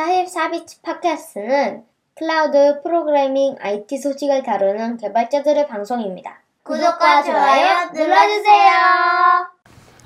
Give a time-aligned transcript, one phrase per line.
[0.00, 1.82] 44비치 팟캐스트는
[2.16, 6.40] 클라우드 프로그래밍 IT 소식을 다루는 개발자들의 방송입니다.
[6.62, 8.70] 구독과 좋아요 눌러주세요.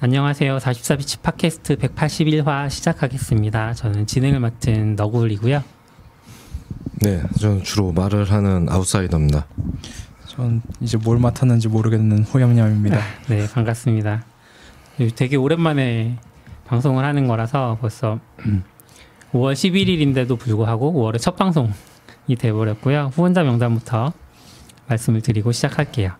[0.00, 0.58] 안녕하세요.
[0.58, 3.74] 44비치 팟캐스트 181화 시작하겠습니다.
[3.74, 5.62] 저는 진행을 맡은 너굴이고요.
[7.02, 9.46] 네, 저는 주로 말을 하는 아웃사이더입니다.
[10.26, 12.98] 전 이제 뭘 맡았는지 모르겠는 호영냠입니다.
[13.30, 14.24] 네, 반갑습니다.
[15.14, 16.16] 되게 오랜만에
[16.66, 18.18] 방송을 하는 거라서 벌써
[19.34, 21.72] 5월 11일인데도 불구하고 5월의 첫 방송이
[22.38, 23.10] 돼버렸고요.
[23.12, 24.12] 후원자 명단부터
[24.86, 26.12] 말씀을 드리고 시작할게요.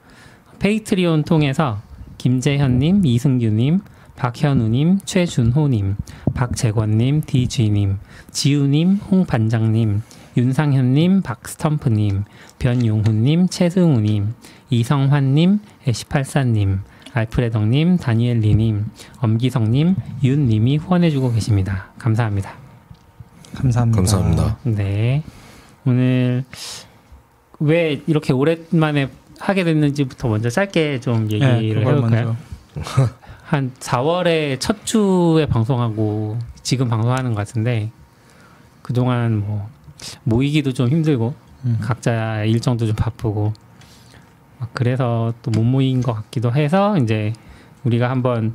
[0.58, 1.80] 페이트리온 통해서
[2.18, 3.80] 김재현님, 이승규님,
[4.16, 5.96] 박현우님, 최준호님,
[6.34, 7.98] 박재권님, 디쥐님,
[8.32, 10.02] 지우님, 홍반장님,
[10.36, 12.24] 윤상현님, 박스텀프님,
[12.58, 14.34] 변용훈님, 최승우님,
[14.70, 16.80] 이성환님, 애시팔사님,
[17.12, 18.86] 알프레덕님, 다니엘리님,
[19.18, 21.92] 엄기성님, 윤님이 후원해주고 계십니다.
[21.98, 22.63] 감사합니다.
[23.54, 23.96] 감사합니다.
[23.96, 24.58] 감사합니다.
[24.64, 25.22] 네.
[25.86, 26.44] 오늘
[27.60, 32.36] 왜 이렇게 오랜만에 하게 됐는지부터 먼저 짧게 좀 네, 얘기를 그걸 해볼까요?
[33.44, 37.90] 한 4월에 첫 주에 방송하고 지금 방송하는 것 같은데
[38.82, 39.68] 그동안 뭐
[40.24, 41.78] 모이기도 좀 힘들고 음.
[41.80, 43.52] 각자 일정도 좀 바쁘고
[44.58, 47.32] 막 그래서 또 못 모인 것 같기도 해서 이제
[47.84, 48.54] 우리가 한번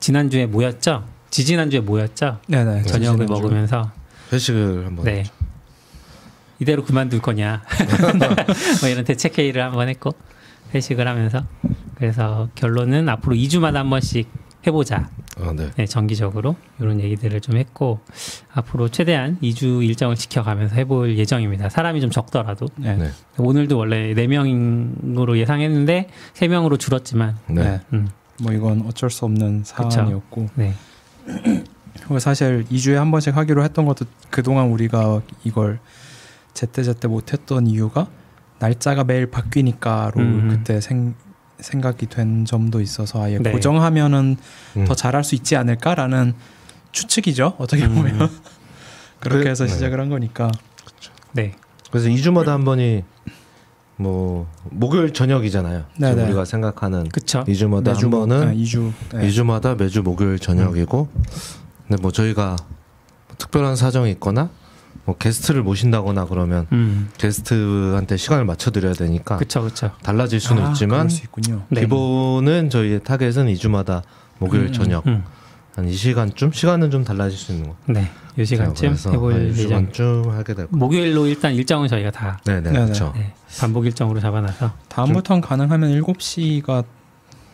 [0.00, 1.04] 지난주에 모였죠.
[1.32, 2.38] 지지난주에 모였죠.
[2.46, 2.82] 네네.
[2.82, 3.32] 저녁을 지난주.
[3.32, 3.90] 먹으면서
[4.32, 5.24] 회식을 한번 네.
[6.58, 7.62] 이대로 그만둘 거냐.
[8.80, 10.12] 뭐 이런 대책 회의를 한번 했고
[10.74, 11.44] 회식을 하면서
[11.96, 14.28] 그래서 결론은 앞으로 2주마다 한 번씩
[14.66, 15.08] 해보자.
[15.40, 15.70] 아, 네.
[15.74, 18.00] 네, 정기적으로 이런 얘기들을 좀 했고
[18.52, 21.70] 앞으로 최대한 2주 일정을 지켜가면서 해볼 예정입니다.
[21.70, 22.94] 사람이 좀 적더라도 네.
[22.96, 23.10] 네.
[23.38, 27.62] 오늘도 원래 4 명으로 예상했는데 3 명으로 줄었지만 네.
[27.62, 27.80] 네.
[27.94, 28.10] 음,
[28.42, 30.74] 뭐 이건 어쩔 수 없는 사안이었고 네.
[30.74, 30.91] 그리고
[32.18, 35.78] 사실 2주에 한 번씩 하기로 했던 것도 그동안 우리가 이걸
[36.54, 38.08] 제때제때 못했던 이유가
[38.58, 40.48] 날짜가 매일 바뀌니까로 음.
[40.50, 41.14] 그때 생,
[41.58, 43.50] 생각이 된 점도 있어서 아예 네.
[43.52, 44.36] 고정하면은
[44.76, 44.84] 음.
[44.84, 46.34] 더 잘할 수 있지 않을까라는
[46.92, 47.94] 추측이죠 어떻게 음.
[47.94, 48.30] 보면
[49.20, 49.70] 그렇게 그- 해서 네.
[49.72, 50.50] 시작을 한 거니까
[51.32, 51.52] 네.
[51.90, 53.04] 그래서 2주마다 한 번이
[53.96, 55.84] 뭐 목요일 저녁이잖아요.
[55.98, 56.24] 네네.
[56.24, 57.44] 우리가 생각하는 그쵸.
[57.44, 59.28] 2주마다 한 번은 2주 네.
[59.28, 61.08] 2주마다 매주 목요일 저녁이고
[61.88, 62.56] 근데 뭐 저희가
[63.38, 64.50] 특별한 사정이 있거나
[65.04, 67.10] 뭐 게스트를 모신다거나 그러면 음.
[67.18, 69.90] 게스트한테 시간을 맞춰 드려야 되니까 그쵸, 그쵸.
[70.02, 71.62] 달라질 수는 아, 있지만 그럴 수 있군요.
[71.68, 71.80] 네.
[71.80, 74.02] 기본은 저희의 타겟은 2주마다
[74.38, 75.24] 목요일 음, 저녁 음.
[75.74, 77.76] 한이 시간쯤 시간은 좀 달라질 수 있는 거.
[77.86, 78.10] 네.
[78.36, 79.56] 이 시간쯤 그래서 해볼 한 예정.
[79.56, 80.76] 시간쯤 하게 될 거.
[80.76, 82.84] 목요일로 일단 일정은 저희가 다 네네 네네.
[82.84, 83.12] 그렇죠.
[83.16, 86.84] 네, 반복 일정으로 잡아놔서 다음부터는 가능하면 7시가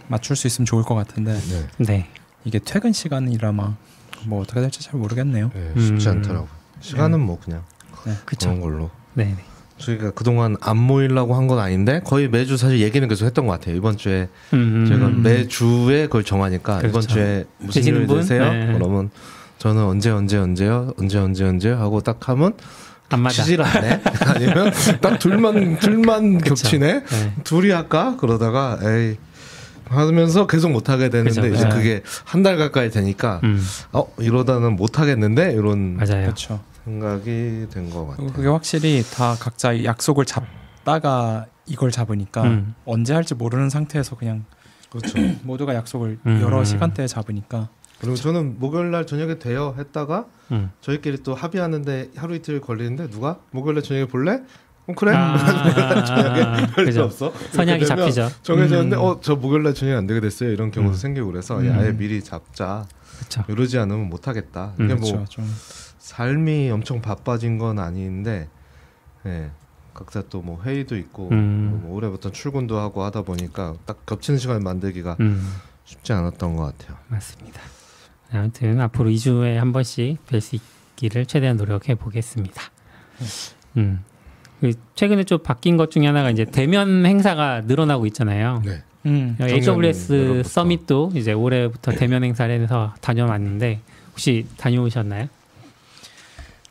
[0.09, 1.67] 맞출 수 있으면 좋을 것 같은데 네.
[1.85, 2.09] 네.
[2.45, 5.51] 이게 퇴근 시간이라 막뭐 어떻게 될지 잘 모르겠네요.
[5.55, 6.17] 네, 쉽지 음.
[6.17, 6.49] 않더라고.
[6.81, 7.63] 시간은 뭐 그냥
[8.25, 8.49] 그쵸.
[8.49, 8.91] 그런 걸로.
[9.15, 9.37] 네.
[9.79, 9.85] 네.
[9.85, 13.75] 저희가 그동안 안 모이려고 한 건 아닌데 거의 매주 사실 얘기는 계속 했던 것 같아요.
[13.77, 15.23] 이번 주에 음, 제가 음.
[15.23, 17.09] 매주에 그걸 정하니까 이번 그렇죠.
[17.09, 18.19] 주에 무슨 일이 분?
[18.19, 18.53] 되세요?
[18.53, 18.73] 네.
[18.75, 19.11] 그러면
[19.59, 20.93] 저는 언제 언제 언제요?
[20.99, 22.53] 언제 언제 언제 하고 딱 하면
[23.11, 23.43] 안 맞아.
[23.43, 24.03] 치질 않네.
[24.27, 26.51] 아니면 딱 둘만 둘만 그쵸.
[26.55, 27.05] 겹치네.
[27.05, 27.33] 네.
[27.45, 28.17] 둘이 할까?
[28.21, 29.17] 그러다가 에이
[29.89, 31.55] 하면서 계속 못 하게 되는데 그죠.
[31.55, 31.71] 이제 네.
[31.71, 36.25] 그게 한 달 가까이 되니까 음, 어 이러다는 못 하겠는데 이런 맞아요.
[36.25, 36.61] 그렇죠.
[36.93, 38.33] 생각이 된 것 같아요.
[38.33, 42.75] 그게 확실히 다 각자 약속을 잡다가 이걸 잡으니까 음.
[42.87, 44.45] 언제 할지 모르는 상태에서 그냥
[44.91, 45.19] 그렇죠.
[45.45, 46.41] 모두가 약속을 음.
[46.43, 47.69] 여러 시간대에 잡으니까
[48.01, 50.71] 그리고 저는 목요일 날 저녁에 돼요 했다가 음.
[50.81, 54.41] 저희끼리 또 합의하는데 하루 이틀 걸리는데 누가 목요일 날 저녁에 볼래?
[54.87, 55.13] 어, 그래?
[55.15, 55.37] 아,
[56.07, 57.03] 저녁에 별 그죠.
[57.05, 57.31] 없어.
[57.53, 58.31] 선약이 잡히죠.
[58.43, 59.03] 정해졌는데 음.
[59.03, 60.97] 어저 목요일 날 저녁에 안 되게 됐어요 이런 경우도 음.
[60.97, 61.67] 생기고 그래서 음.
[61.67, 62.87] 야, 아예 미리 잡자
[63.19, 63.45] 그렇죠.
[63.49, 64.75] 이러지 않으면 못 하겠다.
[64.81, 64.89] 음.
[64.99, 65.45] 뭐좀
[65.99, 68.49] 삶이 엄청 바빠진 건 아닌데
[69.27, 69.51] 예.
[69.95, 71.81] 각자 또 뭐 회의도 있고 음.
[71.83, 75.53] 뭐 올해부터 출근도 하고 하다 보니까 딱 겹치는 시간을 만들기가 음,
[75.85, 76.97] 쉽지 않았던 것 같아요.
[77.09, 77.61] 맞습니다.
[78.33, 82.63] 아무튼 앞으로 2주에 한 번씩 뵐 수 있기를 최대한 노력해 보겠습니다.
[83.77, 84.05] 음.
[84.61, 88.63] 그 최근에 좀 바뀐 것 중에 하나가 이제 대면 행사가 늘어나고 있잖아요.
[88.65, 88.83] 네.
[89.07, 89.37] 음.
[89.41, 90.49] AWS 작년으로부터.
[90.49, 93.81] 서밋도 이제 올해부터 대면 행사를 해서 다녀왔는데
[94.13, 95.29] 혹시 다녀오셨나요?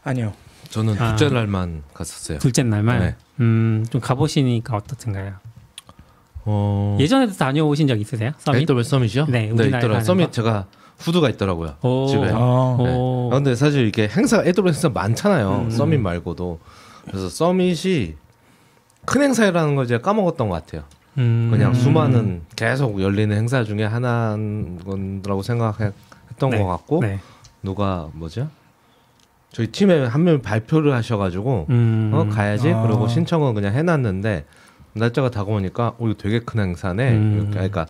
[0.03, 0.33] 아니요.
[0.69, 1.15] 저는 아.
[1.15, 2.39] 둘째 날만 갔었어요.
[2.39, 3.15] 둘째 날만 네.
[3.39, 5.33] 음, 좀 가보시니까 어떻든가요?
[6.45, 6.97] 어...
[6.99, 8.31] 예전에도 다녀오신 적 있으세요?
[8.37, 8.69] 서밋?
[8.69, 9.25] AWS 서밋이요?
[9.27, 9.91] 네, 있더라고요.
[9.91, 10.31] 하는 서밋 거?
[10.31, 10.65] 제가
[10.99, 11.75] 후드가 있더라고요.
[11.81, 12.07] 오.
[12.07, 12.29] 집에.
[12.33, 12.77] 어.
[12.79, 12.95] 네.
[12.95, 13.29] 오.
[13.31, 15.65] 아, 근데 사실 이게 행사 AWS 행사 많잖아요.
[15.65, 15.69] 음.
[15.69, 16.59] 서밋 말고도.
[17.05, 18.15] 그래서 서밋이
[19.05, 20.83] 큰 행사라는 걸 제가 까먹었던 것 같아요.
[21.17, 21.49] 음.
[21.51, 24.79] 그냥 수많은 계속 열리는 행사 중에 하나인
[25.23, 26.57] 거라고 생각했던 네.
[26.59, 27.19] 것 같고 네.
[27.63, 28.49] 누가 뭐죠?
[29.51, 32.11] 저희 팀에 한 명 발표를 하셔가지고 음.
[32.13, 32.81] 어 가야지 아.
[32.83, 34.45] 그러고 신청은 그냥 해놨는데
[34.93, 37.47] 날짜가 다가오니까 어 이거 되게 큰 행사네 음.
[37.51, 37.87] 그러니까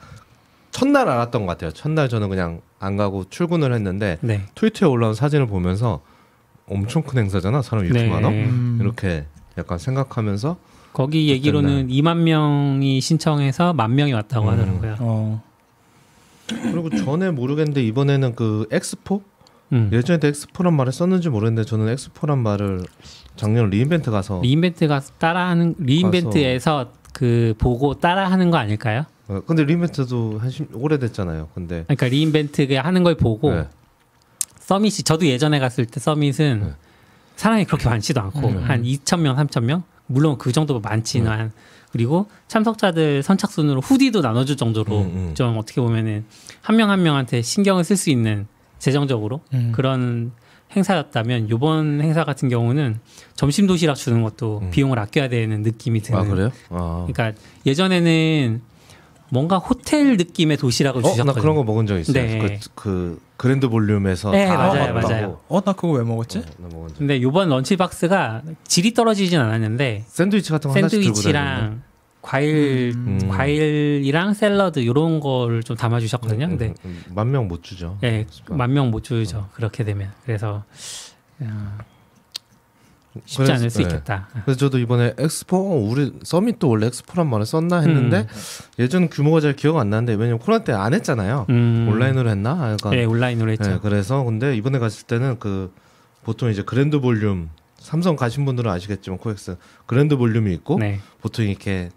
[0.72, 4.44] 첫날 알았던 것 같아요 첫날 저는 그냥 안 가고 출근을 했는데 네.
[4.56, 6.02] 트위터에 올라온 사진을 보면서
[6.70, 8.10] 엄청 큰 행사잖아 사람 이렇게 네.
[8.10, 8.78] 많아 음.
[8.82, 9.26] 이렇게
[9.58, 10.58] 약간 생각하면서
[10.98, 14.52] 거기 얘기로는 2만 명이 신청해서 만 명이 왔다고 음.
[14.52, 14.96] 하더라고요.
[15.00, 15.44] 어.
[16.48, 19.22] 그리고 전에 모르겠는데 이번에는 그 엑스포
[19.74, 19.92] 음.
[19.94, 22.82] 예전에도 엑스포란 말을 썼는지 모르겠는데 저는 엑스포란 말을
[23.36, 29.06] 작년 re:Invent 가서 re:Invent가 따라하는 re:Invent에서 그 보고 따라하는 거 아닐까요?
[29.28, 33.68] 어, 근데 re:Invent도 한 10, 오래됐잖아요 근데 그러니까 re:Invent가 하는 걸 보고 네.
[34.62, 36.74] 서밋이 저도 예전에 갔을 때 서밋은 네.
[37.36, 38.64] 사람이 그렇게 많지도 않고 음.
[38.64, 41.52] 한 2천 명, 3천 명 물론 그 정도 많지만
[41.92, 45.36] 그리고 참석자들 선착순으로 후디도 나눠줄 정도로 음, 음.
[45.36, 46.26] 좀 어떻게 보면은
[46.62, 48.48] 한 명 한 명한테 신경을 쓸 수 있는
[48.80, 49.72] 재정적으로 음.
[49.74, 50.32] 그런
[50.76, 53.00] 행사였다면 이번 행사 같은 경우는
[53.36, 54.72] 점심 도시락 주는 것도 음.
[54.72, 56.20] 비용을 아껴야 되는 느낌이 드는.
[56.20, 56.52] 아 그래요?
[56.70, 57.06] 아.
[57.08, 58.62] 그러니까 예전에는
[59.30, 61.34] 뭔가 호텔 느낌의 도시락을 어, 주셨거든요.
[61.34, 62.14] 나 그런 거 먹은 적 있어요.
[62.14, 62.60] 네.
[62.66, 65.08] 그, 그 그랜드 볼륨에서 네, 다 맞아요, 먹었다고.
[65.08, 65.40] 맞아요.
[65.48, 66.40] 어, 나 그거 왜 먹었지?
[66.40, 66.98] 어, 나 먹은 적.
[66.98, 71.22] 근데 이번 런치박스가 질이 떨어지진 않았는데 샌드위치 같은 거 하나씩 들고 다니는데.
[71.22, 71.82] 샌드위치랑
[72.22, 73.30] 과일 음.
[73.30, 76.48] 과일이랑 샐러드 이런 거를 좀 담아 주셨거든요.
[76.50, 76.74] 근데
[77.10, 77.98] 만명 못 주죠.
[78.04, 79.48] 예, 만명 못 주죠.
[79.54, 80.12] 그렇게 되면.
[80.26, 80.64] 그래서
[81.40, 81.78] 어,
[83.26, 83.84] 쉽지 그래서- 않을 수 네.
[83.84, 84.28] 있겠다.
[84.46, 88.28] 그래서 저도 이번에 엑스포 어, 우리 서밋도 원래 엑스포란 말을 썼나 했는데 음.
[88.80, 91.46] 예전 규모가 잘 기억 안 나는데 왜냐면 코로나 때 안 했잖아요.
[91.50, 91.88] 음.
[91.90, 92.72] 온라인으로 했나?
[92.74, 93.70] 약간 예, 온라인으로 했죠.
[93.72, 95.74] 네, 그래서 근데 이번에 갔을 때는 그
[96.24, 97.50] 보통 이제 그랜드 볼룸
[97.80, 99.56] 삼성 가신 분들은 아시겠지만 코엑스
[99.86, 101.00] 그랜드 볼룸이 있고 네.
[101.22, 101.90] 보통 이렇게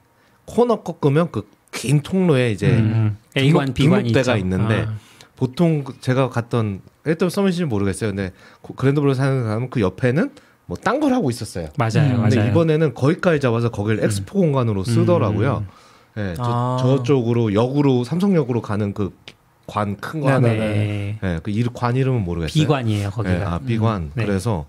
[0.45, 3.17] 코너 꺾으면 그 긴 통로에 이제 음.
[3.37, 4.45] A1, 등록- B1이 등록대가 있죠.
[4.45, 4.95] 있는데 아.
[5.37, 8.11] 보통 그 제가 갔던 일단 서밋인지 모르겠어요.
[8.11, 10.33] 근데 고- 그랜드 볼룸 사는 사람은 그 옆에는
[10.71, 11.69] 뭐 딴 걸 하고 있었어요.
[11.77, 12.21] 맞아요, 음.
[12.23, 12.51] 근데 맞아요.
[12.51, 15.65] 이번에는 거기까지 잡아서 거기를 엑스포 공간으로 쓰더라고요.
[16.17, 16.77] 예, 저, 아.
[16.81, 19.11] 저쪽으로 역으로 삼성역으로 가는 그
[19.67, 20.49] 관 큰 거 하나.
[20.49, 21.17] 네.
[21.23, 22.53] 예, 그 일- 관 이름은 모르겠어요.
[22.53, 23.35] B관이에요, 거기가.
[23.39, 24.11] 예, 아 B관.
[24.17, 24.25] 네.
[24.25, 24.67] 그래서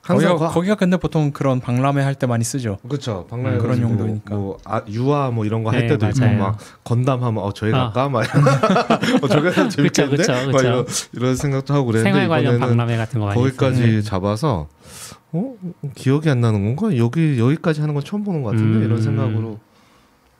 [0.00, 2.78] 항상 거기가, 거- 거기가 근데 보통 그런 박람회 할 때 많이 쓰죠.
[2.88, 3.26] 그렇죠.
[3.28, 4.34] 박람회 음, 그런 가지고 용도니까.
[4.36, 6.38] 뭐 아, 유아 뭐 이런 거할 네, 때도 있고 맞아요.
[6.38, 7.90] 막 건담 하면 어 저희 아.
[7.90, 8.22] 갈까 막
[9.24, 10.58] 어, 저게 더 재밌겠는데 그쵸, 막 그쵸.
[10.68, 14.02] 이런 이런 생각도 하고 그랬는데 생활 관련 이번에는 박람회 같은 거 많이 거기까지 했어요.
[14.02, 14.68] 잡아서
[15.34, 15.56] 어
[15.94, 18.84] 기억이 안 나는 건가 여기 여기까지 하는 건 처음 보는 것 같은데 음.
[18.84, 19.58] 이런 생각으로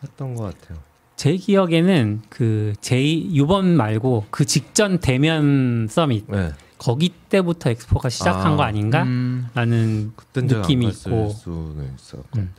[0.03, 0.79] 했던 것 같아요.
[1.17, 8.53] 제 기억에는 그 제이 유번 말고 그 직전 대면 서밋 네, 거기 때부터 엑스포가 시작한
[8.53, 8.57] 아.
[8.57, 9.03] 거 아닌가?
[9.03, 9.49] 음.
[9.55, 11.29] 라는 느낌이 있고.
[11.31, 12.53] 수는 있을 것 음.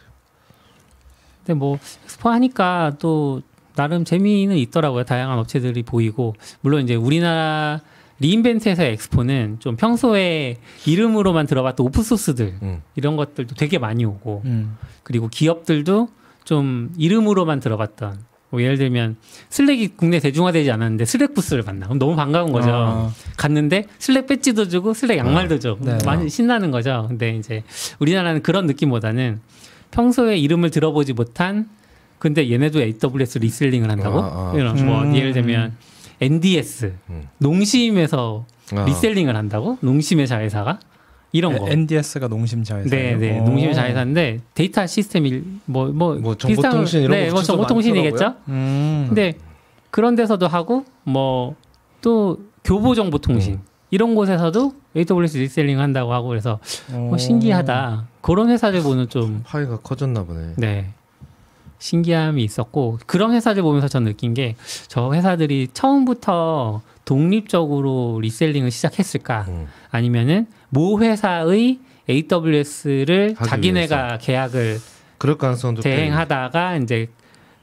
[1.46, 3.42] 근데 뭐 엑스포 하니까 또
[3.76, 5.04] 나름 재미는 있더라고요.
[5.04, 7.82] 다양한 업체들이 보이고 물론 이제 우리나라
[8.20, 12.82] 리인벤트에서 엑스포는 좀 평소에 이름으로만 들어봤던 오픈소스들 음.
[12.96, 14.78] 이런 것들도 되게 많이 오고 음.
[15.04, 16.08] 그리고 기업들도
[16.46, 18.20] 좀 이름으로만 들어봤던
[18.52, 19.18] 뭐 예를 들면
[19.50, 22.70] Slack이 국내 대중화되지 않았는데 Slack 부스를 만나 그럼 너무 반가운 거죠.
[22.72, 23.12] 아.
[23.36, 25.78] 갔는데 Slack 배지도 주고 Slack 양말도 줘.
[25.82, 25.98] 네.
[26.06, 27.06] 많이 신나는 거죠.
[27.10, 27.64] 근데 이제
[28.00, 29.42] 우리나라는 그런 느낌보다는
[29.92, 31.68] 평소에 이름을 들어보지 못한
[32.18, 34.20] 근데 얘네도 AWS reselling을 한다고?
[34.20, 34.54] 아, 아.
[34.56, 35.16] 이런 뭐 음.
[35.16, 35.76] 예를 들면
[36.22, 37.28] NDS 음.
[37.40, 38.46] 농심에서
[38.76, 38.86] 아.
[38.86, 39.78] 리셀링을 한다고?
[39.82, 40.80] 농심의 자회사가
[41.32, 41.70] 이런 거.
[41.70, 43.18] NDS가 농심 자회사예요.
[43.20, 43.40] 네, 네.
[43.40, 43.44] 어.
[43.44, 48.24] 농심의 자회사인데 데이터 시스템이 뭐뭐 뭐 정보통신 이런 네, 거뭐 정보통신이겠죠.
[48.24, 48.44] 많더라고요.
[48.56, 49.06] 음.
[49.10, 49.34] 근데
[49.92, 51.56] 그런 데서도 하고 뭐
[52.06, 53.62] 또 교보 정보통신 음.
[53.90, 56.60] 이런 곳에서도 AWS reselling 한다고 하고 그래서
[56.92, 57.18] 뭐 어.
[57.18, 58.06] 신기하다.
[58.22, 60.54] 그런 회사들 보는 좀 파이가 커졌나 보네.
[60.58, 60.92] 네.
[61.80, 64.56] 신기함이 있었고 그런 회사들 보면서 전 느낀 게
[64.88, 69.68] 저 회사들이 처음부터 독립적으로 reselling을 시작했을까 음.
[69.92, 71.80] 아니면은 모 회사의
[72.10, 74.80] AWS를 자기네가 계약을
[75.18, 77.08] 그럴 가능성도 꽤 대행하다가 이제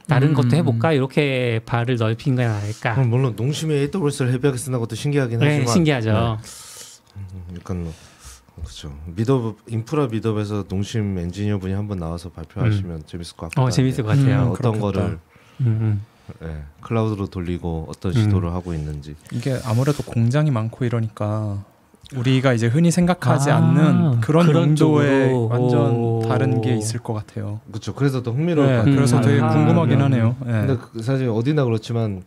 [0.07, 0.33] 다른 음.
[0.33, 2.93] 것도 해볼까 이렇게 발을 넓힌 건 아닐까.
[2.95, 6.39] 물론 농심이 AWS를 쓴다는 것도 신기하긴 네, 하지만 신기하죠.
[7.15, 7.93] 네, 약간
[8.63, 8.93] 그렇죠.
[9.05, 13.71] 미덥 인프라 미덥에서 농심 엔지니어 분이 한번 나와서 발표하시면 재밌을 것어 한데.
[13.71, 14.43] 재밌을 것 같아요.
[14.47, 14.81] 음, 어떤 그렇겠다.
[14.81, 15.01] 거를
[15.61, 16.01] 음, 음.
[16.43, 18.21] 예, 클라우드로 돌리고 어떤 음.
[18.21, 19.15] 시도를 하고 있는지.
[19.31, 21.63] 이게 아무래도 공장이 많고 이러니까
[22.15, 25.47] 우리가 이제 흔히 생각하지 아, 않는 그런, 그런 용도의 쪽으로.
[25.47, 26.21] 완전 오.
[26.27, 27.59] 다른 게 있을 것 같아요.
[27.67, 27.93] 그렇죠.
[27.93, 28.95] 그래서 더 흥미로울 네, 것 같아요.
[28.95, 30.01] 그래서 되게 아, 궁금하긴 음.
[30.03, 30.35] 하네요.
[30.45, 30.51] 네.
[30.51, 32.23] 근데 그 사실 어디나 그렇지만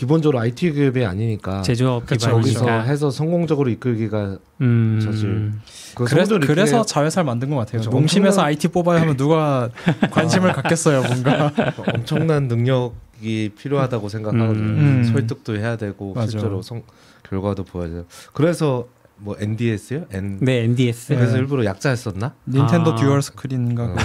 [0.00, 2.80] 기본적으로 IT 기업이 아니니까 제조업 여기서 기반이니까.
[2.84, 5.52] 해서 성공적으로 이끌기가 음, 사실
[5.94, 7.80] 그 그래서, 그래서 자회사를 만든 것 같아요.
[7.80, 9.68] 그쵸, 농심에서 엄청난- IT 뽑아야 하면 누가
[10.10, 11.52] 관심을 갖겠어요, 뭔가.
[11.94, 14.62] 엄청난 능력이 필요하다고 생각하거든요.
[14.62, 15.04] 음.
[15.12, 16.30] 설득도 해야 되고 맞아.
[16.30, 16.82] 실제로 성,
[17.28, 18.04] 결과도 보여야 돼요.
[18.32, 18.86] 그래서
[19.18, 20.06] 뭐 NDS요?
[20.12, 20.38] N.
[20.40, 21.14] 네, NDS.
[21.14, 22.32] 그래서 일부러 약자 했었나?
[22.48, 22.94] 닌텐도 아.
[22.94, 23.96] 듀얼 스크린인가 어.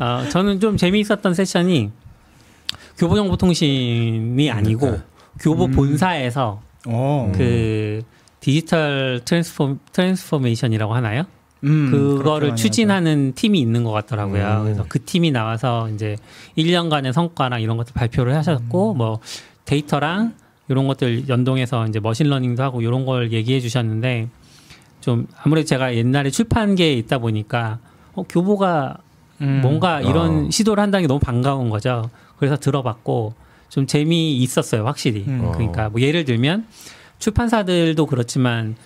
[0.00, 1.90] 어, 저는 좀 재미있었던 세션이
[2.98, 4.98] 교보정보통신이 아니고 네.
[5.40, 5.70] 교보 음.
[5.72, 7.32] 본사에서 어.
[7.34, 8.02] 그
[8.40, 11.24] digital transfor, transformation이라고 하나요?
[11.64, 14.58] 음, 그거를 추진하는 팀이 있는 것 같더라고요.
[14.60, 14.64] 음.
[14.64, 16.16] 그래서 그 팀이 나와서 이제
[16.56, 18.98] 1년간의 성과랑 이런 것들 발표를 하셨고, 음.
[18.98, 19.18] 뭐
[19.64, 20.34] 데이터랑
[20.68, 24.28] 이런 것들 연동해서 이제 machine learning도 하고 이런 걸 얘기해 주셨는데,
[25.00, 27.78] 좀 아무래도 제가 옛날에 출판계에 있다 보니까
[28.14, 28.98] 어, 교보가
[29.40, 29.60] 음.
[29.62, 30.50] 뭔가 이런 어.
[30.50, 32.10] 시도를 한다는 게 너무 반가운 거죠.
[32.38, 33.34] 그래서 들어봤고
[33.68, 35.24] 좀 재미 있었어요, 확실히.
[35.28, 35.52] 음.
[35.52, 36.66] 그러니까 뭐 예를 들면
[37.18, 38.76] 출판사들도 그렇지만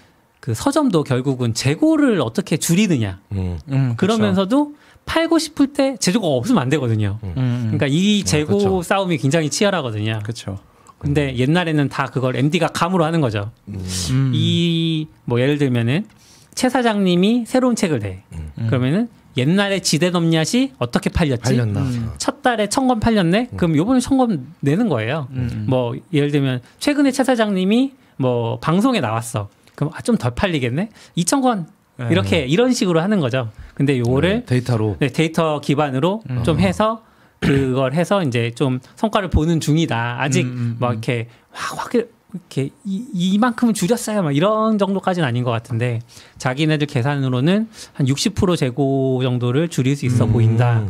[0.41, 3.21] 그 서점도 결국은 재고를 어떻게 줄이느냐.
[3.33, 3.59] 음.
[3.69, 3.97] 음, 그쵸.
[3.97, 7.19] 그러면서도 팔고 싶을 때 재고가 없으면 안 되거든요.
[7.23, 7.61] 음, 음.
[7.65, 8.83] 그러니까 이 재고.
[8.83, 10.21] 싸움이 굉장히 치열하거든요.
[10.23, 10.59] 그렇죠.
[10.99, 13.51] 근데 옛날에는 다 그걸 MD가 감으로 하는 거죠.
[13.69, 13.85] 음.
[14.11, 14.33] 음.
[14.35, 16.07] 이뭐 예를 들면은
[16.55, 18.23] 최 사장님이 새로운 책을 내.
[18.33, 18.67] 음.
[18.69, 21.43] 그러면은 옛날에 지대 넘냐시 어떻게 팔렸지?
[21.43, 21.81] 팔렸나?
[21.81, 22.11] 음.
[22.19, 23.49] 첫 달에 천권 팔렸네?
[23.57, 25.29] 그럼 요번에 천권 내는 거예요.
[25.31, 25.67] 음.
[25.69, 29.49] 뭐 예를 들면 최근에 최 사장님이 뭐 방송에 나왔어.
[29.75, 30.91] 그럼 아, 좀 덜 팔리겠네?
[31.17, 32.09] 2천 권 네.
[32.11, 33.51] 이렇게 이런 식으로 하는 거죠.
[33.75, 36.43] 근데 요거를 네, 데이터로 네, 데이터 기반으로 음.
[36.45, 37.03] 좀 해서
[37.41, 40.17] 그걸 해서 이제 좀 성과를 보는 중이다.
[40.21, 40.93] 아직 음, 음, 막 음.
[40.93, 41.93] 이렇게 확, 확
[42.33, 44.23] 이렇게 이, 이만큼은 줄였어요.
[44.23, 46.01] 막 이런 정도까지는 아닌 것 같은데
[46.39, 50.33] 자기네들 계산으로는 한 60% 재고 정도를 줄일 수 있어 음.
[50.33, 50.87] 보인다.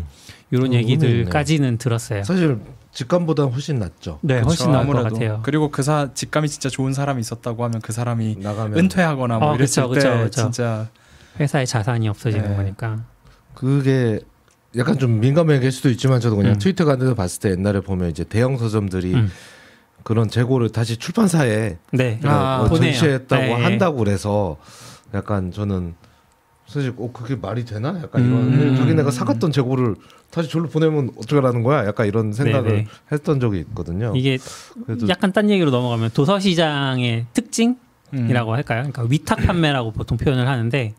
[0.51, 2.23] 이런 어, 얘기들까지는 들었어요.
[2.25, 2.59] 사실
[2.93, 4.19] 직감보다 훨씬 낫죠.
[4.21, 5.03] 네, 그쵸, 훨씬 나을 것.
[5.03, 5.41] 같아요.
[5.43, 9.55] 그리고 그 사 직감이 진짜 좋은 사람이 있었다고 하면 그 사람이 나가면 은퇴하거나 뭐 어,
[9.55, 10.43] 이랬을 그쵸, 때 그쵸, 그쵸.
[10.43, 10.89] 진짜
[11.41, 12.57] 회사의 자산이 없어지는 네.
[12.57, 13.03] 거니까.
[13.55, 14.21] 그게
[14.77, 16.59] 약간 좀 민감한 얘기일 수도 있지만 저도 그냥 음.
[16.59, 19.31] 트위터 같은 데 봤을 때 옛날에 보면 이제 대형 서점들이 음.
[20.05, 22.21] 그런 재고를 다시 출판사에 네.
[22.25, 22.69] 아, 어.
[22.69, 23.53] 전시했다고 네.
[23.53, 24.57] 한다고 그래서
[25.15, 25.95] 약간 저는
[26.67, 28.01] 사실 어 그게 말이 되나?
[28.03, 28.77] 약간 이런 음.
[28.77, 29.95] 자기네가 사갔던 재고를
[30.31, 31.87] 다시 절로 보내면 어떡하라는 거야?
[31.87, 32.87] 약간 이런 생각을 네네.
[33.13, 34.13] 했던 적이 있거든요.
[34.17, 34.39] 이게
[34.87, 37.77] 그래도 약간 딴 얘기로 넘어가면 도서 시장의 특징
[38.15, 38.31] 음.
[38.31, 38.79] 이라고 할까요?
[38.91, 40.95] 그러니까 위탁 판매라고 보통 표현을 하는데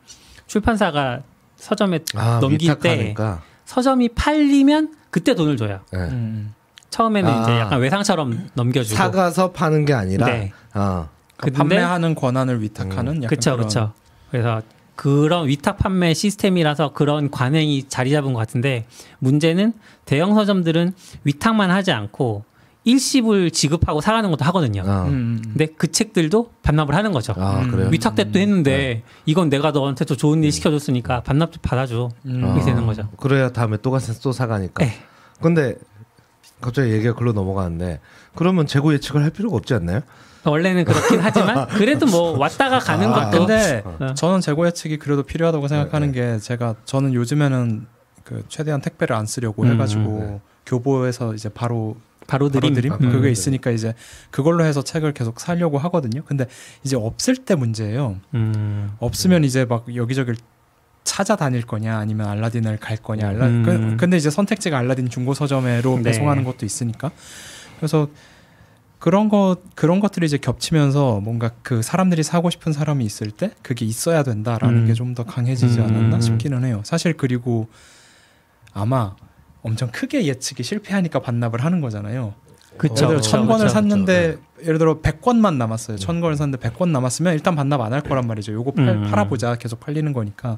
[0.46, 1.24] 출판사가
[1.56, 3.42] 서점에 아, 넘길 때 위탁하니까.
[3.66, 5.80] 서점이 팔리면 그때 돈을 줘요.
[5.92, 6.00] 네.
[6.00, 6.54] 음.
[6.94, 7.42] 처음에는 아.
[7.42, 8.96] 이제 약간 외상처럼 넘겨주고.
[8.96, 10.52] 사가서 파는 게 아니라 네.
[10.74, 11.08] 아,
[11.38, 13.94] 그 근데- 판매하는 권한을 위탁하는 약간 그쵸, 그런 그쵸.
[14.30, 14.62] 그래서
[14.96, 18.86] 그런 위탁 판매 시스템이라서 그런 관행이 자리 잡은 것 같은데
[19.18, 19.74] 문제는
[20.06, 22.44] 대형 서점들은 위탁만 하지 않고
[22.86, 24.84] 일시불 지급하고 사가는 것도 하거든요.
[24.86, 25.42] 아, 음, 음.
[25.44, 27.34] 근데 그 책들도 반납을 하는 거죠.
[27.38, 27.72] 아 음.
[27.72, 27.88] 그래요?
[27.90, 32.10] 위탁됐도 했는데 이건 내가 너한테 더 좋은 일 시켜줬으니까 반납도 받아줘.
[32.26, 32.40] 음.
[32.40, 33.08] 이렇게 아, 되는 거죠.
[33.18, 34.84] 그래야 다음에 또 가서 또 사가니까.
[34.86, 34.92] 네.
[35.42, 35.76] 근데
[36.64, 38.00] 갑자기 얘기가 글로 넘어가는데
[38.36, 40.02] 그러면 재고 예측을 할 필요가 없지 않나요?
[40.46, 44.14] 원래는 그렇긴 하지만 그래도 뭐 왔다가 가는 아, 것도 근데 어.
[44.14, 47.88] 저는 재고 예측이 그래도 필요하다고 생각하는 게 제가 저는 요즘에는
[48.24, 50.42] 그 최대한 택배를 안 쓰려고 음, 해가지고 네.
[50.66, 52.74] 교보에서 이제 바로 바로 바로 드림.
[52.74, 53.00] 드림 아, 음.
[53.10, 53.32] 그게 드림.
[53.32, 53.94] 있으니까 이제
[54.32, 56.24] 그걸로 해서 책을 계속 사려고 하거든요.
[56.26, 56.46] 근데
[56.84, 58.18] 이제 없을 때 문제예요.
[58.34, 58.92] 음.
[59.00, 60.34] 없으면 이제 막 여기저기
[61.04, 63.64] 찾아다닐 거냐 아니면 알라딘을 갈 거냐 알라 음.
[63.64, 66.04] 그, 근데 이제 선택지가 알라딘 중고 서점에로 네.
[66.04, 67.12] 배송하는 것도 있으니까
[67.78, 68.08] 그래서
[69.00, 73.86] 그런 것 그런 것들이 이제 겹치면서 뭔가 그 사람들이 사고 싶은 사람이 있을 때 그게
[73.86, 74.88] 있어야 된다라는 음.
[74.88, 75.86] 게좀 더 강해지지 음.
[75.86, 76.82] 않았나 싶기는 해요.
[76.86, 77.68] 사실 그리고
[78.72, 79.16] 아마
[79.62, 82.34] 엄청 크게 예측이 실패하니까 반납을 하는 거잖아요.
[82.78, 82.94] 그쵸.
[82.96, 83.74] 예를 들어 그쵸, 천 권을 그쵸.
[83.74, 85.98] 샀는데 예를 들어 100권만 남았어요.
[85.98, 88.54] 천 권을 샀는데 100권 남았으면 일단 반납 안 할 거란 말이죠.
[88.54, 89.08] 요거 팔, 음.
[89.10, 89.56] 팔아보자.
[89.56, 90.58] 계속 팔리는 거니까.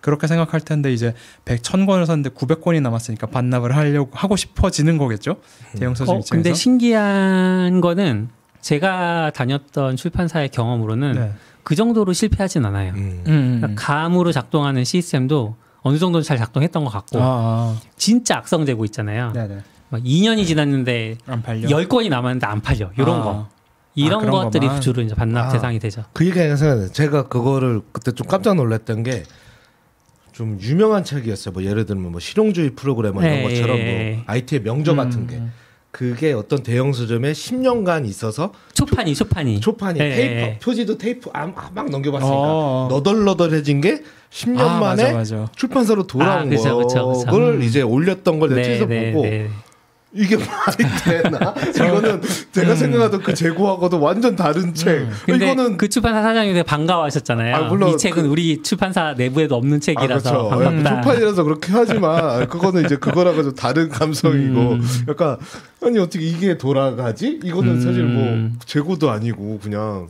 [0.00, 1.14] 그렇게 생각할 텐데 이제
[1.44, 5.36] 100, 천 권을 샀는데 900권이 남았으니까 반납을 하려고 하고 싶어지는 거겠죠.
[5.76, 6.34] 대형 서점 어, 입장에서.
[6.34, 8.28] 근데 신기한 거는
[8.62, 11.32] 제가 다녔던 출판사의 경험으로는 네.
[11.62, 12.92] 그 정도로 실패하진 않아요.
[12.94, 13.22] 음.
[13.26, 13.58] 음, 음.
[13.60, 17.76] 그러니까 감으로 작동하는 시스템도 어느 정도는 잘 작동했던 것 같고 아, 아.
[17.96, 19.32] 진짜 악성 재고 있잖아요.
[19.32, 19.58] 네네.
[19.90, 21.68] 막 2년이 지났는데 안 팔려.
[21.68, 22.90] 10건이 남았는데 안 팔려.
[22.96, 23.22] 이런 아.
[23.22, 23.48] 거.
[23.94, 24.80] 이런 그런 것들이 것만.
[24.80, 25.52] 주로 이제 반납 아.
[25.52, 26.04] 대상이 되죠.
[26.12, 26.92] 그 얘기가 생각나요.
[26.92, 29.24] 제가 그거를 그때 좀 깜짝 놀랐던 게
[30.40, 31.52] 좀 유명한 책이었어요.
[31.52, 34.22] 뭐 예를 들면 뭐 실용주의 프로그래머 이런 네, 것처럼 예, 뭐 예.
[34.26, 35.26] IT의 명저 같은 음.
[35.26, 35.42] 게
[35.90, 39.60] 그게 어떤 대형 서점에 10년간 있어서 초판이 초판이.
[39.60, 40.58] 초판이 예, 테이프 예.
[40.62, 42.86] 표지도 테이프 아, 막 넘겨봤으니까 어.
[42.90, 45.52] 너덜너덜해진 게 10년 아, 만에 맞아, 맞아.
[45.56, 47.26] 출판사로 돌아온 아, 그쵸, 그쵸, 그쵸.
[47.30, 47.62] 거를 음.
[47.62, 49.50] 이제 올렸던 걸 네, 네, 보고 네.
[50.12, 51.54] 이게 말이 되나?
[51.72, 52.20] 이거는
[52.52, 55.06] 제가 생각하던 그 재고하고도 완전 다른 책.
[55.24, 57.54] 근데 이거는 그 출판사 사장님이 반가워하셨잖아요.
[57.54, 60.48] 아, 물론 이 책은 그- 우리 출판사 내부에도 없는 아, 책이라서 그렇죠.
[60.48, 61.02] 반갑다.
[61.02, 64.82] 초판이라서 그렇게 하지만 그거는 이제 그거랑은 좀 다른 감성이고 음.
[65.08, 65.36] 약간
[65.82, 67.38] 아니 어떻게 이게 돌아가지?
[67.44, 68.58] 이거는 사실 뭐 음.
[68.66, 70.08] 재고도 아니고 그냥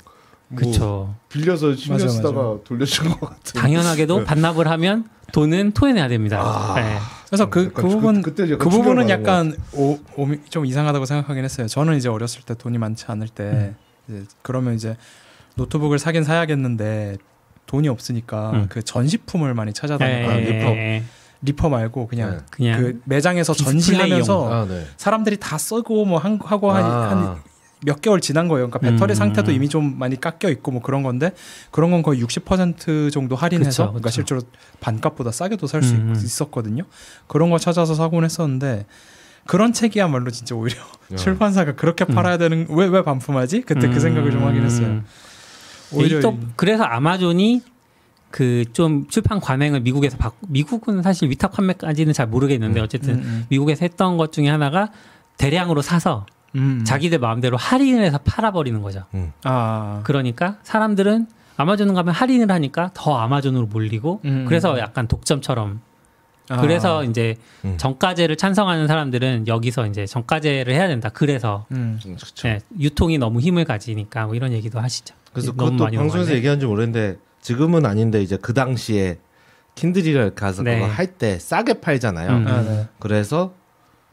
[0.57, 1.15] 그쵸.
[1.29, 3.61] 빌려서 10년 맞아, 쓰다가 돌려준 것 같은.
[3.61, 6.41] 당연하게도 반납을 하면 돈은 토해내야 됩니다.
[6.43, 6.75] 아.
[6.75, 6.97] 네.
[7.31, 11.45] 그래서 그, 그 약간 부분 그, 그때 그 부분은 약간 오, 오, 좀 이상하다고 생각하긴
[11.45, 11.69] 했어요.
[11.69, 13.75] 저는 이제 어렸을 때 돈이 많지 않을 때
[14.09, 14.97] 이제 그러면 이제
[15.55, 17.19] 노트북을 사긴 사야겠는데
[17.67, 18.67] 돈이 없으니까 음.
[18.69, 20.71] 그 전시품을 많이 예, 찾아다니고 예, 리퍼.
[20.71, 21.03] 예.
[21.43, 22.45] 리퍼 말고 그냥 네.
[22.51, 23.55] 그냥 그 매장에서.
[23.55, 24.85] 전시하면서 아, 네.
[24.97, 27.11] 사람들이 다 쓰고 뭐 한, 하고 한, 아.
[27.11, 27.37] 한
[27.85, 28.69] 몇 개월 지난 거예요.
[28.69, 29.15] 그러니까 배터리 음.
[29.15, 31.33] 상태도 이미 좀 많이 깎여 있고 뭐 그런 건데
[31.71, 34.15] 그런 건 거의 60% 정도 할인해서 그쵸, 그러니까 그쵸.
[34.15, 34.41] 실제로
[34.81, 36.13] 반값보다 싸게도 살수 음.
[36.17, 36.85] 있었거든요.
[37.27, 38.87] 그런 거 찾아서 사곤 했었는데
[39.47, 40.77] 그런 책이야말로 진짜 오히려
[41.13, 41.17] 야.
[41.17, 42.15] 출판사가 그렇게 음.
[42.15, 43.63] 팔아야 되는 왜 왜 반품하지?
[43.63, 44.87] 그때 그 생각을 좀 하긴 했어요.
[44.87, 45.05] 음.
[45.93, 47.63] 오히려 또 이- 그래서 아마존이
[48.31, 52.85] 그 좀 출판 관행을 미국에서 받 미국은 사실 위탁 판매까지는 잘 모르겠는데 음.
[52.85, 54.91] 어쨌든 음, 미국에서 했던 것 중에 하나가
[55.37, 56.27] 대량으로 사서
[56.57, 56.79] 음.
[56.81, 56.85] 음.
[56.85, 59.05] 자기들 마음대로 할인을 해서 팔아버리는 거죠.
[59.45, 61.27] 아 그러니까 사람들은
[61.57, 64.45] 아마존 가면 할인을 하니까 더 아마존으로 몰리고 음.
[64.49, 65.81] 그래서 약간 독점처럼
[66.49, 66.61] 아.
[66.61, 67.77] 그래서 이제 음.
[67.77, 71.09] 정가제를 찬성하는 사람들은 여기서 이제 정가제를 해야 된다.
[71.11, 71.99] 그래서 음.
[72.03, 72.49] 그렇죠.
[72.49, 75.15] 네, 유통이 너무 힘을 가지니까 뭐 이런 얘기도 하시죠.
[75.33, 76.35] 그래서 그것도 방송에서.
[76.35, 79.19] 얘기한지 모르겠는데 지금은 아닌데 이제 그 당시에
[79.77, 80.81] 킨들이를 가서 네.
[80.81, 82.31] 그거 할 때 싸게 팔잖아요.
[82.31, 82.49] 음.
[82.49, 82.89] 아, 네.
[82.99, 83.53] 그래서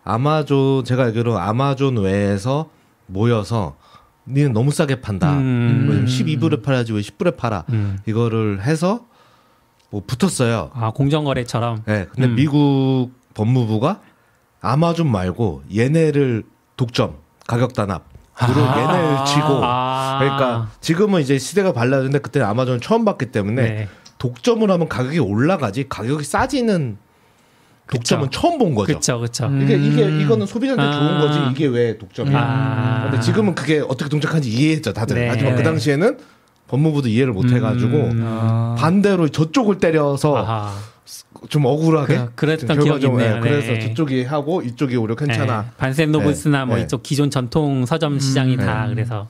[0.07, 2.69] 아마존 제가 알기로 아마존 외에서
[3.07, 3.75] 모여서
[4.25, 5.33] 니는 너무 싸게 판다.
[5.33, 5.83] 음.
[5.85, 7.65] 뭐 12불에 팔아야지 왜 10불에 팔아.
[7.69, 7.99] 음.
[8.05, 9.05] 이거를 해서
[9.89, 10.71] 뭐 붙었어요.
[10.73, 12.35] 아 공정거래처럼 네, 근데 음.
[12.35, 13.99] 미국 법무부가
[14.61, 16.43] 아마존 말고 얘네를
[16.77, 18.05] 독점 가격 단합
[18.41, 18.79] 으로 아.
[18.79, 20.19] 얘네를 치고 아.
[20.19, 23.89] 그러니까 지금은 이제 시대가 발라졌는데 그때 는 아마존 처음 봤기 때문에 네.
[24.19, 26.97] 독점을 하면 가격이 올라가지 가격이 싸지는
[27.91, 28.39] 독점은 그쵸.
[28.41, 28.87] 처음 본 거죠.
[28.87, 29.45] 그렇죠, 그렇죠.
[29.47, 29.61] 음.
[29.63, 30.91] 이게 이게 이거는 소비자한테 아.
[30.91, 32.37] 좋은 거지 이게 왜 독점이야?
[32.37, 33.01] 아.
[33.09, 35.15] 근데 지금은 그게 어떻게 동작하는지 이해했죠 다들.
[35.15, 35.29] 네.
[35.29, 35.63] 하지만 그 네.
[35.63, 36.17] 당시에는
[36.67, 38.23] 법무부도 이해를 못 해가지고 음.
[38.25, 38.75] 아.
[38.77, 40.73] 반대로 저쪽을 때려서 아하.
[41.49, 43.35] 좀 억울하게 그- 그랬던 좀 기억이 있네요.
[43.35, 43.79] 네, 그래서 네.
[43.87, 45.61] 저쪽이 하고 이쪽이 오히려 괜찮아.
[45.61, 45.67] 네.
[45.77, 46.81] 반센 노블스나 뭐 네.
[46.83, 48.65] 이쪽 기존 전통 서점 시장이 음.
[48.65, 48.95] 다 네.
[48.95, 49.27] 그래서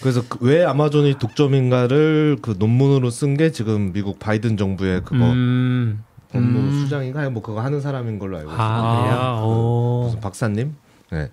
[0.00, 6.02] 그래서 그- 왜 아마존이 독점인가를 그 논문으로 쓴 게 지금 미국 바이든 정부의 그거 음.
[6.30, 6.80] 법무 음.
[6.80, 8.50] 수장인가 뭐 그거 하는 사람인 걸로 알고.
[8.52, 9.46] 아, 그래요.
[9.46, 10.02] 오.
[10.04, 10.74] 무슨 박사님?
[11.10, 11.30] 네.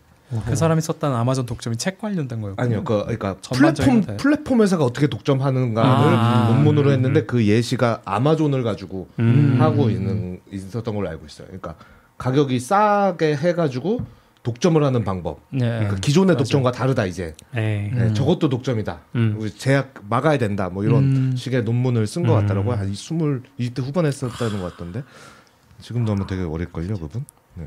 [0.48, 4.18] 그 사람이 썼다는 아마존 독점이 책 관련된 거였고 아니요, 그 그러니까 플랫폼 데.
[4.18, 6.48] 플랫폼 회사가 어떻게 독점하는가를 아.
[6.50, 6.94] 논문으로 음.
[6.94, 9.58] 했는데 그 예시가 아마존을 가지고 음.
[9.60, 11.48] 하고 있는 있었던 걸로 알고 있어요.
[11.48, 11.76] 그러니까
[12.18, 14.00] 가격이 싸게 해가지고
[14.44, 15.40] 독점을 하는 방법.
[15.50, 15.60] 네.
[15.66, 16.38] 그러니까 기존의 맞아요.
[16.40, 17.34] 독점과 다르다 이제.
[17.54, 17.90] 네.
[17.94, 18.14] 네, 음.
[18.14, 19.00] 저것도 독점이다.
[19.16, 19.38] 음.
[19.40, 20.70] 우리 제약 막아야 된다.
[20.70, 21.36] 뭐 이런 음.
[21.36, 22.42] 식의 논문을 쓴것 음.
[22.42, 22.76] 같더라고요.
[22.76, 23.18] 한 20,
[23.58, 25.04] 20대 후반에 썼다는 것 같던데.
[25.80, 27.26] 지금도 아마 되게 어릴걸요, 그분?
[27.56, 27.66] 네.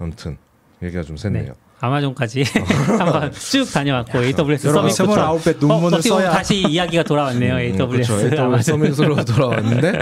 [0.00, 0.36] 아무튼
[0.82, 1.46] 얘기가 좀 샜네요.
[1.46, 1.52] 네.
[1.78, 2.42] 아마존까지
[2.98, 7.54] 한번 쭉 다녀왔고 AWS 여러분 서밋 스물아홉 배 어, 논문을 보면 써야 다시 이야기가 돌아왔네요.
[7.54, 8.36] 음, AWS 그렇죠.
[8.36, 8.70] AWS.
[8.70, 9.98] 서밋으로 돌아왔는데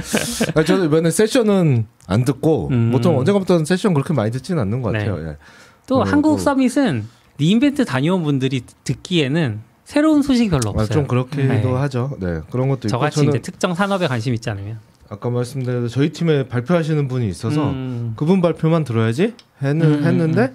[0.55, 2.93] 아, 저도 이번에 세션은 안 듣고 음.
[2.93, 5.01] 보통 언젠가부터는 세션 그렇게 많이 듣지는 않는 것 네.
[5.01, 5.29] 같아요.
[5.31, 5.37] 예.
[5.87, 7.05] 또 그리고- 한국 서밋은
[7.38, 10.88] 리인벤트 다녀온 분들이 듣기에는 새로운 소식이 별로 아, 없어요.
[10.88, 11.62] 좀 그렇기도 네.
[11.62, 12.16] 하죠.
[12.20, 14.79] 네 그런 것도 있고 저같이 저는 이제 특정 산업에 관심 있지 않으면.
[15.11, 18.14] 아까 말씀드린 저희 팀에 발표하시는 분이 있어서 음.
[18.16, 20.55] 그분 발표만 들어야지 했는, 음, 했는데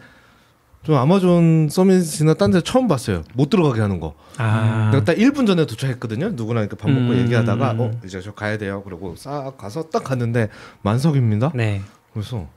[0.82, 3.24] 좀 아마존 서밋이나 딴 데 처음 봤어요.
[3.36, 4.16] 못 들어가게 하는 거.
[4.38, 4.90] 아.
[4.92, 6.30] 내가 딱 1분 전에 도착했거든요.
[6.30, 7.18] 누구랑 이렇게 밥 먹고 음.
[7.20, 8.82] 얘기하다가 어 이제 저 가야 돼요.
[8.84, 10.50] 그리고 싹 가서 딱 갔는데
[10.82, 11.52] 만석입니다.
[11.54, 11.82] 네.
[12.14, 12.48] 그래서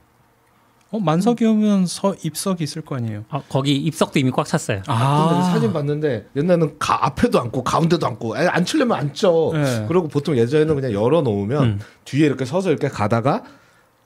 [0.93, 3.23] 어 만석이면 서 입석이 있을 거 아니에요.
[3.31, 4.83] 어, 거기 입석도 이미 꽉 찼어요.
[4.85, 9.51] 근데 사진 봤는데 옛날에는 가, 앞에도 앉고 가운데도 앉고 에, 앉히려면 앉죠.
[9.55, 9.85] 네.
[9.87, 11.79] 그리고 보통 예전에는 그냥 열어 놓으면 음.
[12.05, 13.41] 뒤에 이렇게 서서 이렇게 가다가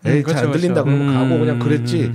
[0.06, 0.98] 에이 음, 잘안 그렇죠, 들린다 그렇죠.
[0.98, 1.60] 그러면 가고 그냥 음.
[1.60, 2.14] 그랬지.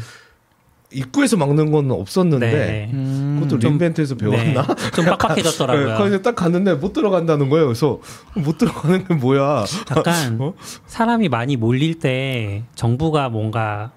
[0.95, 2.91] 입구에서 막는 건 없었는데 네.
[2.95, 3.41] 음.
[3.43, 4.63] 그것도 좀- 린벤트에서 배웠나?
[4.67, 4.75] 네.
[4.97, 5.89] 좀 빡빡해졌더라고요.
[5.93, 7.67] 네, 거기서 딱 갔는데 못 들어간다는 거예요.
[7.67, 8.01] 그래서
[8.35, 9.65] 못 들어가는 게 뭐야?
[9.95, 10.55] 약간 어?
[10.87, 13.93] 사람이 많이 몰릴 때 정부가 뭔가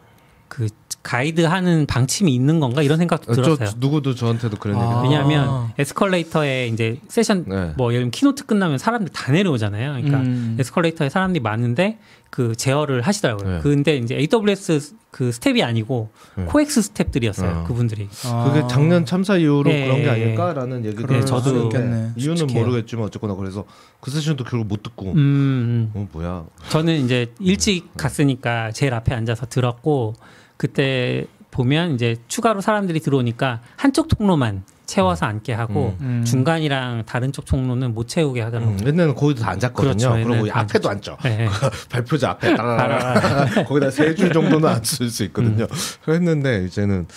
[0.55, 0.69] 그
[1.03, 3.71] 가이드하는 방침이 있는 건가 이런 생각도 저 들었어요.
[3.77, 5.01] 누구도 저한테도 그런 아.
[5.01, 5.03] 얘기.
[5.09, 7.73] 왜냐하면 에스컬레이터에 이제 세션 네.
[7.75, 9.91] 뭐 예를 들면 키노트 끝나면 사람들 다 내려오잖아요.
[9.91, 10.55] 그러니까 음.
[10.57, 13.55] 에스컬레이터에 사람들이 많은데 그 제어를 하시더라고요.
[13.55, 13.59] 네.
[13.61, 16.45] 근데 이제 AWS 그 스탭이 아니고 네.
[16.45, 17.51] 코엑스 스탭들이었어요.
[17.51, 17.63] 어.
[17.65, 18.07] 그분들이.
[18.25, 18.45] 아.
[18.47, 20.09] 그게 작년 참사 이후로 네, 그런 게 네.
[20.09, 21.69] 아닐까라는 얘기도 네, 저도.
[22.15, 22.65] 이유는 솔직해요.
[22.65, 23.65] 모르겠지만 어쨌거나 그래서
[23.99, 25.91] 그 세션도 결국 못 듣고 음, 음.
[25.93, 26.45] 어 뭐야?
[26.69, 30.15] 저는 이제 일찍 갔으니까 제일 앞에 앉아서 들었고
[30.57, 36.23] 그때 보면 이제 추가로 사람들이 들어오니까 한쪽 통로만 채워서 앉게 하고 음.
[36.25, 38.75] 중간이랑 다른 쪽 통로는 못 채우게 하더라고요.
[38.75, 40.09] 음, 옛날에는 거기도 다 앉았거든요.
[40.09, 41.17] 그렇죠, 그리고 앞에도 앉죠.
[41.23, 41.47] 네.
[41.89, 42.55] 발표자 앞에
[43.67, 45.63] 거기다 세 줄 정도는 앉을 수 있거든요.
[45.63, 45.77] 음.
[46.03, 47.07] 그랬는데 이제는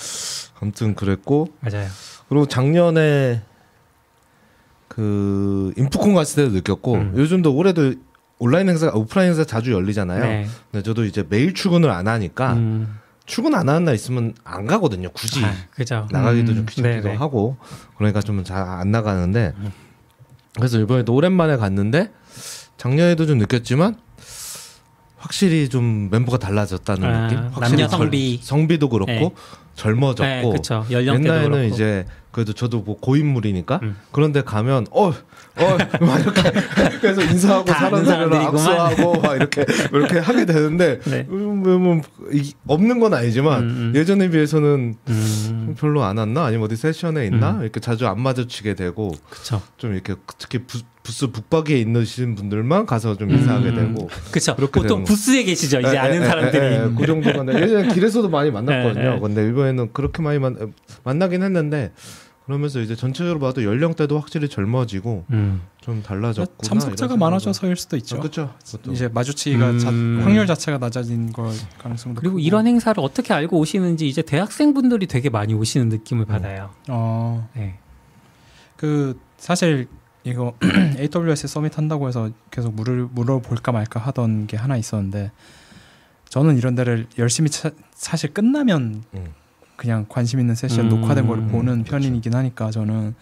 [0.61, 1.89] 아무튼 그랬고 맞아요.
[2.29, 3.43] 그리고 작년에
[4.89, 7.13] 그 인프콘 갔을 때도 느꼈고 음.
[7.17, 7.95] 요즘도 올해도
[8.39, 10.21] 온라인 행사, 오프라인 행사 자주 열리잖아요.
[10.25, 10.47] 네.
[10.71, 12.99] 근데 저도 이제 매일 출근을 안 하니까 음.
[13.29, 15.11] 출근 안 하는 날 있으면 안 가거든요.
[15.13, 16.09] 굳이 아, 그죠.
[16.11, 16.57] 나가기도 음.
[16.57, 17.17] 좀 귀찮기도 네네.
[17.17, 17.57] 하고
[17.97, 19.53] 그러니까 좀 잘 안 나가는데
[20.57, 22.11] 그래서 이번에도 오랜만에 갔는데
[22.79, 23.97] 작년에도 좀 느꼈지만
[25.17, 27.39] 확실히 좀 멤버가 달라졌다는 아, 느낌.
[27.53, 28.39] 확실히 남녀 성비.
[28.41, 29.35] 절- 성비도 그렇고 네.
[29.75, 30.87] 젊어졌고 네, 그렇죠.
[30.91, 31.75] 연령대도 옛날에는 그렇고.
[31.75, 32.07] 이제
[32.39, 33.97] 그래도 저도 뭐 고인물이니까 음.
[34.13, 35.13] 그런데 가면 어어
[36.01, 36.43] 막 이렇게
[37.01, 38.47] 그래서 인사하고 다 아는 사람들이랑.
[38.47, 41.27] 악수하고 막 이렇게 이렇게 하게 되는데 네.
[41.31, 42.01] 음,
[42.33, 43.93] 이- 없는 건 아니지만 음, 음.
[43.97, 47.63] 예전에 비해서는 음, 별로 안 왔나 아니면 어디 세션에 있나 음.
[47.63, 49.61] 이렇게 자주 안 마주치게 되고 그쵸.
[49.77, 52.05] 좀 이렇게 특히 부, 부스 북박이에 있는
[52.37, 53.95] 분들만 가서 좀 인사하게 음.
[53.95, 54.09] 되고.
[54.55, 55.03] 그렇게 보통.
[55.05, 55.81] 부스에 계시죠.
[55.81, 56.63] 이제 에, 아는 에, 에, 사람들이.
[56.65, 57.63] 에, 에, 그 정도가 네.
[57.63, 59.13] 예전에 길에서도 많이 만났거든요.
[59.13, 59.19] 에, 에.
[59.19, 60.73] 근데 이번에는 그렇게 많이 만,
[61.05, 61.93] 만나긴 했는데
[62.49, 65.61] 그러면서 이제 전체적으로 봐도 연령대도 확실히 젊어지고 음.
[65.83, 66.57] 좀 달라졌구나.
[66.63, 68.19] 참석자가 많아져서일 수도 있죠.
[68.19, 68.55] 그렇죠.
[68.91, 70.21] 이제 마주치기가 자- 음.
[70.23, 72.41] 확률 자체가 낮아진 걸 가능성도 그리고 크고.
[72.41, 76.71] 이런 행사를 어떻게 알고 오시는지 이제 대학생분들이 되게 많이 오시는 느낌을 받아요.
[76.89, 77.79] 어, 네.
[78.79, 79.87] 그 사실
[80.25, 80.55] 이거
[80.99, 85.33] AWS 서밋 한다고 해서 계속 물을 물어볼까 말까 하던 게 하나 있었는데
[86.31, 89.27] 저는 이런 데를 열심히 차, 사실 끝나면 음.
[89.79, 92.09] 그냥 관심 있는 세션 음, 녹화된 걸 보는 그렇죠.
[92.09, 93.15] 편이긴 하니까 저는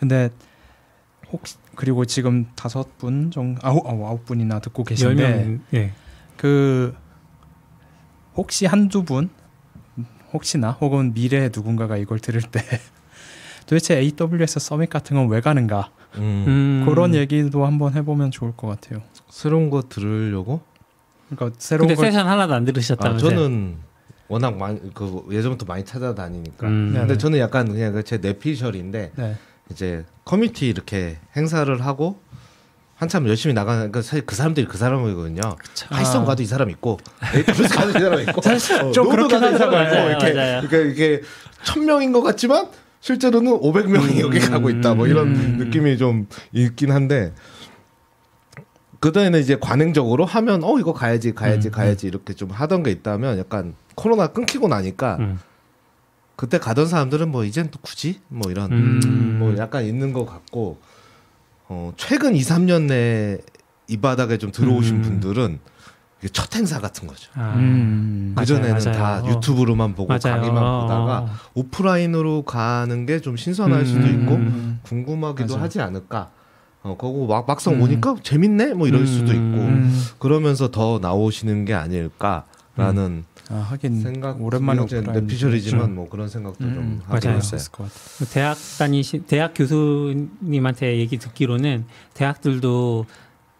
[0.00, 0.30] 근데
[1.32, 5.60] 혹시 그리고 지금 다섯 분 정도 아홉 아홉 아홉 분이나 듣고 열 계신데 명.
[5.74, 5.92] 예.
[6.36, 6.94] 그
[8.36, 9.30] 혹시 한두 분
[10.32, 12.60] 혹시나 혹은 미래에 누군가가 이걸 들을 때
[13.66, 16.44] 도대체 AWS 서밋 같은 건 왜 가는가 음.
[16.48, 16.82] 음.
[16.86, 19.02] 그런 얘기도 한번 해보면 좋을 것 같아요.
[19.30, 20.60] 새로운 거 들으려고?
[21.30, 23.30] 그러니까 새로운 근데 걸 세션 하나도 안 아, 들으셨다면서요?
[23.30, 23.76] 저는
[24.32, 26.66] 워낙 많이 그 예전부터 많이 찾아다니니까.
[26.66, 26.92] 음.
[26.94, 27.00] 네.
[27.00, 29.36] 근데 저는 약간 그냥 그제 내피셜인데 네.
[29.70, 32.18] 이제 커뮤니티 이렇게 행사를 하고
[32.96, 35.42] 한참 열심히 나가는 그러니까 사실 그 사람들이 그 사람이거든요.
[35.90, 36.24] 아.
[36.24, 36.98] 가도 이 사람 있고
[37.34, 38.40] 에이토리스 가도 이 사람 있고
[38.88, 39.84] 어, 좀 그렇긴 가도 이 사람.
[39.84, 40.62] 있고 이렇게 맞아요.
[40.64, 41.22] 이게 이게
[41.64, 42.68] 천 명인 것 같지만
[43.00, 45.56] 실제로는 500명이 여기 가고 있다 뭐 이런 음.
[45.58, 47.34] 느낌이 좀 있긴 한데
[49.02, 53.36] 그다음에는 이제 관행적으로 하면 어 이거 가야지 가야지 음, 가야지 이렇게 좀 하던 게 있다면
[53.38, 55.38] 약간 코로나 끊기고 나니까 음.
[56.36, 59.36] 그때 가던 사람들은 뭐 이젠 또 굳이 뭐 이런 음.
[59.40, 60.78] 뭐 약간 있는 것 같고
[61.68, 63.38] 어 최근 2, 3년 내에
[63.88, 65.02] 이 바닥에 좀 들어오신 음.
[65.02, 65.58] 분들은
[66.20, 67.28] 이게 첫 행사 같은 거죠.
[67.34, 67.54] 아.
[67.56, 68.34] 음.
[68.38, 69.34] 그 전에는 맞아요, 다 맞아요.
[69.34, 70.36] 유튜브로만 보고 맞아요.
[70.40, 71.28] 강의만 어, 보다가 어.
[71.54, 74.80] 오프라인으로 가는 게 좀 신선할 음, 수도 있고 음.
[74.84, 75.64] 궁금하기도 맞아.
[75.64, 76.30] 하지 않을까.
[76.82, 77.82] 어, 거고 막 막상 음.
[77.82, 80.02] 오니까 재밌네 뭐 이럴 수도 있고 음.
[80.18, 84.40] 그러면서 더 나오시는 게 아닐까라는 아, 하긴 생각.
[84.42, 87.34] 오랜만에 내피셜이지만 뭐 그런 생각도 음, 좀 맞아요.
[87.36, 87.88] 하게 됐어요.
[88.32, 93.06] 대학 다니시 대학 교수님한테 얘기 듣기로는 대학들도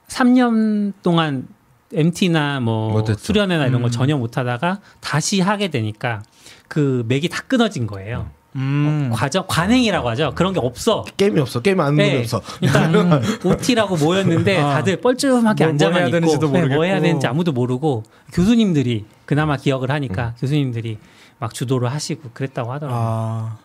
[0.09, 1.47] 3년 동안
[1.93, 3.19] MT나 뭐 못했죠.
[3.21, 3.91] 수련회나 이런 거 음.
[3.91, 6.23] 전혀 못 하다가 다시 하게 되니까
[6.69, 8.31] 그 맥이 다 끊어진 거예요.
[8.57, 9.11] 음.
[9.13, 10.33] 과정 관행이라고 하죠.
[10.35, 11.05] 그런 게 없어.
[11.17, 12.19] 게임이 없어 게임 아는 네.
[12.21, 12.41] 없어.
[12.61, 14.75] 그러니까 OT라고 모였는데 아.
[14.75, 16.85] 다들 뻘쭘하게 뭐- 앉아만 뭐 해야 있고 되는지도 네, 뭐 모르겠고.
[16.85, 19.95] 해야 되는지 아무도 모르고 교수님들이 그나마 기억을 음.
[19.95, 20.99] 하니까 교수님들이
[21.39, 23.01] 막 주도를 하시고 그랬다고 하더라고요.
[23.03, 23.57] 아.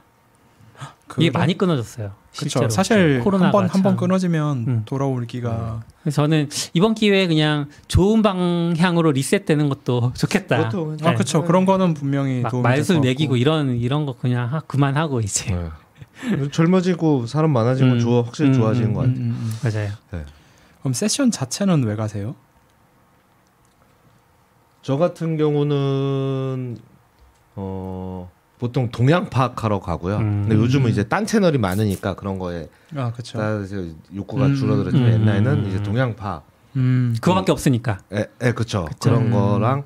[1.18, 2.12] 이게 많이 끊어졌어요.
[2.32, 2.70] 실제로.
[2.70, 3.98] 사실 코로나가 한번 한번 참.
[3.98, 4.84] 끊어지면 음.
[4.86, 10.58] 돌아오기가 그래서 저는 이번 기회에 그냥 좋은 방향으로 리셋되는 것도 좋겠다.
[10.70, 11.14] 그것도 아 네.
[11.16, 11.44] 그렇죠.
[11.44, 13.38] 그런 거는 분명히 말술 매기고.
[13.38, 16.50] 이런 이런 거 그냥 하, 그만하고 이제 네.
[16.52, 18.00] 젊어지고 사람 많아지고 음.
[18.00, 19.26] 좋아 확실히 음, 좋아지는 음, 것 음, 같아요.
[19.26, 19.52] 음, 음.
[20.12, 20.26] 맞아요.
[20.82, 22.36] 그럼 세션 자체는 왜 가세요?
[24.82, 26.78] 저 같은 경우는
[27.56, 30.18] 어 보통 동양 파악하러 가고요.
[30.18, 30.46] 음.
[30.48, 33.38] 근데 요즘은 이제 딴 채널이 많으니까 그런 거에 아 그렇죠.
[33.38, 33.76] 따라서
[34.16, 35.22] 욕구가 음, 줄어들었지만 음.
[35.22, 36.44] 옛날에는 이제 동양 파악,
[36.76, 37.16] 음.
[37.22, 38.00] 그거밖에 없으니까.
[38.14, 38.86] 에, 에 그쵸.
[38.86, 39.10] 그쵸.
[39.10, 39.32] 그런 음.
[39.32, 39.84] 거랑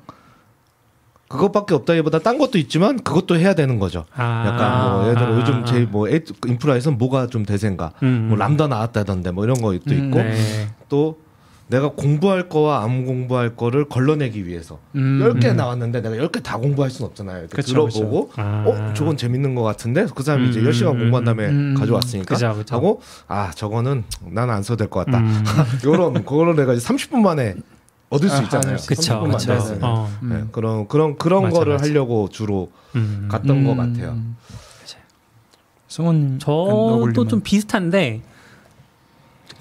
[1.28, 4.04] 그것밖에 없다기보다 딴 것도 있지만 그것도 해야 되는 거죠.
[4.14, 5.64] 아, 약간 뭐 예를 들어 아, 요즘 아.
[5.64, 10.18] 제일 뭐 인프라에서 뭐가 좀 대세인가, 음, 뭐 람다 나왔다던데 뭐 이런 것도 음, 있고
[10.18, 10.68] 네.
[10.88, 11.18] 또
[11.72, 15.56] 내가 공부할 거와 안 공부할 거를 걸러내기 위해서 음, 열 10개 음.
[15.56, 17.46] 나왔는데 내가 10개 다 공부할 수는 없잖아요.
[17.48, 18.64] 그쵸, 들어보고 아.
[18.66, 22.34] 어 저건 재밌는 것 같은데 그 사람이 이제 음, 10시간 음, 공부한 다음에 음, 가져왔으니까
[22.34, 22.74] 그죠, 그죠.
[22.76, 25.18] 하고 아 저거는 나는 안 써도 될 것 같다.
[25.20, 25.42] 음,
[25.84, 27.54] 요런 그거를 내가 이제 30분 만에
[28.10, 28.76] 얻을 수 아, 있잖아요.
[28.76, 29.52] 그쵸, 그쵸, 30분 그쵸.
[29.54, 29.64] 만에.
[29.64, 29.78] 네, 네.
[29.80, 30.28] 어, 음.
[30.28, 31.84] 네, 그런 그런 그런 맞아, 거를 맞아.
[31.86, 33.28] 하려고 주로 음.
[33.30, 34.10] 갔던 것 같아요.
[34.10, 34.36] 음.
[35.88, 38.22] 승훈 저도 좀 비슷한데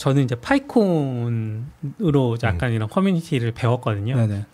[0.02, 4.16] 저는 이제 파이콘으로 약간 이런 커뮤니티를 배웠거든요.
[4.16, 4.46] 네네.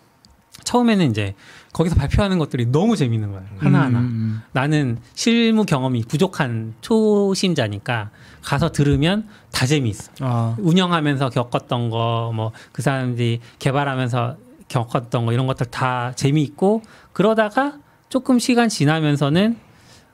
[0.65, 1.35] 처음에는 이제
[1.71, 3.45] 거기서 발표하는 것들이 너무 재밌는 거예요.
[3.57, 3.99] 하나하나.
[3.99, 8.09] 음, 나는 실무 경험이 부족한 초심자니까
[8.41, 10.11] 가서 들으면 다 재미있어.
[10.19, 14.35] 아, 운영하면서 겪었던 거, 뭐 그 사람들이 개발하면서
[14.67, 16.81] 겪었던 거 이런 것들 다 재미있고
[17.13, 17.77] 그러다가
[18.09, 19.55] 조금 시간 지나면서는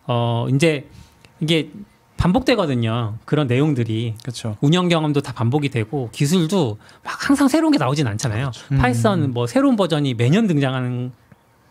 [0.05, 0.87] 어 이제
[1.39, 1.71] 이게
[2.17, 3.15] 반복되거든요.
[3.25, 4.57] 그런 내용들이 그렇죠.
[4.61, 8.51] 운영 경험도 다 반복이 되고 기술도 막 항상 새로운 게 나오진 않잖아요.
[8.71, 8.77] 음.
[8.77, 11.11] 파이썬 뭐 새로운 버전이 매년 등장하는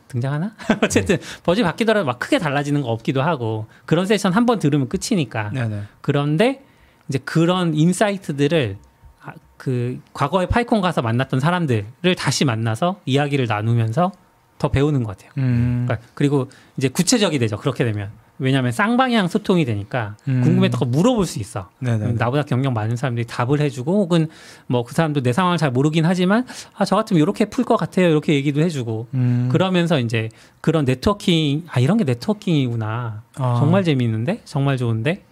[0.08, 0.52] 등장하나?
[0.82, 5.50] 어쨌든 버전이 바뀌더라도 막 크게 달라지는 거 없기도 하고 그런 세션 한 번 들으면 끝이니까
[5.50, 5.82] 네네.
[6.02, 6.62] 그런데
[7.08, 8.76] 이제 그런 인사이트들을
[9.24, 14.12] 아, 그 과거에 파이콘 가서 만났던 사람들을 다시 만나서 이야기를 나누면서
[14.58, 15.30] 더 배우는 것 같아요.
[15.38, 17.56] 음, 그러니까 그리고 이제 구체적이 되죠.
[17.56, 18.10] 그렇게 되면
[18.42, 20.40] 왜냐하면 쌍방향 소통이 되니까 음.
[20.42, 21.68] 궁금했던 거 물어볼 수 있어.
[21.78, 22.12] 네네.
[22.14, 24.28] 나보다 경력 많은 사람들이 답을 해주고 혹은
[24.66, 26.44] 뭐 그 사람도 내 상황을 잘 모르긴 하지만
[26.76, 30.28] 아 저 같으면 이렇게 풀 것 같아요 이렇게 얘기도 해주고 음, 그러면서 이제
[30.60, 33.56] 그런 네트워킹 아 이런 게 네트워킹이구나 아.
[33.60, 35.22] 정말 재미있는데 정말 좋은데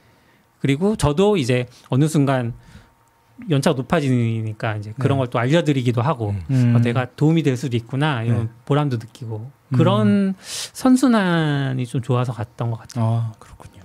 [0.60, 2.52] 그리고 저도 이제 어느 순간
[3.48, 5.20] 연차가 높아지니까 이제 그런 네.
[5.20, 6.74] 걸또 알려드리기도 하고 음.
[6.76, 8.48] 어, 내가 도움이 될 수도 있구나 이런 네.
[8.64, 13.04] 보람도 느끼고 그런 선순환이 좀 좋아서 갔던 것 같아요.
[13.04, 13.80] 아 그렇군요.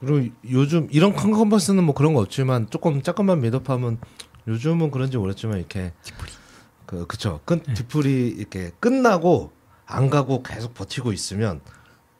[0.00, 3.98] 그리고 요즘 이런 큰 컨퍼스는 뭐 그런 거 없지만 조금 조금만 미드업하면
[4.48, 5.92] 요즘은 그런지 모르겠지만 이렇게
[6.86, 7.74] 그 그쵸 끝 네.
[7.74, 9.52] 뒤풀이 이렇게 끝나고
[9.86, 11.60] 안 가고 계속 버티고 있으면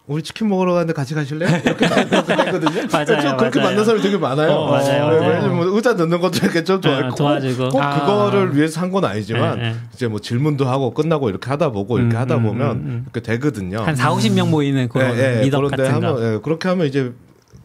[0.08, 1.46] 우리 치킨 먹으러 가는데 같이 가실래?
[1.64, 2.86] 이렇게 되거든요.
[2.90, 3.70] 맞아요, 좀 그렇게 맞아요.
[3.70, 4.50] 만난 사람이 되게 많아요.
[4.50, 5.54] 어, 맞아요, 네, 맞아요.
[5.54, 7.68] 뭐 의자 넣는 것도 이렇게 좀 좋아했고 어, 도와주고.
[7.70, 8.00] 꼭 아.
[8.00, 9.76] 그거를 위해서 한 건 아니지만 네, 네.
[9.94, 13.02] 이제 뭐 질문도 하고 끝나고 이렇게 하다 보고 이렇게 음, 하다 음, 보면 음, 음.
[13.04, 13.78] 이렇게 되거든요.
[13.80, 16.08] 한 4, 50명 모이는 그런 예, 예, 미덕 같은 거.
[16.08, 17.12] 하면 예, 그렇게 하면 이제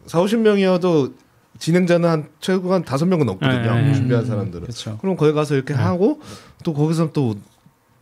[0.05, 1.13] 4, 50명이어도
[1.59, 3.75] 진행자는 한 최고 한 다섯 명은 넘거든요.
[3.83, 3.93] 예, 예.
[3.95, 4.61] 준비한 사람들은.
[4.67, 4.97] 그렇죠.
[5.01, 6.21] 그럼 거기 가서 이렇게 하고
[6.63, 7.33] 또 거기서 또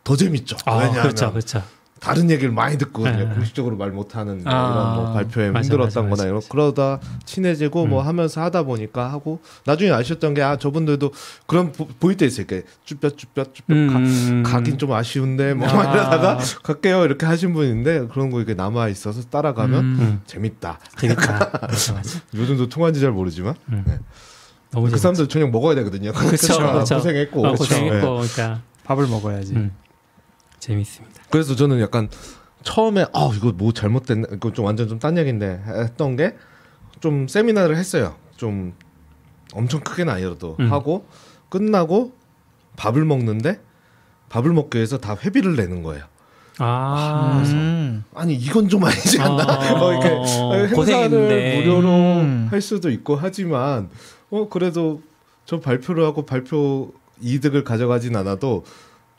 [0.04, 0.56] 더 재밌죠.
[0.66, 1.64] 아, 왜냐하면 그렇죠, 그렇죠.
[2.06, 3.18] 다른 얘기를 많이 듣거든요.
[3.20, 3.34] 예, 예.
[3.34, 7.00] 공식적으로 말 못하는 뭐 아, 이런 뭐 발표에 맞아, 힘들었던 맞아, 거나 맞아, 이런 그러다
[7.26, 8.08] 친해지고 뭐 음.
[8.08, 11.12] 하면서 하다 보니까 하고 나중에 아셨던 게 아 저분들도
[11.48, 12.46] 그런 보, 보일 때 있어요.
[12.48, 15.94] 이렇게 쭈뼛 쭈뼛 쭈뼛 가, 음, 가긴 좀 아쉬운데 뭐 아.
[15.94, 19.98] 이러다가 갈게요 이렇게 하신 분인데 그런 거 이렇게 남아 있어서 따라가면 음.
[20.00, 20.80] 음, 재밌다.
[20.98, 21.50] 재밌다.
[21.62, 22.20] 맞아, 맞아.
[22.34, 23.84] 요즘도 통한지 잘 모르지만 음.
[23.88, 23.98] 네.
[24.72, 24.98] 너무 그 재밌다.
[25.02, 26.12] 사람들 저녁 먹어야 되거든요.
[26.14, 26.58] 그쵸.
[26.88, 27.54] 고생했고 어.
[27.54, 28.28] 고생했고, 예.
[28.28, 29.54] 그러니까 밥을 먹어야지.
[29.54, 29.72] 음,
[30.60, 31.15] 재밌습니다.
[31.30, 32.10] 그래서 저는 약간
[32.64, 36.36] 처음에 아 이거 뭐 잘못됐나 이거 좀 완전 좀 딴 얘기인데 했던 게
[37.02, 38.16] 좀 세미나를 했어요.
[38.36, 38.74] 좀
[39.54, 40.72] 엄청 크게는 아니어도 음.
[40.72, 41.06] 하고
[41.50, 42.14] 끝나고
[42.78, 43.60] 밥을 먹는데
[44.30, 46.04] 밥을 먹기 위해서 다 회비를 내는 거예요.
[46.58, 48.04] 아, 음.
[48.14, 49.44] 아니 이건 좀 아니지 않나?
[49.44, 51.60] 아, 어, 이렇게 행사를 고생인데.
[51.60, 52.48] 무료로 음.
[52.50, 53.90] 할 수도 있고 하지만
[54.32, 55.02] 어 그래도
[55.46, 58.64] 저 발표를 하고 발표 이득을 가져가진 않아도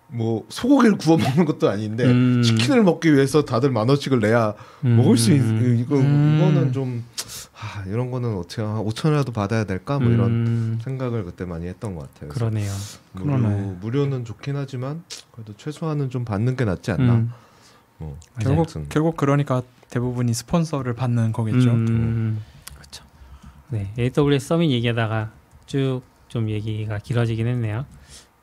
[0.08, 2.42] 뭐 소고기를 구워 먹는 것도 아닌데 음.
[2.42, 4.96] 치킨을 먹기 위해서 다들 만 원씩을 내야 음.
[4.96, 5.36] 먹을 수 있,
[5.80, 6.36] 이거 음.
[6.38, 7.04] 이거는 좀
[7.58, 11.66] 아, 이런 거는 어떻게 한 5천 원이라도 받아야 될까 뭐 이런 음, 생각을 그때 많이
[11.66, 12.30] 했던 것 같아요.
[12.30, 12.70] 그러네요.
[13.12, 13.76] 무료, 그러네.
[13.80, 17.14] 무료는 좋긴 하지만 그래도 최소한은 좀 받는 게 낫지 않나.
[17.14, 17.32] 음,
[17.98, 18.18] 뭐.
[18.38, 18.86] 결국 아무튼.
[18.88, 21.70] 결국 그러니까 대부분이 스폰서를 받는 거겠죠.
[21.70, 22.42] 음,
[22.74, 23.04] 그렇죠.
[23.70, 25.30] 네, AWS 서밋 얘기하다가
[25.66, 27.86] 쭉 좀 얘기가 길어지긴 했네요.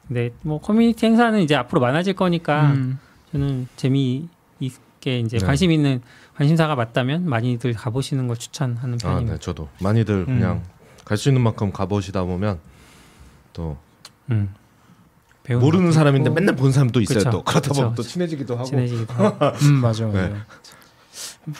[0.08, 3.00] 근데 뭐 커뮤니티 행사는 이제 앞으로 많아질 거니까 음.
[3.32, 4.28] 저는 재미
[4.60, 5.46] 있게 이제 네.
[5.46, 6.02] 관심 있는
[6.36, 9.34] 관심사가 맞다면 많이들 가보시는 걸 추천하는 아, 편입니다.
[9.34, 10.63] 네, 저도 많이들 그냥
[11.06, 12.60] 갈수 있는 만큼 가보시다 보면
[13.54, 13.78] 또
[14.32, 14.54] 음.
[15.50, 17.18] 모르는 사람인데 맨날 본 사람도 있어요.
[17.20, 18.04] 그쵸, 또 그러다 보면 또.
[18.04, 18.66] 친해지기도 하고.
[18.66, 19.46] 친해지기도 하고.
[19.68, 20.28] 음 맞아 맞아.
[20.30, 20.36] 네.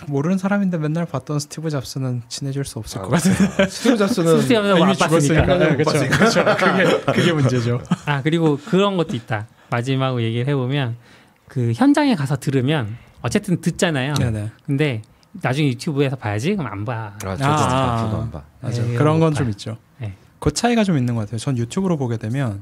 [0.08, 3.68] 모르는 사람인데 맨날 봤던 스티브 잡스는 친해질 수 없을 아, 것 같은데.
[3.70, 4.96] 스티브 잡스는 스티브 잡스는 이미.
[4.96, 5.58] 죽었으니까.
[5.58, 6.18] 네, 못 그쵸, 봤으니까.
[6.18, 6.44] 그쵸.
[6.58, 7.82] 그게 그게 문제죠.
[8.06, 9.48] 아 그리고 그런 것도 있다.
[9.70, 10.96] 마지막으로 얘기를 해보면
[11.48, 14.16] 그 현장에 가서 들으면 어쨌든 듣잖아요.
[14.16, 14.52] 네네.
[14.66, 17.14] 근데 나중에 유튜브에서 봐야지 그럼 안 봐.
[17.16, 18.44] 아, 저도, 아, 저도 안 봐.
[18.62, 18.84] 맞아.
[18.84, 19.50] 에이, 그런 건못 좀.
[19.50, 19.78] 있죠.
[20.00, 20.14] 네.
[20.40, 21.38] 그 차이가 좀 있는 것 같아요.
[21.40, 22.62] 전 유튜브로 보게 되면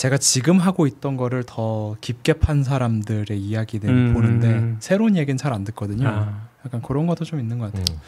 [0.00, 4.76] 제가 지금 하고 있던 거를 더 깊게 판 사람들의 이야기들을 음, 보는데 음.
[4.80, 6.08] 새로운 얘기는 잘 안 듣거든요.
[6.08, 7.84] 아, 약간 그런 것도 좀 있는 것 같아요.
[7.90, 8.00] 음.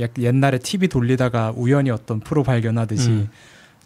[0.00, 3.30] 약 옛날에 TV 돌리다가 우연히 어떤 프로 발견하듯이 음.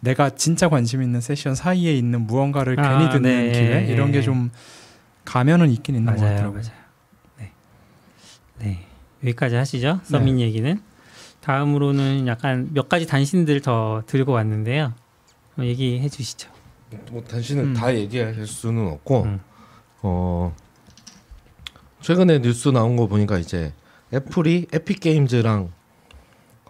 [0.01, 3.51] 내가 진짜 관심 있는 세션 사이에 있는 무언가를 아, 괜히 듣는 네.
[3.51, 4.51] 기회 이런 게 좀
[5.23, 6.61] 가면은 있긴 있는 것 맞아요, 같더라고요.
[6.61, 6.77] 맞아요.
[7.39, 7.51] 네,
[8.59, 8.85] 네
[9.23, 10.01] 여기까지 하시죠.
[10.03, 10.79] 서민 얘기는
[11.41, 14.93] 다음으로는 약간 몇 가지 단신들 더 들고 왔는데요.
[15.57, 16.53] 어, 얘기해 주시죠.
[17.11, 17.73] 뭐 단신은 음.
[17.73, 19.39] 다 얘기할 수는 없고 음.
[20.01, 20.55] 어
[22.01, 23.73] 최근에 뉴스 나온 거 보니까 이제
[24.13, 25.71] 애플이 에픽 게임즈랑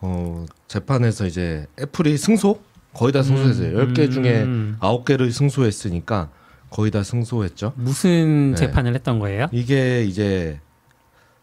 [0.01, 2.61] 어 재판에서 이제 애플이 승소
[2.93, 3.77] 거의 다 승소했어요.
[3.77, 4.77] 열 10개 중에 음.
[4.79, 6.29] 아홉 개를 승소했으니까
[6.69, 7.73] 거의 다 승소했죠.
[7.75, 8.55] 무슨 네.
[8.55, 9.47] 재판을 했던 거예요?
[9.51, 10.59] 이게 이제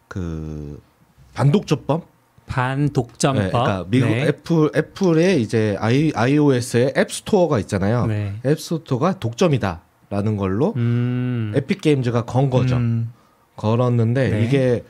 [0.07, 0.81] 그
[1.33, 2.07] 반독점법
[2.53, 3.43] 반독점법.
[3.43, 4.27] 네, 그러니까 미국 네.
[4.27, 8.05] 애플 애플의 이제 i iOS의 App Store가 있잖아요.
[8.05, 8.35] 네.
[8.45, 11.51] App Store가 독점이다라는 걸로 음.
[11.55, 12.75] 에픽 게임즈가 건 거죠.
[12.75, 13.11] 음,
[13.55, 14.45] 걸었는데 네.
[14.45, 14.83] 이게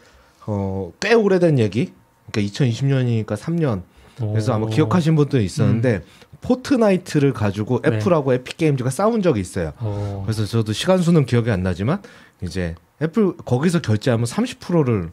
[0.46, 1.94] 어, 꽤 오래된 얘기.
[2.30, 3.84] 그러니까 2020년이니까 3년.
[4.18, 4.70] 그래서 아마 오.
[4.70, 6.04] 기억하신 분도 있었는데
[6.42, 7.96] 포트나이트를 가지고 네.
[7.96, 9.72] 애플하고 에픽 게임즈가 싸운 적이 있어요.
[9.82, 10.24] 오.
[10.24, 12.02] 그래서 저도 시간 수는 기억이 안 나지만
[12.42, 15.12] 이제 애플 거기서 결제하면 30%를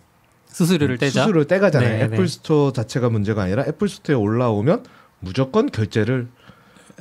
[0.53, 1.21] 수수료를 떼죠.
[1.21, 1.89] 수수료를 떼가잖아요.
[1.99, 2.27] 네, 애플 네.
[2.27, 4.85] 스토어 자체가 문제가 아니라 애플 스토어에 올라오면
[5.21, 6.29] 무조건 결제를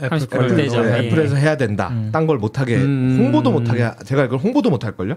[0.01, 0.81] 애플 30% 거를 떼죠.
[0.81, 1.07] 네, 예.
[1.07, 1.89] 애플 에서 해야 된다.
[1.91, 2.09] 음.
[2.13, 3.17] 딴걸 못하게 음.
[3.19, 5.15] 홍보도 못하게 하- 제가 이걸 홍보도 못할 걸요.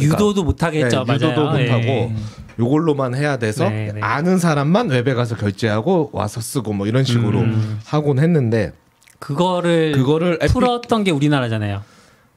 [0.00, 1.04] 유도도 못하겠죠.
[1.04, 1.62] 네, 유도도 맞아요.
[1.62, 2.12] 못하고 예.
[2.58, 4.00] 요걸로만 해야 돼서 네, 네.
[4.00, 7.78] 아는 사람만 웹에 가서 결제하고 와서 쓰고 뭐 이런 식으로 음.
[7.84, 8.72] 하곤 했는데
[9.20, 11.82] 그거를 그거를 풀었던 게 우리나라잖아요.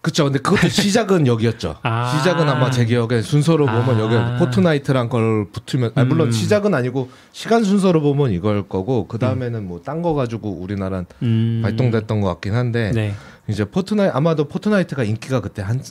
[0.02, 0.24] 그쵸.
[0.26, 1.76] 근데 그것도 시작은 여기였죠.
[1.84, 2.18] 아.
[2.18, 4.00] 시작은 아마 제 기억에 순서로 보면 아.
[4.00, 6.32] 여기 포트나이트란 걸 붙으면 아 물론 음.
[6.32, 11.60] 시작은 아니고 시간 순서로 보면 이걸 거고 그 다음에는 뭐딴 거 가지고 우리나라 음.
[11.64, 13.14] 발동됐던 것 같긴 한데 네.
[13.48, 15.82] 이제 포트나이 아마도 포트나이트가 인기가 그때 한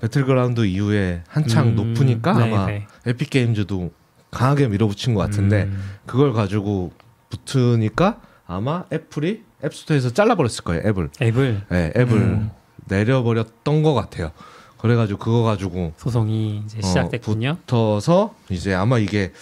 [0.00, 1.76] 배틀그라운드 이후에 한창 음.
[1.76, 2.86] 높으니까 네, 아마 네.
[3.06, 3.92] 에픽 게임즈도
[4.30, 5.82] 강하게 밀어붙인 것 같은데 음.
[6.06, 6.92] 그걸 가지고
[7.30, 12.50] 붙으니까 아마 애플이 앱스토어에서 잘라버렸을 거예요 앱을 앱을 네, 앱을 음.
[12.88, 14.30] 내려버렸던 것 같아요.
[14.78, 17.56] 그래가지고 그거 가지고 소송이 이제 어, 시작됐군요.
[17.66, 19.32] 붙어서 이제 아마 이게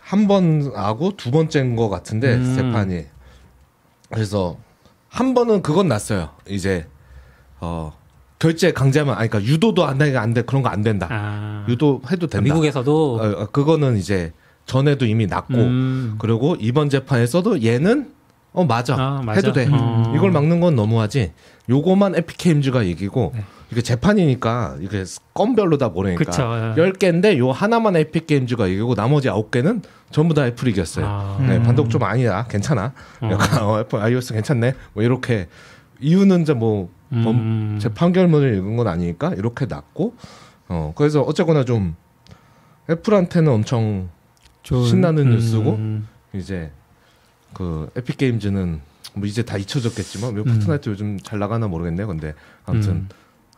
[0.00, 2.54] 한 번 하고 두 번째인 것 같은데 음.
[2.54, 3.04] 재판이
[4.10, 4.56] 그래서
[5.08, 6.30] 한 번은 그건 났어요.
[6.48, 6.86] 이제
[7.60, 7.92] 어
[8.38, 11.08] 결제 강제하면 아니 그러니까 유도도 안 되게 안돼 그런 거 안 된다.
[11.10, 11.64] 아.
[11.68, 12.42] 유도 해도 된다.
[12.44, 14.32] 미국에서도 어, 어, 그거는 이제
[14.66, 16.16] 전에도 이미 났고 음.
[16.18, 18.12] 그리고 이번 재판에서도 얘는
[18.56, 19.38] 어 맞아, 아, 맞아.
[19.40, 20.12] 해도 돼 어.
[20.16, 21.32] 이걸 막는 건 너무하지
[21.68, 23.42] 요거만 에픽 게임즈가 이기고 네.
[23.72, 25.02] 이게 재판이니까 이게
[25.34, 26.42] 건별로 다 모르니까 그쵸.
[26.76, 31.36] 10개인데 요 하나만 에픽 게임즈가 이기고 나머지 9개는 전부 다 애플이 이겼어요 아.
[31.40, 31.62] 네, 음.
[31.64, 33.28] 반독점 아니다 괜찮아 어.
[33.32, 35.48] 약간 어, 애플 iOS 괜찮네 뭐 이렇게
[36.00, 37.78] 이유는 이제 뭐 범- 음.
[37.80, 40.14] 제 판결문을 읽은 건 아니니까 이렇게 났고
[40.68, 41.96] 어 그래서 어쨌거나 좀
[42.88, 44.10] Apple한테는 엄청
[44.62, 45.30] 좋은- 신나는 음.
[45.32, 45.78] 뉴스고
[46.38, 46.70] 이제
[47.54, 48.80] 그 Epic Games는
[49.14, 52.06] 뭐 이제 다 잊혀졌겠지만 왜 Fortnite 요즘 잘 나가나 모르겠네요.
[52.06, 52.34] 근데
[52.66, 53.08] 아무튼 음.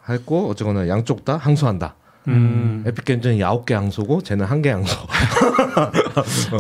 [0.09, 1.95] 했고 어쨌거나 양쪽 다 항소한다.
[2.29, 2.83] 음.
[2.87, 4.95] Epic Games는 아홉 개 항소고 쟤는 한 개 항소.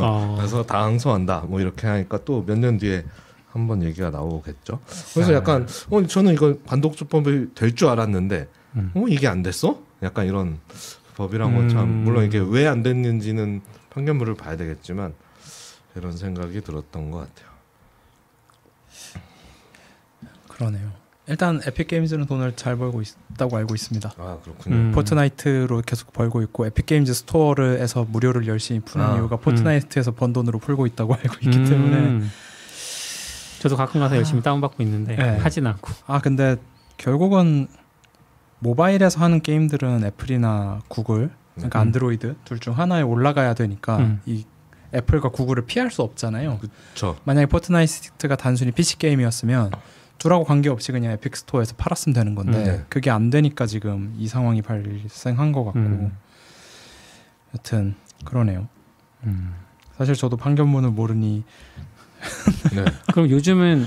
[0.00, 0.34] 어.
[0.38, 1.44] 그래서 다 항소한다.
[1.48, 3.04] 뭐 이렇게 하니까 또 몇 년 뒤에
[3.52, 4.80] 한번 얘기가 나오겠죠.
[5.14, 5.34] 그래서 아.
[5.34, 8.90] 약간 어 저는 이거 반독점법이 될 줄 알았는데 음.
[8.94, 9.80] 어 이게 안 됐어?
[10.02, 10.58] 약간 이런
[11.16, 11.88] 법이란 건참 음.
[12.04, 15.14] 물론 이게 왜 안 됐는지는 판결문을 봐야 되겠지만
[15.96, 17.56] 이런 생각이 들었던 것 같아요.
[20.48, 20.90] 그러네요.
[21.28, 24.12] 일단 Epic Games는 돈을 잘 벌고 있다고 알고 있습니다.
[24.16, 24.76] 아 그렇군요.
[24.76, 24.92] 음.
[24.92, 29.14] Fortnite로 계속 벌고 있고 Epic Games Store에서 무료를 열심히 푸는 아.
[29.16, 31.64] 이유가 Fortnite에서 번 돈으로 풀고 있다고 알고 있기 음.
[31.64, 32.26] 때문에
[33.58, 35.36] 저도 가끔 가서 열심히 다운받고 있는데 네.
[35.38, 35.92] 하진 않고.
[36.06, 36.56] 아 근데
[36.96, 37.66] 결국은
[38.60, 41.88] 모바일에서 하는 게임들은 Apple이나 Google 그러니까 음.
[41.88, 44.20] 안드로이드 둘 중 하나에 올라가야 되니까 음.
[44.26, 44.44] 이
[44.94, 46.60] Apple과 Google을 피할 수 없잖아요.
[46.94, 49.70] 저 만약에 Fortnite가 단순히 PC 게임이었으면
[50.18, 52.84] 둘하고 관계없이 그냥 Epic Store에서 팔았으면 되는 건데 음, 네.
[52.88, 56.16] 그게 안 되니까 지금 이 상황이 발생한 것 같고 음.
[57.54, 57.94] 여튼
[58.24, 58.68] 그러네요.
[59.24, 59.54] 음.
[59.96, 61.44] 사실 저도 판결문을 모르니
[62.74, 62.84] 네.
[63.12, 63.86] 그럼 요즘은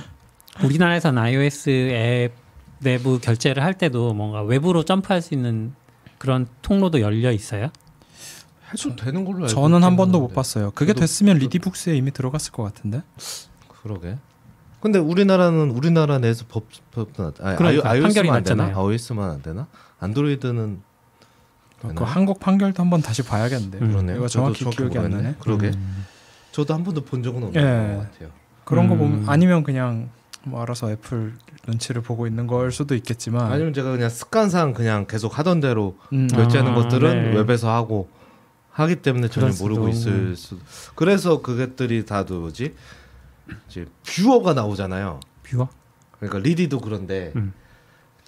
[0.64, 2.34] 우리나라에서는 iOS 앱
[2.80, 5.74] 내부 결제를 할 때도 뭔가 외부로 점프할 수 있는
[6.18, 7.72] 그런 통로도 열려 있어요?
[8.72, 10.34] 해도 되는 걸로 알고 저는 한 번도 못.
[10.34, 10.72] 봤어요.
[10.72, 13.02] 그게 됐으면 리디북스에 이미 들어갔을 것 같은데.
[13.82, 14.18] 그러게.
[14.80, 17.10] 근데 우리나라는 우리나라 내에서 법, 법
[17.42, 18.66] 아니, 그러니까 아이, 판결이 안 되나?
[18.66, 19.68] iOS만 안 되나?
[20.00, 20.82] 안드로이드는
[21.96, 22.04] 그?
[22.04, 23.80] 한국 판결도 한번 다시 봐야겠는데.
[23.80, 23.90] 음.
[23.90, 24.18] 그러네요.
[24.18, 25.24] 이거 정확히 기억이 안 모르겠네.
[25.24, 25.36] 나네.
[25.40, 25.68] 그러게.
[25.68, 26.06] 음.
[26.52, 27.96] 저도 한 번도 본 적은 없는 예.
[27.96, 28.30] 것 같아요.
[28.64, 29.00] 그런 거 음.
[29.00, 30.10] 보면 아니면 그냥
[30.44, 31.34] 뭐 알아서 애플
[31.68, 36.28] 눈치를 보고 있는 걸 수도 있겠지만 아니면 제가 그냥 습관상 그냥 계속 하던 대로 음,
[36.28, 37.42] 결제하는 아, 것들은 네.
[37.42, 38.10] 웹에서 하고
[38.80, 40.10] 하기 때문에 전혀 모르고 수도.
[40.10, 40.58] 있을 수.
[40.96, 42.76] 그래서 그것들이 다 뭐지?
[43.68, 45.20] 이제 viewer가 나오잖아요.
[45.44, 45.70] viewer?
[46.18, 47.54] 그러니까 리디도 그런데 음.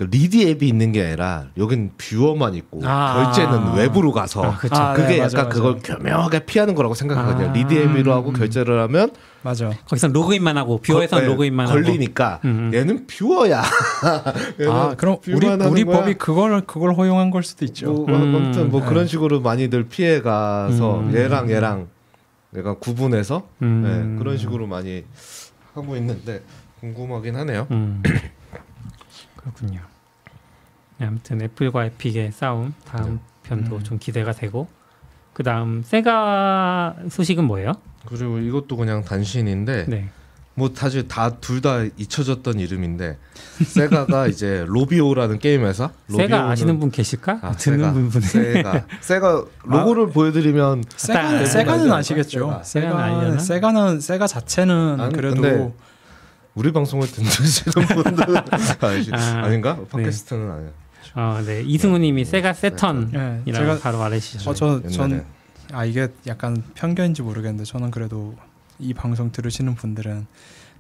[0.02, 3.32] 그 리디 앱이 있는 게 아니라 여긴 viewer만 있고 아.
[3.32, 4.74] 결제는 외부로 가서 아, 그쵸.
[4.76, 5.48] 아, 그게 네, 약간 맞아.
[5.50, 7.50] 그걸 교묘하게 피하는 거라고 생각하거든요.
[7.50, 7.54] 아.
[7.54, 8.34] 리디 앱으로 하고 음.
[8.34, 9.12] 결제를 하면
[9.44, 9.70] 맞아.
[9.86, 12.72] 거기서 로그인만 하고 viewer에서는 거- 네, 로그인만 하고 걸리니까 음.
[12.74, 13.62] 얘는 뷰어야.
[14.60, 16.00] 얘는 아 그럼 우리 우리 거야.
[16.00, 17.92] 법이 그걸 그걸 허용한 걸 수도 있죠.
[17.94, 18.36] 뭐, 음.
[18.36, 18.88] 아무튼 뭐 네.
[18.88, 21.14] 그런 식으로 많이들 피해 가서 음.
[21.14, 21.90] 얘랑 얘랑
[22.50, 23.84] 내가 구분해서 음.
[24.16, 25.04] 네, 그런 식으로 많이
[25.76, 26.42] 하고 있는데
[26.80, 27.68] 궁금하긴 하네요.
[27.70, 28.02] 음.
[29.38, 29.91] 그렇군요.
[31.02, 33.84] 네, 아무튼 애플과 에픽의 싸움 다음 편도 음.
[33.84, 34.68] 좀 기대가 되고
[35.34, 37.74] 그 다음 세가 소식은 뭐예요?
[38.06, 40.10] 그리고 이것도 그냥 단신인데 네.
[40.54, 43.18] 뭐 사실 다 둘 다 잊혀졌던 이름인데
[43.66, 47.40] 세가가 이제 로비오라는 게임 회사 세가 로비오는- 아시는 분 계실까?
[47.42, 51.92] 아, 듣는 분 분은 세가 세가 로고를 보여드리면 세가는 딱 세가는.
[51.94, 52.62] 아시겠죠.
[52.64, 52.64] 세가.
[52.64, 53.40] 세가는 세가?
[53.40, 55.74] 세가는 세가 자체는 아니, 그래도 근데
[56.54, 58.38] 우리 방송을 듣는 분들
[59.16, 59.80] 아, 아닌가?
[59.90, 60.70] 팟캐스트는 아니야.
[61.16, 61.62] 어, 네.
[61.66, 64.50] 이승우님이 세가 세턴이라고 예, 제가 바로 말해주셨죠.
[64.50, 64.88] 어, 저-.
[64.90, 65.26] 전-
[65.74, 68.36] 아 이게 약간 편견인지 모르겠는데 저는 그래도
[68.80, 70.26] 이 방송 들으시는 분들은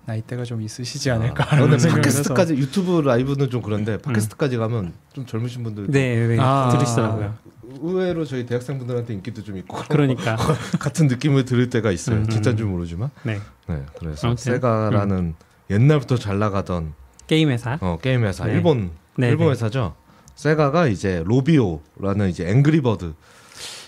[0.05, 4.93] 나이대가 좀 있으시지 않을까 아, 하는 생각을 해서 팟캐스트까지 유튜브 라이브는 좀 그런데 팟캐스트까지 가면
[5.13, 6.37] 좀 젊으신 분들 네, 네.
[6.39, 6.69] 아.
[6.73, 7.35] 들으시더라고요.
[7.81, 10.35] 의외로 저희 대학생분들한테 인기도 좀 있고 그러니까
[10.79, 12.17] 같은 느낌을 들을 때가 있어요.
[12.17, 12.29] 음, 음.
[12.29, 13.11] 진짜인지 모르지만.
[13.23, 13.39] 네.
[13.67, 15.35] 네, 그래서 아무튼, Sega라는
[15.69, 16.93] 옛날부터 잘 나가던
[17.27, 17.77] 게임 회사.
[17.79, 18.53] 어, 게임 회사 네.
[18.53, 19.51] 일본 네, 일본 네.
[19.51, 19.95] 회사죠.
[20.35, 23.13] Sega가 이제 Rovio라는 이제 Angry Birds.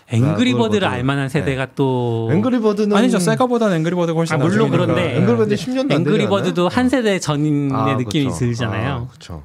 [0.10, 4.70] Angry Birds를 알만한 세대가 또 Angry Birds는 아니죠 Sega보다는 Angry Birds가 훨씬 아, 물론.
[4.70, 5.56] 그런데 앵그리버드 네.
[5.56, 7.96] 10년도 안 되지 Angry Birds도 한 세대 전의 않아요?
[7.96, 8.38] 아, 느낌이 그쵸.
[8.38, 8.92] 들잖아요.
[8.94, 9.44] 아, 그렇죠.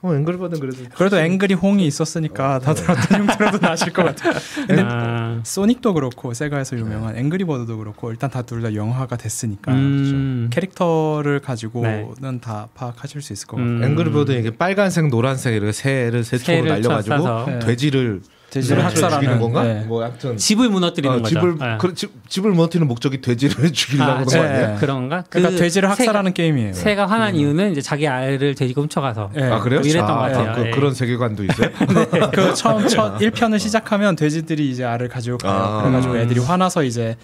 [0.00, 4.34] 어, 앵그리버드는 그래도 그래도 앵그리 홍이 있었으니까 다들 어떤 형태로도 나실 것 같아요.
[4.66, 10.48] 근데 아, 소닉도 그렇고 세가에서 유명한 앵그리버드도 그렇고 일단 다 둘 다 영화가 됐으니까 음,
[10.52, 12.40] 캐릭터를 가지고는 네.
[12.40, 13.72] 다 파악하실 수 있을 것 같아요.
[13.72, 17.58] 음, 앵그리버드 이게 빨간색, 노란색 이렇게 새를 새를 날려가지고 쏴서 네.
[17.60, 18.20] 돼지를
[18.50, 18.82] 돼지를 네.
[18.84, 19.62] 학살하는 죽이는 건가?
[19.62, 19.84] 네.
[19.86, 21.34] 뭐 아무튼 집을 무너뜨리는 어, 거죠.
[21.34, 21.76] 집을 아.
[21.76, 24.40] 그, 집, 집을 무너뜨리는 목적이 돼지를 죽이려고 아, 그런 거 네.
[24.40, 24.76] 아니에요?
[24.80, 25.24] 그런가?
[25.28, 26.72] 그러니까 그 돼지를 새가- 학살하는 게임이에요.
[26.72, 29.42] 새가 화난 이유는 이제 자기 알을 돼지가 훔쳐가서 네.
[29.50, 29.80] 아 그래요?
[29.80, 30.52] 이랬던 아, 것 같아요.
[30.54, 30.70] 그, 예.
[30.70, 31.70] 그런 세계관도 있어요?
[32.32, 35.52] 그 처음 첫 1편을 시작하면 돼지들이 이제 알을 가지고 가요.
[35.52, 35.82] 아.
[35.82, 36.18] 그래가지고 음.
[36.20, 37.16] 애들이 화나서 이제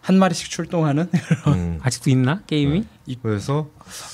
[0.00, 1.08] 한 마리씩 출동하는
[1.48, 1.78] 음.
[1.82, 2.84] 아직도 있나 게임이?
[3.22, 3.68] 그래서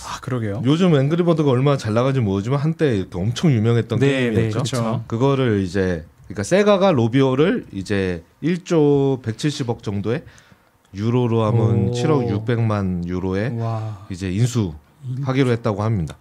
[0.06, 0.62] 아 그러게요.
[0.64, 4.50] 요즘 앵그리버드가 얼마나 잘 나가는지 모르지만 한때 엄청 유명했던 네, 게임이었죠.
[4.50, 5.04] 그렇죠.
[5.06, 10.24] 그거를 이제 그러니까 세가가 로비오를 이제 1조 170억 정도의
[10.94, 11.90] 유로로 하면 오.
[11.92, 14.06] 7억 600만 유로에 와.
[14.10, 16.16] 이제 인수하기로 했다고 합니다.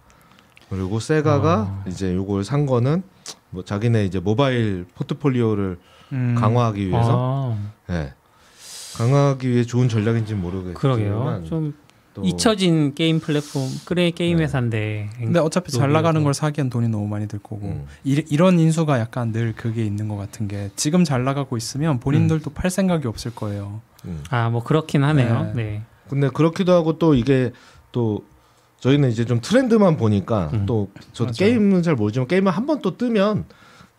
[0.70, 1.84] 그리고 세가가 아.
[1.86, 3.02] 이제 요걸 산 거는
[3.50, 5.78] 뭐 자기네 이제 모바일 포트폴리오를
[6.12, 6.34] 음.
[6.38, 7.56] 강화하기 위해서
[7.86, 8.14] 아, 예.
[8.96, 11.44] 강화하기 위해 좋은 전략인지는 모르겠지만 그러게요.
[11.46, 11.74] 좀
[12.20, 14.44] 또 잊혀진 게임 플랫폼 그래 게임 네.
[14.44, 15.10] 회사인데.
[15.18, 15.92] 근데 어차피 잘.
[15.92, 17.86] 나가는 걸 사기엔 돈이 너무 많이 들 거고 음.
[18.04, 22.50] 이, 이런 인수가 약간 늘 그게 있는 것 같은 게 지금 잘 나가고 있으면 본인들도
[22.50, 23.80] 팔 생각이 없을 거예요.
[24.04, 24.22] 음.
[24.30, 25.52] 아뭐 그렇긴 하네요.
[25.54, 25.62] 네.
[25.62, 25.82] 네.
[26.08, 27.52] 근데 그렇기도 하고 또 이게
[27.92, 28.24] 또
[28.80, 30.66] 저희는 이제 좀 트렌드만 보니까 음.
[30.66, 31.50] 또 저도 맞아요.
[31.52, 33.44] 게임은 잘 모르지만 게임을 한 번 또 뜨면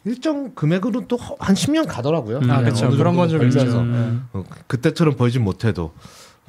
[0.06, 2.38] 일정 금액으로 또 한 10년 가더라고요.
[2.38, 2.50] 음.
[2.50, 2.60] 아.
[2.60, 3.40] 어느 그런 건좀.
[3.40, 3.80] 벌면서.
[3.82, 4.26] 음.
[4.34, 5.92] 어, 그때처럼 벌진 못해도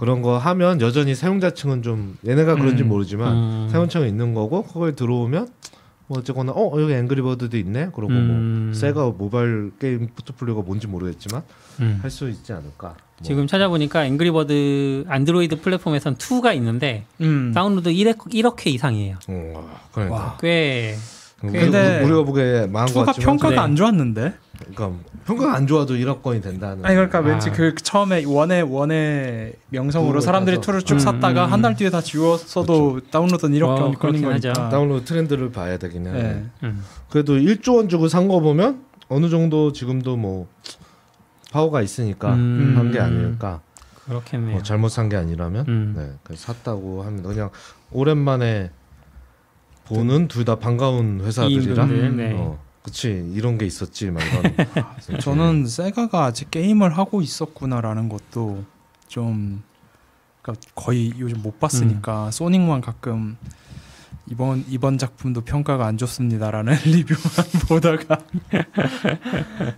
[0.00, 2.88] 그런 거 하면 여전히 사용자층은 좀 얘네가 그런지 음.
[2.88, 3.68] 모르지만 음.
[3.70, 5.46] 사용자층은 있는 거고 그걸 들어오면
[6.06, 8.62] 뭐 어쨌거나 어 여기 앵그리버드도 있네 그러고 음.
[8.70, 11.42] 뭐 세가 모바일 게임 포트폴리오가 뭔지 모르겠지만
[11.80, 11.98] 음.
[12.00, 12.96] 할수 있지 않을까 뭐.
[13.20, 17.52] 지금 찾아보니까 Angry Birds Android 플랫폼에선 2가 있는데 음.
[17.54, 19.18] 다운로드 1회, 1억 회 이상이에요.
[19.28, 20.38] 어, 그러니까 와.
[20.40, 20.96] 꽤
[21.40, 23.58] 근데 우리가 보기에 망한 것 같지만 평가가 네.
[23.60, 24.34] 안 좋았는데.
[24.60, 24.92] 그러니까
[25.26, 27.22] 평가가 안 좋아도 1억 건이 된다는 아니 그러니까 아.
[27.22, 30.60] 왠지 그 처음에 one의 one의 명성으로 사람들이.
[30.60, 31.52] two를 쭉 음, 샀다가 음.
[31.52, 34.52] 한달 뒤에 다 지웠어도 다운로드는 1억 어, 건 건인 그렇긴 하죠.
[34.52, 34.68] 거니까.
[34.68, 36.14] 다운로드 트렌드를 봐야 되긴 해요.
[36.14, 36.44] 네.
[36.64, 36.84] 음.
[37.08, 40.46] 그래도 1조 원 주고 산 거 보면 어느 정도 지금도 뭐
[41.52, 42.74] 파워가 있으니까 음.
[42.76, 43.60] 한게 아닐까.
[44.06, 44.52] 그렇겠네요.
[44.52, 45.94] 뭐 잘못 산 게 아니라면 음.
[45.96, 47.28] 네, 그래서 샀다고 합니다.
[47.28, 47.50] 그냥
[47.92, 48.70] 오랜만에
[49.86, 52.32] 보는 둘 다 반가운 회사들이라 네.
[52.36, 54.54] 어, 그치 이런 게 있었지 막 이런.
[55.20, 58.64] 저는 세가가 아직 게임을 하고 있었구나라는 것도
[59.08, 59.62] 좀
[60.42, 63.36] 그러니까 거의 요즘 못 봤으니까 소닉만 가끔
[64.30, 67.20] 이번 이번 작품도 평가가 안 좋습니다라는 리뷰만
[67.68, 68.18] 보다가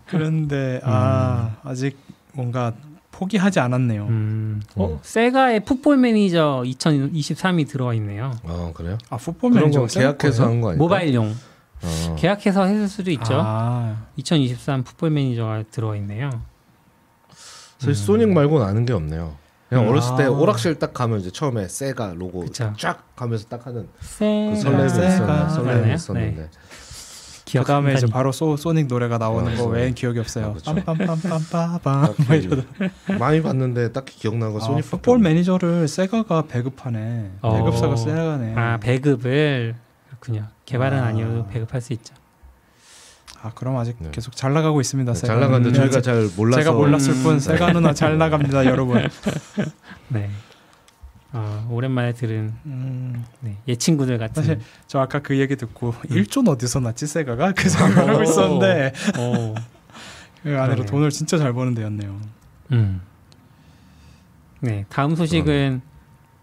[0.07, 1.97] 그런데 아 아직
[2.35, 2.73] 뭔가
[3.11, 4.07] 포기하지 않았네요.
[4.07, 4.63] 음.
[4.75, 4.99] 어, 음.
[5.03, 8.33] Sega의 Football Manager 2023이 들어와 있네요.
[8.45, 8.97] 어 그래요?
[9.11, 10.79] 아 Football Manager 거 계약해서 한 거 아니야?
[10.79, 11.35] 모바일용
[11.85, 12.17] 어.
[12.19, 13.39] 계약해서 했을 수도 있죠.
[13.43, 16.31] 아, 2023 Football Manager가 들어와 있네요.
[17.79, 19.35] 사실 Sonic 말고는 아는 게 없네요.
[19.69, 19.91] 그냥 음.
[19.91, 20.31] 어렸을 때 아.
[20.31, 22.73] 오락실 딱 가면 이제 처음에 Sega 로고 그쵸.
[22.79, 24.87] 쫙 가면서 딱 하는 그 설렘이 Sega.
[24.87, 25.95] 있었는데 설렘이 맞나요?
[25.95, 26.49] 있었는데 네.
[27.59, 28.07] 그 다음에 이제.
[28.07, 29.65] 바로 소, 소닉 노래가 나오는 아, 거.
[29.67, 30.57] 외엔 기억이 없어요.
[30.65, 30.75] 아.
[30.75, 33.19] 빰빰빰빰빰빰.
[33.19, 37.31] 많이 봤는데 딱히 기억나는 건 아, 소닉 풋볼 매니저를 세가가 배급하네.
[37.43, 37.55] 어.
[37.57, 38.55] 배급사가 세가네.
[38.57, 39.75] 아 배급을
[40.23, 40.47] 그렇군요.
[40.67, 41.07] 개발은 아.
[41.07, 41.13] 아.
[41.13, 42.15] 니어도 배급할 수 있죠.
[43.43, 44.11] 아 그럼 아직 네.
[44.13, 45.13] 계속 잘 나가고 있습니다.
[45.15, 45.41] 잘 세가는.
[45.41, 49.09] 나가는데 음, 저희가 잘 몰라서 제가 몰랐을 뿐 음, 세가 누나 잘 나갑니다, 여러분.
[50.09, 50.31] 네.
[51.33, 54.35] 어, 오랜만에 들은 음, 네, 옛 친구들 같은.
[54.43, 59.55] 사실 저 아까 그 얘기 듣고 1조 어디서 났지 Sega가 그 생각을 하고 있었는데 오.
[60.45, 60.87] 그 안으로 그러네.
[60.87, 62.21] 돈을 진짜 잘 버는 데였네요.
[62.73, 63.01] 음.
[64.61, 65.81] 네, 다음 소식은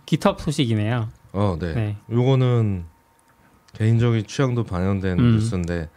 [0.05, 1.07] GitHub 소식이네요.
[1.32, 1.73] 어, 네.
[1.73, 1.97] 네.
[2.11, 2.84] 요거는
[3.74, 5.32] 개인적인 취향도 반영된 음.
[5.36, 5.89] 뉴스인데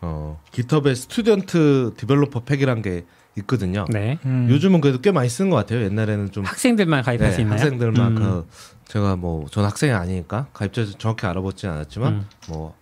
[0.00, 3.04] 어, GitHub의 Student Developer Pack이란 게
[3.38, 3.84] 있거든요.
[3.90, 4.18] 네.
[4.24, 4.46] 음.
[4.50, 5.82] 요즘은 그래도 꽤 많이 쓰는 것 같아요.
[5.82, 7.54] 옛날에는 좀 학생들만 가입할 네, 수 있나요?
[7.58, 8.22] 학생들만 음.
[8.22, 8.46] 그
[8.86, 12.26] 제가 뭐 전 학생이 아니니까 가입자 정확히 알아보진 않았지만 음.
[12.48, 12.74] 뭐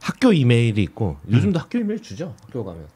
[0.00, 2.34] 학교 이메일이 있고 요즘도 학교 이메일 주죠.
[2.46, 2.86] 학교 가면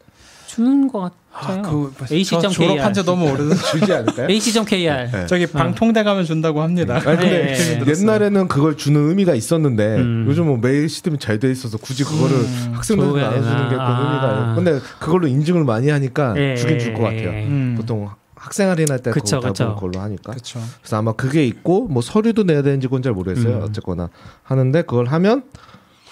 [0.54, 1.62] 주는 것 아, 같아요.
[1.62, 2.40] 그 AC.kr.
[2.42, 4.28] 저 졸업한 지 너무 오래된 주지 않을까요?
[4.30, 5.10] AC.kr.
[5.10, 5.26] 네.
[5.26, 6.94] 저기 방통대 가면 준다고 합니다.
[6.94, 7.84] 아니 근데 네.
[7.86, 10.24] 옛날에는 그걸 주는 의미가 있었는데 음.
[10.28, 12.70] 요즘 뭐 메일 시스템이 잘 돼 있어서 굳이 그거를 음.
[12.74, 13.68] 학생들한테 나눠주는 되나?
[13.68, 14.54] 게 그런 의미가 아.
[14.54, 17.28] 근데 그걸로 인증을 많이 하니까 예, 주긴 줄 것 같아요.
[17.34, 17.44] 예.
[17.46, 17.74] 음.
[17.76, 19.64] 보통 학생 할인할 때 그쵸, 그거 그쵸.
[19.64, 20.30] 다 그걸로 하니까.
[20.32, 20.60] 그렇죠.
[20.80, 23.56] 그래서 아마 그게 있고 뭐 서류도 내야 되는지 그건 잘 모르겠어요.
[23.56, 23.62] 음.
[23.64, 24.10] 어쨌거나
[24.44, 25.42] 하는데 그걸 하면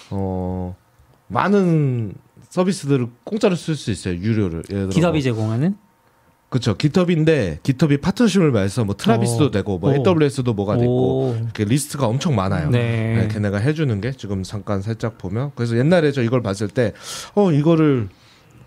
[0.09, 0.75] 어
[1.27, 2.13] 많은
[2.53, 4.13] 서비스들을 공짜로 쓸 수 있어요.
[4.13, 4.61] 유료를.
[4.69, 5.75] 예를 들어 기업이 뭐, 제공하는
[6.49, 6.77] 그렇죠.
[6.77, 9.51] GitHub인데 GitHub이 파트너십을 맺어서 뭐 Travis도 오.
[9.51, 9.95] 되고 뭐 오.
[9.95, 11.35] AWS도 뭐가 되고 오.
[11.35, 12.69] 이렇게 리스트가 엄청 많아요.
[12.69, 13.15] 네.
[13.17, 16.93] 네, 걔네가 해주는 게 지금 잠깐 살짝 보면 그래서 옛날에 저 이걸 봤을 때
[17.33, 18.09] 어 이거를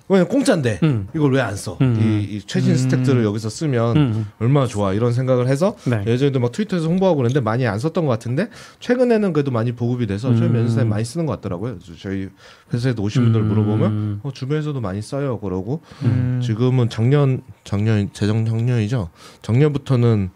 [0.08, 1.08] 그냥 공짜인데 음.
[1.14, 1.76] 이걸 왜 안 써?
[1.80, 1.96] 음.
[2.00, 2.76] 이, 이 최신 음.
[2.76, 4.26] stack들을 여기서 쓰면 음.
[4.40, 6.02] 얼마나 좋아 이런 생각을 해서 네.
[6.06, 8.48] 예전에도 막 Twitter에서 홍보하고 그랬는데 많이 안 썼던 것 같은데
[8.80, 10.52] 최근에는 그래도 많이 보급이 돼서 저희 음.
[10.52, 11.78] 면세사에 많이 쓰는 것 같더라고요.
[12.00, 12.28] 저희
[12.72, 13.48] 회사에도 오신 분들 음.
[13.48, 16.40] 물어보면 어, 주변에서도 많이 써요 그러고 음.
[16.42, 19.10] 지금은 작년 작년 재정 작년이죠.
[19.42, 20.30] 작년부터는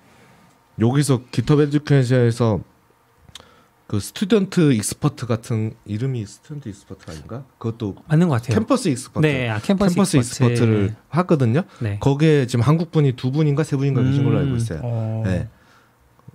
[0.80, 2.60] 여기서 GitHub Education에서
[3.90, 7.42] 그 Student Expert 같은 이름이 Student Expert 아닌가?
[7.58, 8.54] 그것도 맞는 것 같아요.
[8.54, 9.26] Campus Expert.
[9.26, 10.52] 네, 아, Campus, Campus Expert.
[10.52, 11.62] Expert를 하거든요.
[11.80, 11.96] 네.
[11.98, 14.56] 거기에 지금 한국 분이 두 분인가 세 분인가 계신 걸로 알고 음.
[14.56, 14.80] 있어요.
[14.84, 15.22] 어.
[15.26, 15.48] 네.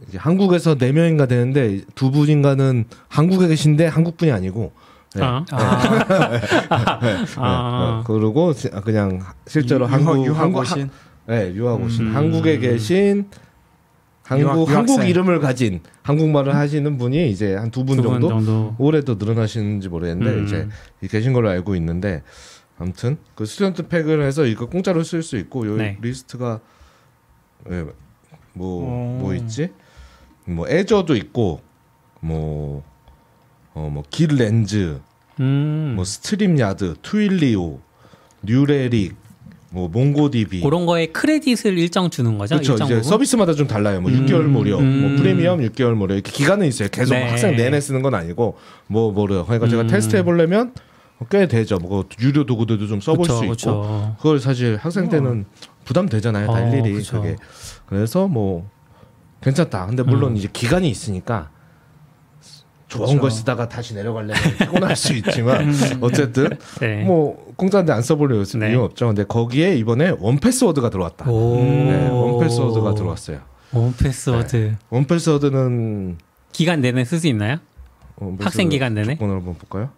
[0.10, 4.74] 이제 한국에서 네 명인가 되는데 두 분인가는 한국에 계신데 한국 분이 아니고.
[5.16, 5.22] 네.
[5.24, 5.46] 아.
[5.50, 7.18] 아, 네.
[7.38, 8.04] 아.
[8.06, 8.14] 네.
[8.14, 10.90] 그리고 지- 그냥 실제로 유- 한국 유학 한국 오신
[11.28, 12.16] 네, 유학 오신 음.
[12.18, 13.30] 한국에 계신
[14.26, 15.04] 한국 유학- 한국.
[15.08, 18.76] 이름을 가진 한국말을 하시는 분이 이제 한 두 분 정도 정도.
[18.80, 20.46] 올해도 늘어나시는지 모르겠는데 음.
[20.46, 22.24] 이제 계신 걸로 알고 있는데
[22.80, 25.98] 아무튼 그 student pack을 해서 이거 공짜로 쓸 수 있고 요 네.
[26.02, 26.60] 리스트가
[27.72, 27.86] 예,
[28.54, 29.18] 뭐 어.
[29.22, 29.70] 뭐 있지?
[30.46, 31.62] 뭐 Azure도 있고
[32.20, 32.84] 뭐
[33.76, 35.00] 어 뭐 GitLens,
[35.40, 35.94] 음.
[35.98, 37.80] 뭐 StreamYard, Twilio,
[38.42, 39.16] New Relic,
[39.76, 42.56] 뭐 몽고디비 그런 거에 크레딧을 일정 주는 거죠.
[42.56, 42.76] 그렇죠.
[42.76, 43.04] 이제 부분?
[43.04, 44.00] 서비스마다 좀 달라요.
[44.00, 45.02] 뭐 음, 6개월 무료, 음.
[45.02, 46.88] 뭐 프리미엄 6개월 무료 이렇게 기간은 있어요.
[46.88, 47.28] 계속 네.
[47.28, 48.56] 학생 내내 쓰는 건 아니고
[48.88, 49.44] 뭐 뭐래요.
[49.44, 49.88] 그러니까 제가 음.
[49.88, 50.74] 테스트 해보려면
[51.30, 51.78] 꽤 되죠.
[51.78, 54.16] 뭐 유료 도구들도 좀 써볼 그쵸, 수 있고 그쵸.
[54.18, 55.44] 그걸 사실 학생 때는
[55.84, 56.48] 부담 되잖아요.
[56.48, 57.22] 다 어, 일일이 그쵸.
[57.22, 57.36] 그게
[57.86, 58.70] 그래서 뭐
[59.42, 59.88] 괜찮다.
[59.88, 60.38] 근데 물론 음.
[60.38, 61.50] 이제 기간이 있으니까
[62.88, 63.20] 좋은 그쵸.
[63.20, 67.04] 걸 쓰다가 다시 내려가려면 피곤할 수 있지만 어쨌든 네.
[67.04, 68.72] 뭐 공짜인데 안 써보려 네.
[68.72, 69.08] 이유 없죠.
[69.08, 71.30] 근데 거기에 이번에 1Password가 들어왔다.
[71.30, 71.56] 오.
[71.56, 73.40] 네, 1Password가 들어왔어요.
[73.72, 74.76] 원 패스워드.
[74.90, 76.18] 원 패스워드는
[76.52, 77.58] 기간 내내 쓸 수 있나요?
[78.18, 79.16] 원 학생 기간 내내?
[79.16, 79.90] 조건을 한번 볼까요?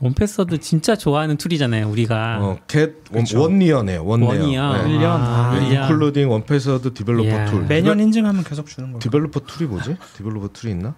[0.00, 1.86] 1Password 진짜 좋아하는 tool이잖아요.
[1.90, 2.38] 우리가.
[2.40, 3.42] 어, get one, 그쵸.
[3.42, 4.02] one year네요.
[4.04, 4.28] one year.
[4.28, 4.72] one year.
[4.72, 4.90] 네.
[4.90, 5.20] 일 년.
[5.20, 5.82] 아, 네, 일 년.
[5.84, 7.44] including 1Password developer.
[7.50, 7.66] tool.
[7.66, 8.98] 매년 인증하면 계속 주는 거예요.
[9.00, 9.96] developer tool이 뭐지?
[10.16, 10.94] developer tool이 있나?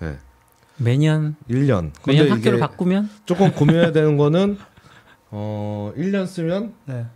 [0.00, 0.18] 네.
[0.80, 1.90] 매년 1년.
[2.06, 4.58] 매년 학교를 바꾸면 조금 고민해야 되는 거는
[5.30, 7.06] 어, 1년 쓰면 네.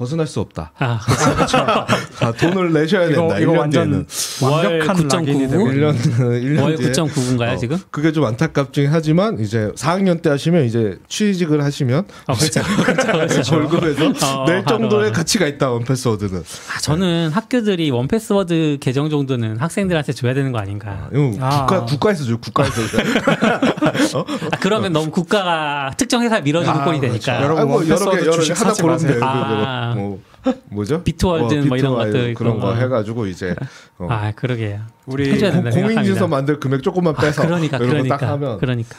[0.00, 0.72] 벗어날 수 없다.
[0.78, 0.98] 아,
[2.20, 3.38] 아, 돈을 내셔야 이거 된다.
[3.38, 4.06] 이거 1년 완전.
[4.40, 5.50] 완벽한 월 lock-in이 9.99?
[5.50, 5.94] 되고 1년
[6.40, 7.78] 1년 월 뒤에 9.99인가요 어, 지금?
[7.90, 12.62] 그게 좀 안타깝긴 하지만 이제 4학년 때 하시면 이제 취직을 하시면 어, 그렇죠.
[12.62, 13.12] 그렇죠.
[13.28, 13.54] 그렇죠.
[13.56, 15.12] 월급에서 어, 낼 바로, 정도의.
[15.12, 16.40] 가치가 있다 1Password는.
[16.40, 21.10] 아, 저는 학교들이 1Password 계정 정도는 학생들한테 줘야 되는 거 아닌가.
[21.12, 21.66] 이거 아.
[21.66, 24.24] 국가 국가에서 줘 국가에서.
[24.50, 27.42] 아, 그러면 너무 국가가 특정 회사 밀어주는 꼴이 되니까.
[27.42, 28.86] 여러분, 아이고 여러 개 원패스워드 여러 개 돼.
[28.86, 29.89] 마세요.
[29.90, 29.94] 아.
[29.94, 30.20] 뭐
[30.70, 31.02] 뭐죠?
[31.02, 32.58] 비트월드 뭐 이런 것들 그런.
[32.60, 33.54] 거 해가지고 이제
[33.98, 34.80] 어, 아, 그러게요.
[35.06, 36.26] 우리 생각합니다.
[36.26, 38.96] 만들 금액 조금만 아, 빼서 그러니까 이런 그러니까 하면 그러니까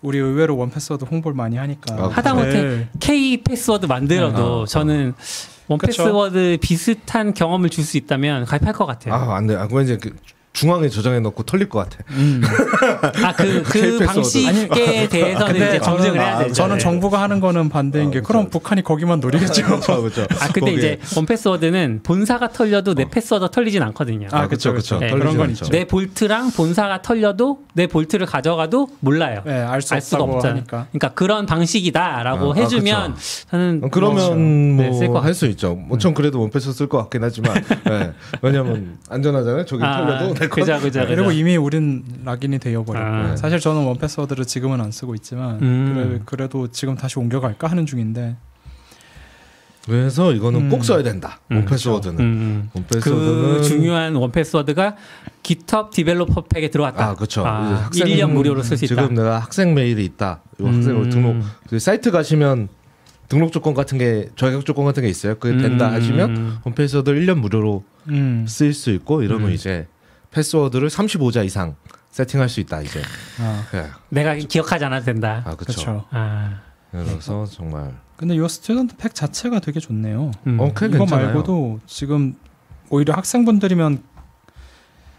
[0.00, 2.88] 우리 의외로 원 패스워드 홍보를 많이 하니까 아, 하다못해 네.
[3.00, 5.12] K 패스워드 만들어도 어, 저는
[5.68, 6.04] 원 그쵸.
[6.04, 9.12] 패스워드 비슷한 경험을 줄 수 있다면 가입할 것 같아요.
[9.14, 9.56] 아 안 돼.
[9.56, 10.14] 아 그건 이제 그
[10.58, 11.98] 중앙에 저장해 놓고 털릴 것 같아.
[12.10, 12.42] 음.
[13.24, 13.98] 아그 그.
[14.04, 16.54] 방식에 대해서는 근데 이제 검증을 해야 아, 되죠.
[16.54, 16.80] 저는 네.
[16.82, 18.26] 정부가 하는 거는 반대인 어, 게 그쵸.
[18.28, 19.62] 그럼 북한이 거기만 노리겠죠.
[19.66, 20.22] 그렇죠, 그렇죠.
[20.40, 24.28] 아 근데 이제 1Password는 본사가 털려도 내 password 털리진 않거든요.
[24.32, 24.98] 아, 그쵸, 그쵸, 그쵸.
[24.98, 25.50] 네, 그런 건.
[25.50, 25.66] 있죠.
[25.66, 29.42] 내 vault랑 본사가 털려도 내 vault를 가져가도 몰라요.
[29.46, 30.56] 네, 알수 알 수가 없잖아요.
[30.58, 30.86] 하니까.
[30.90, 33.16] 그러니까 그런 방식이다라고 아, 아, 해주면
[33.50, 35.74] 저는 어, 그러면 네, 쓸것 뭐할수 있죠.
[35.74, 37.54] 뭐 전 그래도 1Pass 쓸 것 같긴 하지만
[37.84, 38.12] 네.
[38.40, 39.64] 왜냐면 안전하잖아요.
[39.66, 40.60] 저기 아, 털려도 것.
[40.60, 41.04] 그죠 그죠.
[41.06, 41.32] 그리고.
[41.32, 43.36] 이미 우린 lock-in이 되어버렸고 아.
[43.36, 45.92] 사실 저는 1Password를 지금은 안 쓰고 있지만 음.
[45.94, 48.36] 그래, 그래도 지금 다시 옮겨갈까 하는 중인데
[49.88, 50.68] 그래서 이거는 음.
[50.68, 51.40] 꼭 써야 된다.
[51.50, 52.20] 음, 1Password는.
[52.20, 52.70] 음, 음.
[52.74, 54.96] 1Password는 그 중요한 원 패스워드가
[55.42, 57.02] GitHub 디벨로퍼 팩에 들어왔다.
[57.02, 57.42] 아 그렇죠.
[57.46, 58.94] 아, 1년 무료로 쓸 수 있다.
[58.94, 60.42] 지금 내가 학생 메일이 있다.
[60.60, 61.10] 이 학생으로 음.
[61.10, 61.36] 등록
[61.70, 62.68] 그 사이트 가시면
[63.28, 65.36] 등록 조건 같은 게 자격 조건 같은 게 있어요.
[65.36, 65.94] 그게 된다 음.
[65.94, 68.44] 하시면 1Password를 1년 무료로 음.
[68.46, 69.54] 쓰일 수 있고 이러면 음.
[69.54, 69.86] 이제
[70.30, 71.76] password를 35자 이상
[72.10, 73.02] 세팅할 수 있다 이제.
[73.40, 73.88] 아 네.
[74.08, 75.42] 내가 기억하지 않아도 된다.
[75.44, 76.04] 아 그렇죠.
[76.10, 76.60] 아,
[76.90, 80.32] 그래서 정말 근데 이 student pack 자체가 되게 좋네요.
[80.46, 80.60] 음.
[80.60, 81.26] 어, 이거 괜찮아요.
[81.26, 82.34] 말고도 지금
[82.90, 84.02] 오히려 학생분들이면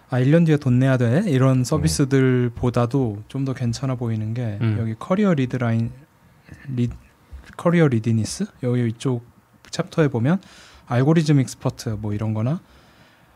[0.10, 4.78] 아 1년 뒤에 돈 내야 돼 이런 서비스들보다도 좀더 괜찮아 보이는 게 음.
[4.80, 5.92] 여기 career lead line
[6.68, 6.90] 리
[7.56, 9.24] career readiness 여기 이쪽
[9.70, 10.42] 챕터에 보면
[10.88, 12.60] Algorithm Expert 뭐 이런거나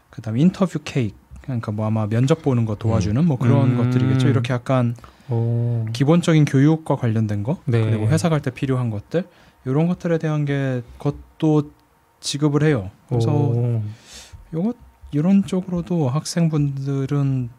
[0.09, 3.77] 그다음 에 Interview Cake 그러니까 뭐 아마 면접 보는 거 도와주는 뭐 그런 음.
[3.77, 4.95] 것들이겠죠 이렇게 약간
[5.29, 5.85] 오.
[5.93, 7.83] 기본적인 교육과 관련된 거 네.
[7.83, 9.25] 그리고 회사 갈 때 필요한 것들
[9.65, 11.71] 이런 것들에 대한 게 그것도
[12.19, 12.89] 지급을 해요.
[13.09, 13.81] 그래서 오.
[14.53, 14.75] 요것
[15.11, 17.49] 이런 쪽으로도 학생분들은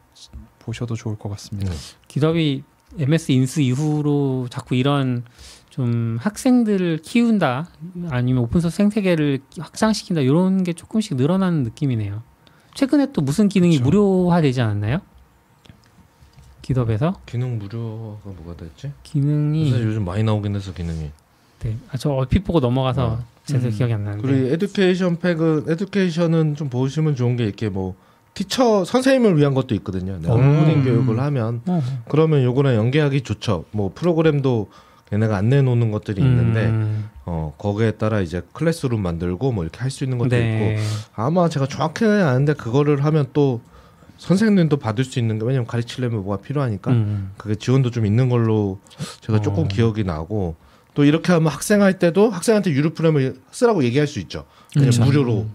[0.58, 1.70] 보셔도 좋을 것 같습니다.
[1.70, 1.76] 네.
[2.08, 2.62] 기업이
[2.98, 5.24] MS 인수 이후로 자꾸 이런
[5.70, 7.68] 좀 학생들을 키운다
[8.10, 12.22] 아니면 오픈소스 생태계를 확장시킨다 이런 게 조금씩 늘어나는 느낌이네요.
[12.74, 13.84] 최근에 또 무슨 기능이 그렇죠.
[13.84, 15.00] 무료화되지 않았나요?
[16.62, 18.90] 기업에서 기능 무료가 뭐가 됐지?
[19.02, 21.10] 기능이 사실 요즘 많이 나오긴 해서 기능이.
[21.60, 21.76] 네.
[21.90, 23.76] 아, 저 얼핏 보고 넘어가서 제대로 음.
[23.76, 24.26] 기억이 안 나는데.
[24.26, 27.94] 그리고 에듀케이션 팩은 에듀케이션은 좀 보시면 좋은 게 이렇게 뭐
[28.32, 30.18] 티처 선생님을 위한 것도 있거든요.
[30.18, 30.60] 내가 음.
[30.60, 31.82] 코딩 교육을 하면 어.
[32.08, 33.64] 그러면 요거랑 연계하기 좋죠.
[33.70, 34.68] 뭐 프로그램도
[35.10, 37.10] 걔네가 안 내놓는 것들이 있는데 음.
[37.26, 40.74] 어 거기에 따라 이제 클래스룸 만들고 뭐 이렇게 할 수 있는 것도 네.
[40.76, 40.82] 있고
[41.14, 43.60] 아마 제가 정확히는 아는데 그거를 하면 또
[44.18, 47.32] 선생님도 받을 수 있는 게 왜냐면 가르치려면 뭐가 필요하니까 음.
[47.36, 48.78] 그게 지원도 좀 있는 걸로
[49.20, 49.68] 제가 조금 어.
[49.68, 50.56] 기억이 나고
[50.94, 54.44] 또 이렇게 하면 학생 할 때도 학생한테 유료 프로그램을 쓰라고 얘기할 수 있죠.
[54.72, 55.04] 그냥 그쵸.
[55.04, 55.46] 무료로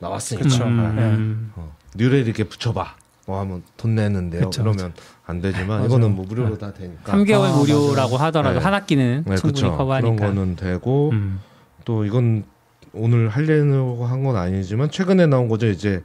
[0.00, 0.48] 나왔으니까.
[0.48, 0.64] 그쵸.
[0.64, 1.52] 음.
[1.54, 2.96] 어, 뉴레일 이렇게 붙여봐.
[3.26, 4.46] 뭐 하면 돈 내는데요.
[4.46, 4.92] 그쵸, 그러면
[5.30, 5.86] 안 되지만 맞아요.
[5.86, 7.12] 이거는 뭐 무료로 다 되니까.
[7.12, 8.64] 3개월 아, 무료라고 하더라도 네.
[8.64, 9.76] 한 학기는 네, 충분히 그쵸.
[9.76, 10.16] 커버하니까.
[10.16, 11.40] 그런 거는 되고 음.
[11.84, 12.44] 또 이건
[12.92, 15.66] 오늘 하려고 한 건 아니지만 최근에 나온 거죠.
[15.68, 16.02] 이제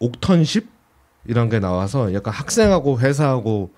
[0.00, 3.70] 옥턴십이란 게 나와서 약간 학생하고 회사하고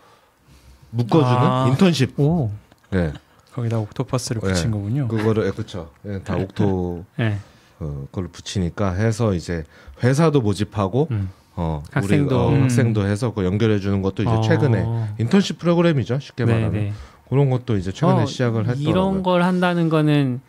[0.91, 1.67] 묶어주는 아.
[1.69, 2.19] 인턴십.
[2.19, 2.51] 오.
[2.91, 3.13] 네,
[3.55, 4.49] 거기다 옥토퍼스를 네.
[4.49, 5.09] 붙인 거군요.
[5.09, 5.91] 그거를 예, 그쵸.
[6.07, 7.39] 예, 다 옥토 네.
[7.81, 9.65] 어, 그걸 붙이니까 해서 이제
[10.03, 11.31] 회사도 모집하고 음.
[11.55, 12.35] 어 학생도.
[12.35, 12.63] 우리, 어, 음.
[12.63, 14.41] 학생도 해서 그 연결해 주는 것도 이제 어.
[14.41, 14.85] 최근에
[15.19, 16.19] 인턴십 프로그램이죠.
[16.19, 16.93] 쉽게 네, 말하면 네.
[17.29, 18.89] 그런 것도 이제 최근에 어, 시작을 했더라고요.
[18.89, 20.41] 이런 걸 한다는 거는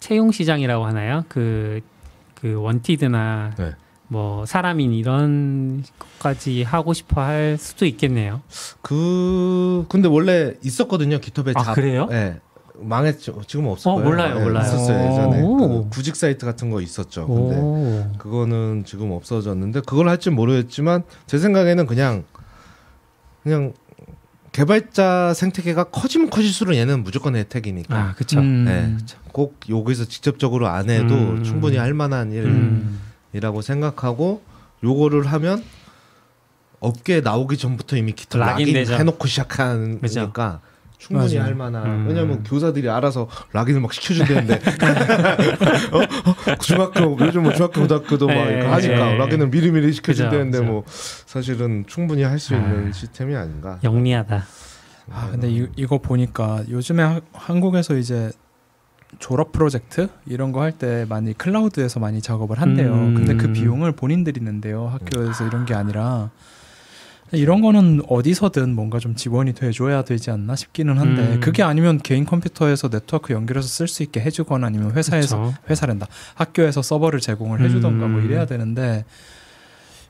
[0.00, 1.24] 채용 시장이라고 하나요?
[1.28, 1.80] 그,
[2.34, 3.72] 그 원티드나 네.
[4.08, 8.42] 뭐 사람인 이런 것까지 하고 싶어 할 수도 있겠네요.
[8.82, 11.18] 그 근데 원래 있었거든요.
[11.18, 11.74] 기톱에 아, 잡.
[11.74, 12.08] 그래요?
[12.10, 12.40] 예.
[12.82, 13.42] 망했죠.
[13.46, 14.08] 지금 없을 어, 거예요.
[14.08, 14.64] 몰라요, 예, 몰라요.
[14.64, 15.56] 있었어요 예전에 오.
[15.56, 17.26] 그 구직 사이트 같은 거 있었죠.
[17.26, 18.12] 근데 오.
[18.18, 22.24] 그거는 지금 없어졌는데 그걸 할지 모르겠지만 제 생각에는 그냥
[23.42, 23.72] 그냥
[24.52, 27.96] 개발자 생태계가 커지면 커질수록 얘는 무조건 혜택이니까.
[27.96, 28.38] 아, 그쵸.
[28.38, 28.64] 음.
[28.66, 28.96] 네,
[29.32, 31.42] 꼭 여기서 직접적으로 안 해도 음.
[31.42, 33.00] 충분히 할 만한 음.
[33.32, 34.42] 일이라고 생각하고
[34.84, 35.64] 요거를 하면
[36.80, 38.76] 업계에 나오기 전부터 이미 기타 락인.
[38.76, 40.60] 해놓고 시작하니까
[41.02, 41.46] 충분히 맞아요.
[41.48, 42.06] 할 만한 음.
[42.08, 44.54] 왜냐면 교사들이 알아서 락인을 막 시켜준다는데
[45.92, 45.98] 어?
[45.98, 46.54] 어?
[46.60, 49.16] 중학교 요즘 뭐 중학교 고등학교도 막 네, 이렇게 하니까 네.
[49.18, 52.92] 락인을 미리미리 시켜준다는데 뭐 사실은 충분히 할 수 있는 아.
[52.92, 54.44] 시스템이 아닌가 영리하다.
[55.10, 58.30] 아 근데 이, 이거 보니까 요즘에 하- 한국에서 이제
[59.18, 62.92] 졸업 프로젝트 이런 거 할 때 많이 클라우드에서 많이 작업을 한대요.
[62.94, 63.14] 음.
[63.14, 64.86] 근데 그 비용을 본인들이 낸대요.
[64.86, 66.30] 학교에서 이런 게 아니라
[67.32, 71.40] 이런 거는 어디서든 뭔가 좀 지원이 돼줘야 되지 않나 싶기는 한데 음.
[71.40, 75.54] 그게 아니면 개인 컴퓨터에서 네트워크 연결해서 쓸 수 있게 해주거나 아니면 회사에서 그쵸.
[75.70, 78.26] 회사랜다 학교에서 서버를 제공을 해주던가 뭐 음.
[78.26, 79.04] 이래야 되는데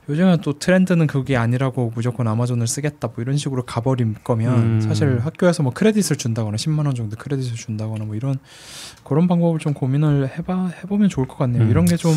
[0.09, 4.81] 요즘은 또 트렌드는 그게 아니라고 무조건 아마존을 쓰겠다 뭐 이런 식으로 가버린 거면 음.
[4.81, 8.37] 사실 학교에서 뭐 크레딧을 준다거나 10만 원 정도 크레딧을 준다거나 뭐 이런
[9.05, 11.63] 그런 방법을 좀 고민을 해봐 해보면 좋을 것 같네요.
[11.63, 12.13] 음, 이런 게 좀.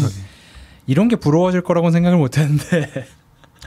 [0.88, 3.08] 이런 게 부러워질 거라고는 생각을 못했는데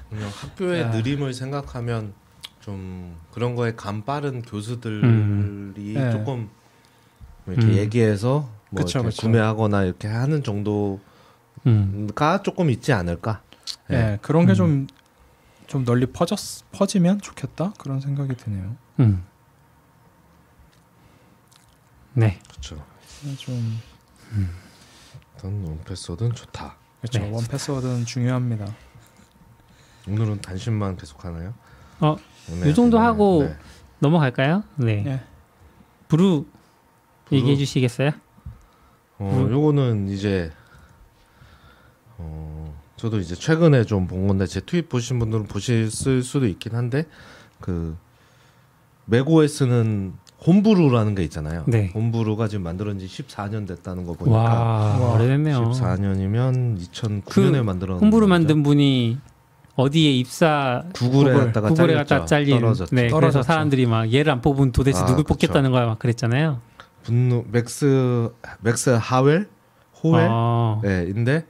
[0.09, 0.91] 그냥 학교의 아.
[0.91, 2.15] 느림을 생각하면
[2.61, 5.75] 좀 그런 거에 감 빠른 교수들이 음.
[5.77, 6.11] 네.
[6.11, 6.51] 조금
[7.47, 7.73] 이렇게 음.
[7.75, 9.23] 얘기해서 뭐 그쵸, 이렇게 그쵸.
[9.23, 11.01] 구매하거나 이렇게 하는 정도가
[11.67, 12.09] 음.
[12.43, 13.43] 조금 있지 않을까?
[13.91, 14.19] 예, 네.
[14.23, 14.87] 그런 게 음.
[15.67, 16.39] 좀좀 널리 퍼졌
[16.73, 18.77] 퍼지면 좋겠다 그런 생각이 드네요.
[19.01, 19.25] 음.
[22.15, 22.39] 네.
[22.51, 22.85] 그렇죠.
[23.39, 23.79] 좀
[25.35, 26.77] 일단 원패스워드는 좋다.
[27.01, 27.21] 그렇죠.
[27.21, 27.31] 네.
[27.31, 28.75] 원 패스워드는 중요합니다.
[30.11, 31.55] 오늘은 단신만 계속 하나요?
[32.01, 32.17] 어,
[32.63, 33.57] 네, 요 정도 네, 하고 네.
[34.01, 34.63] 넘어갈까요?
[34.77, 35.05] 네.
[35.07, 35.21] 예.
[36.09, 36.47] 브루
[37.33, 37.59] 얘기해 브루.
[37.59, 38.11] 주시겠어요?
[39.19, 39.53] 어, 음.
[39.53, 40.51] 요거는 이제
[42.17, 47.05] 어, 저도 이제 최근에 좀 본 건데 제 트윗 보신 분들은 보실 수도 있긴 한데
[47.61, 47.97] 그
[49.07, 50.15] 맥OS는
[50.47, 51.65] Homebrew라는 게 있잖아요.
[51.67, 51.91] 네.
[51.95, 55.65] Homebrew가 지금 만들어진 지 14년 됐다는 거 보니까 와, 와, 오래됐네요.
[55.73, 58.29] 14년이면 2009년에 그 만들었는 Homebrew 거죠.
[58.29, 59.19] 만든 분이
[59.79, 61.95] 어디에 입사 구글에 구글, 갔다가 구글에.
[61.95, 62.95] 갔다 잘린 떨어졌죠.
[62.97, 63.43] 네, 그래서 떨어졌죠.
[63.45, 65.35] 사람들이 막 얘를 안 뽑으면 도대체 아, 누굴 그쵸.
[65.35, 66.61] 뽑겠다는 거야 막 그랬잖아요.
[67.05, 68.29] 분노 Max
[68.61, 69.47] Max Howell
[70.03, 70.81] Howell 어.
[70.83, 71.47] 네, 인데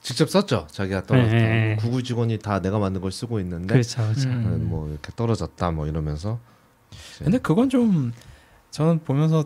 [0.00, 0.68] 직접 썼죠.
[0.70, 1.34] 자기가 떨어졌다.
[1.36, 1.76] 네, 네, 네.
[1.80, 4.28] 구글 직원이 다 내가 만든 걸 쓰고 있는데 그렇죠, 그렇죠.
[4.28, 4.58] 음.
[4.60, 6.38] 네, 뭐 이렇게 떨어졌다 뭐 이러면서
[7.18, 8.12] 근데 그건 좀
[8.70, 9.44] 저는 보면서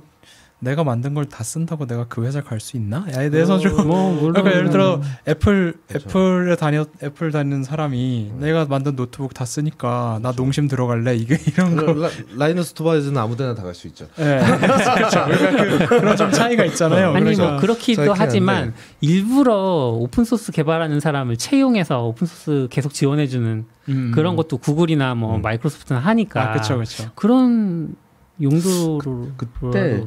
[0.62, 3.06] 내가 만든 걸 다 쓴다고 내가 그 회사 갈 수 있나?
[3.16, 6.08] 야에 대해서 좀뭐 물론 그러니까 예를 들어 애플 그렇죠.
[6.08, 11.76] 애플에 다녔 애플 다니는 사람이 내가 만든 노트북 다 쓰니까 나 농심 들어갈래 이게 이런
[11.76, 11.92] 거.
[11.94, 14.06] 라, Linus Torvalds는 아무데나 다 갈 수 있죠.
[14.18, 14.40] 예.
[14.60, 15.24] 그렇죠.
[15.24, 17.12] 그러니까 그, 그런 좀 차이가 있잖아요.
[17.14, 18.76] 아니 그래서 뭐 그렇기도 하지만 한데.
[19.00, 19.54] 일부러
[19.98, 24.12] 오픈 소스 개발하는 사람을 채용해서 오픈 소스 계속 지원해주는 음.
[24.14, 25.42] 그런 것도 구글이나 뭐 음.
[25.42, 27.10] 마이크로소프트는 하니까 아 그렇죠 그렇죠.
[27.14, 27.94] 그런
[28.42, 30.02] 용도로 그 때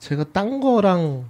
[0.00, 1.26] 제가 딴 거랑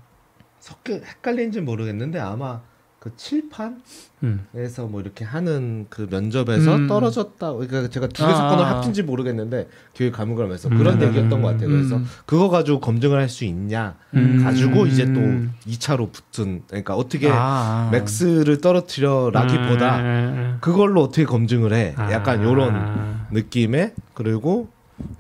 [0.61, 2.61] 섞여 헷갈린지 모르겠는데 아마
[3.01, 3.79] 그 칠판에서
[4.25, 4.47] 음.
[4.91, 6.87] 뭐 이렇게 하는 그 면접에서 음.
[6.87, 7.55] 떨어졌다.
[7.55, 8.77] 그러니까 제가 두개 아, 사건을 아.
[8.77, 10.77] 합친지 모르겠는데 기획 감각하면서 음.
[10.77, 11.69] 그런 얘기였던 것 같아요.
[11.71, 12.07] 그래서 음.
[12.27, 14.43] 그거 가지고 검증을 할 수 있냐 음.
[14.45, 15.21] 가지고 이제 또
[15.67, 17.89] 2차로 붙은 그러니까 어떻게 아, 아.
[17.91, 22.45] 맥스를 떨어뜨려라기보다 아, 그걸로 어떻게 검증을 해 아, 약간 아.
[22.45, 24.69] 요런 느낌의 그리고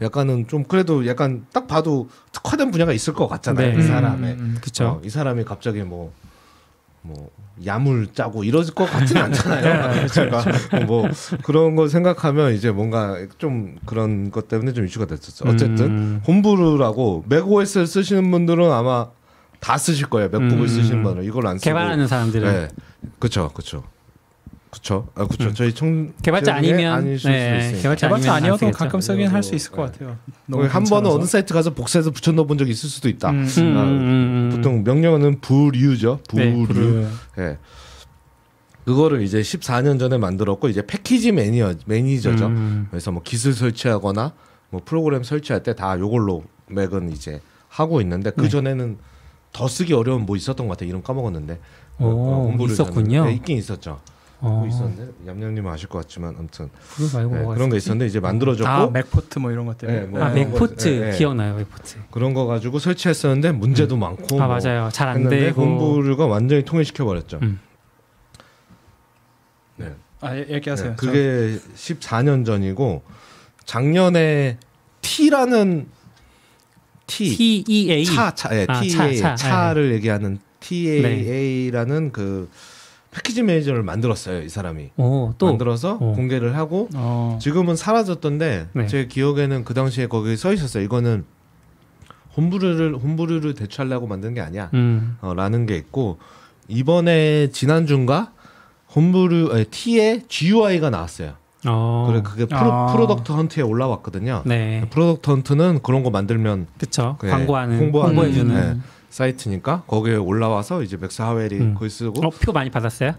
[0.03, 3.78] 약간은 좀 그래도 약간 딱 봐도 특화된 분야가 있을 것 같잖아요 네.
[3.78, 4.85] 이 사람의 음, 음, 그쵸.
[4.85, 7.31] 어, 이 사람이 갑자기 뭐뭐
[7.64, 10.07] 야물 짜고 이럴 것 같지는 않잖아요.
[10.12, 10.45] 그러니까
[10.87, 11.09] 뭐
[11.43, 15.49] 그런 거 생각하면 이제 뭔가 좀 그런 것 때문에 좀 이슈가 됐었죠.
[15.49, 16.22] 어쨌든 음.
[16.26, 19.09] 홈브루라고 맥OS를 쓰시는 분들은 아마
[19.61, 20.28] 다 쓰실 거예요.
[20.31, 20.66] 맥북을 음.
[20.68, 22.68] 쓰시는 분은 이걸 안 쓰고 개발하는 사람들은 네,
[23.18, 23.85] 그렇죠, 그렇죠,
[24.71, 25.09] 그렇죠.
[25.16, 25.49] 아, 그렇죠.
[25.49, 25.55] 음.
[25.55, 27.73] 저희 청 개발자 아니면 네.
[27.83, 28.71] 개발자 개발자 아니어도.
[28.71, 29.99] 가끔 쓰긴 할 수 있을 것 네.
[30.07, 30.16] 같아요.
[30.51, 33.31] 거기 한 번은 어느 사이트 가서 복사해서 붙여 넣어 본 적이 있을 수도 있다.
[33.31, 34.51] 음, 음, 아, 음, 음.
[34.55, 36.21] 보통 명령어는 부류죠.
[36.35, 36.66] 네, 부류.
[36.66, 37.07] 부류.
[37.39, 37.59] 예.
[38.85, 42.47] 그거를 이제 14년 전에 만들었고 이제 패키지 매니어 매니저죠.
[42.47, 42.87] 음.
[42.91, 44.33] 그래서 뭐 기술 설치하거나
[44.71, 48.49] 뭐 프로그램 설치할 때 다 요걸로 맥은 이제 하고 있는데 그 네.
[48.49, 48.99] 전에는
[49.53, 50.87] 더 쓰기 어려운 뭐 있었던 것 같아.
[50.87, 51.59] 이름 까먹었는데.
[51.99, 53.25] 오, 어, 홍보를 있었군요.
[53.27, 54.01] 네, 있긴 있었죠.
[54.43, 57.76] 어, 뭐 있었는데 얌얌님 아실 것 같지만 아무튼 네, 그런 게?
[57.76, 59.86] 있었는데 이제 만들어졌고 아 MacPorts 뭐 이런 것들.
[59.88, 61.16] 네, 뭐 아 MacPorts 거, 예, 예.
[61.16, 66.26] 기억나요 MacPorts 그런 거 가지고 설치했었는데 문제도 많고 아 뭐 맞아요 잘 안 되고 Homebrew가
[66.26, 67.38] 완전히 통일시켜 버렸죠.
[67.43, 67.61] 음.
[69.76, 69.95] 네.
[70.20, 70.91] 아 예- 얘기하세요.
[70.91, 73.03] 네, 그게 14년 전이고
[73.64, 74.59] 작년에
[75.03, 75.86] T라는
[77.07, 82.49] T, T E A 차, 차, 예, 아, TEA, 차, 차, 차를 얘기하는 TEA라는 그
[83.11, 84.43] package manager를 만들었어요.
[84.43, 86.13] 이 사람이 오 또 만들어서 어.
[86.15, 87.39] 공개를 하고 어.
[87.41, 88.87] 지금은 사라졌던데 네.
[88.87, 90.83] 제 기억에는 그 당시에 거기 써 있었어요.
[90.85, 91.25] 이거는
[92.37, 94.71] Homebrew를 Homebrew를 대체하려고 만든 게 아니야.
[94.75, 95.17] 음.
[95.21, 96.19] 어, 라는 게 있고
[96.69, 98.31] 이번에 지난주인가
[98.95, 101.33] Homebrew 아니, Tea의 GUI가 나왔어요.
[101.67, 102.07] 어.
[102.09, 102.93] 그래 그게 프로, 아.
[102.93, 104.43] Product Hunt에 올라왔거든요.
[104.47, 108.81] 네 Product Hunt는 그런 거 만들면 그쵸 네, 광고하는 홍보하는, 홍보해주는 네.
[109.11, 111.75] 사이트니까 거기에 올라와서 이제 Max Howell이 음.
[111.75, 113.15] 거기 쓰고 어, 표 많이 받았어요?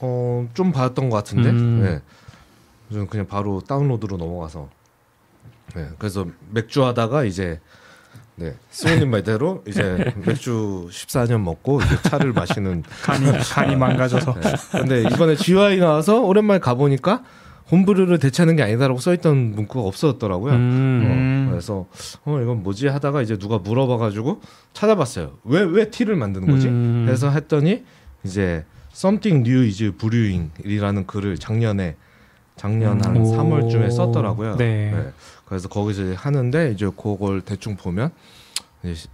[0.00, 1.82] 어, 좀 받았던 것 같은데 음.
[1.82, 2.02] 네.
[2.90, 4.68] 저는 그냥 바로 다운로드로 넘어가서
[5.74, 5.88] 네.
[5.98, 7.60] 그래서 맥주 하다가 이제
[8.36, 14.34] 네 수호님 말대로 이제 맥주 14년 먹고 이제 차를 마시는 간이 간이 망가져서.
[14.34, 14.52] 네.
[14.72, 17.22] 근데 이번에 GUI 나와서 오랜만에 가보니까
[17.70, 20.54] Homebrew를 대체하는 게 아니다라고 써있던 문구가 없어졌더라고요.
[20.54, 20.58] 음.
[20.58, 21.44] 음.
[21.46, 21.86] 어, 그래서
[22.24, 24.40] 어 이건 뭐지 하다가 이제 누가 물어봐가지고
[24.72, 25.38] 찾아봤어요.
[25.44, 26.68] 왜왜 T를 만드는 거지?
[26.68, 27.04] 음.
[27.06, 27.84] 그래서 했더니
[28.24, 31.96] 이제 Something New is Brewing이라는 글을 작년에
[32.56, 33.22] 작년 한 음.
[33.22, 33.36] 오.
[33.36, 34.56] 3월쯤에 썼더라고요.
[34.56, 35.12] 네.
[35.44, 38.10] 그래서 거기서 이제 하는데 이제 그걸 대충 보면
[38.82, 39.08] 이제 시-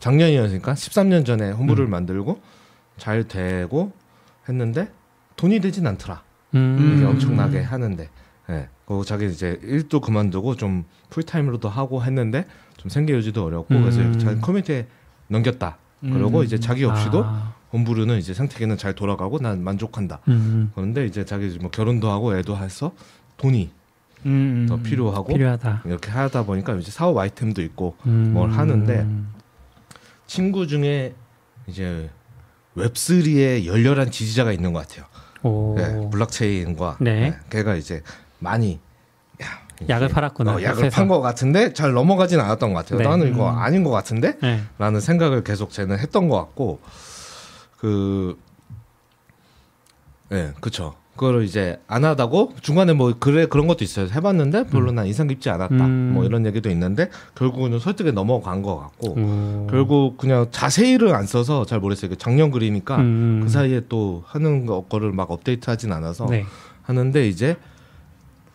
[0.00, 1.90] 작년이었으니까 13년 전에 홈브루를 음.
[1.90, 2.40] 만들고
[2.96, 3.92] 잘 되고
[4.48, 4.90] 했는데
[5.36, 6.22] 돈이 되진 않더라.
[6.54, 6.94] 음.
[6.96, 8.08] 이게 엄청나게 하는데
[8.50, 8.68] 예.
[8.84, 12.44] 그리고 자기 이제 일도 그만두고 좀 풀타임으로도 하고 했는데
[12.76, 13.82] 좀 생계 유지도 어렵고 음.
[13.82, 14.86] 그래서 자기 커뮤니티에
[15.28, 15.78] 넘겼다.
[16.00, 16.44] 그리고 음.
[16.44, 17.54] 이제 자기 없이도 아.
[17.72, 20.20] 홈브루는 이제 생태계는 잘 돌아가고 난 만족한다.
[20.28, 20.72] 음.
[20.74, 22.92] 그런데 이제 자기 뭐 결혼도 하고 애도 해서
[23.36, 23.70] 돈이
[24.26, 24.66] 음, 음.
[24.68, 25.82] 더 필요하고 필요하다.
[25.84, 28.32] 이렇게 하다 보니까 이제 사업 아이템도 있고 음.
[28.32, 29.06] 뭘 하는데
[30.26, 31.14] 친구 중에
[31.66, 32.10] 이제
[32.76, 35.06] 웹3의 열렬한 지지자가 있는 것 같아요.
[35.42, 35.74] 오.
[35.76, 37.30] 네, 블록체인과 네.
[37.30, 38.02] 네, 걔가 이제
[38.38, 38.78] 많이
[39.42, 39.46] 야,
[39.88, 40.56] 약을 팔았구나.
[40.56, 40.90] 어, 약을.
[40.90, 42.98] 판 것 같은데 잘 넘어가진 않았던 것 같아요.
[42.98, 43.08] 네.
[43.08, 43.58] 나는 이거 음.
[43.58, 44.60] 아닌 것 같은데 네.
[44.78, 46.80] 라는 생각을 계속 쟤는 했던 것 같고
[47.78, 48.38] 그
[50.32, 50.94] 예, 그쵸.
[51.16, 54.06] 그거를 이제 안 하다고 중간에 뭐 그래 그런 것도 있어요.
[54.06, 55.74] 해봤는데 별로 난 인상 깊지 않았다.
[55.74, 56.12] 음.
[56.14, 59.66] 뭐 이런 얘기도 있는데 결국은 설득에 넘어간 것 같고 오.
[59.70, 62.14] 결국 그냥 자세히를 안 써서 잘 모르겠어요.
[62.14, 63.40] 작년 글이니까 음.
[63.42, 66.46] 그 사이에 또 하는 거, 거를 막 업데이트하진 않아서 네.
[66.82, 67.56] 하는데 이제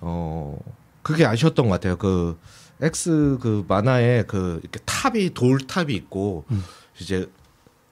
[0.01, 0.57] 어
[1.03, 1.97] 그게 아쉬웠던 것 같아요.
[1.97, 2.37] 그
[2.81, 6.63] X 그 만화에 그 이렇게 탑이 돌 탑이 있고 음.
[6.99, 7.29] 이제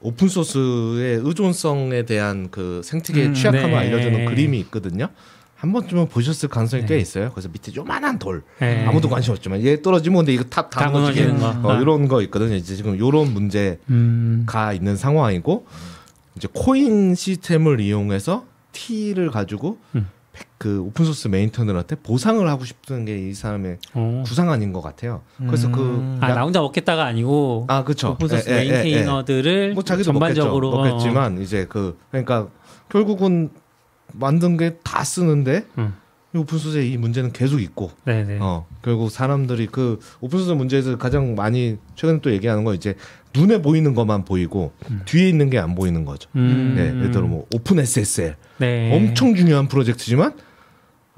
[0.04, 3.78] 오픈 소스의 의존성에 대한 그 생태계의 음, 취약함을 네.
[3.78, 5.08] 알려주는 그림이 있거든요.
[5.56, 6.88] 한 번쯤은 보셨을 가능성이 네.
[6.90, 7.32] 꽤 있어요.
[7.32, 8.86] 그래서 밑에 요만한 돌 네.
[8.86, 11.48] 아무도 관심 없지만 얘 떨어지면 근데 이거 탑다다 무너지는 거.
[11.64, 11.80] 어, 아.
[11.80, 12.54] 이런 거 있거든요.
[12.54, 14.44] 이제 지금 요런 문제 음.
[14.46, 15.66] 가 있는 상황이고
[16.36, 20.10] 이제 코인 시스템을 이용해서 T를 가지고 음.
[20.64, 24.24] 그 오픈 소스 maintainer한테 보상을 하고 싶은 게 이 사람의 오.
[24.24, 25.22] 구상 아닌 것 같아요.
[25.46, 26.20] 그래서 음.
[26.22, 28.12] 아, 약- 나 혼자 먹겠다가 아니고 아 그렇죠.
[28.12, 30.96] 오픈 소스 maintainer들을 뭐 자기도 전반적으로 먹겠죠.
[30.96, 32.48] 먹겠지만 이제 그 그러니까
[32.90, 33.50] 결국은
[34.14, 35.96] 만든 게 다 쓰는데 음.
[36.34, 38.38] 이 오픈 소스의 이 문제는 계속 있고 네네.
[38.42, 42.96] 어 결국 사람들이 그 오픈 소스 문제에서 가장 많이 최근에 또 얘기하는 건 이제
[43.36, 44.72] 눈에 보이는 것만 보이고
[45.06, 46.30] 뒤에 있는 게 안 보이는 거죠.
[46.36, 46.74] 음.
[46.76, 48.96] 네, 예를 들어 뭐 OpenSSL 네.
[48.96, 50.34] 엄청 중요한 프로젝트지만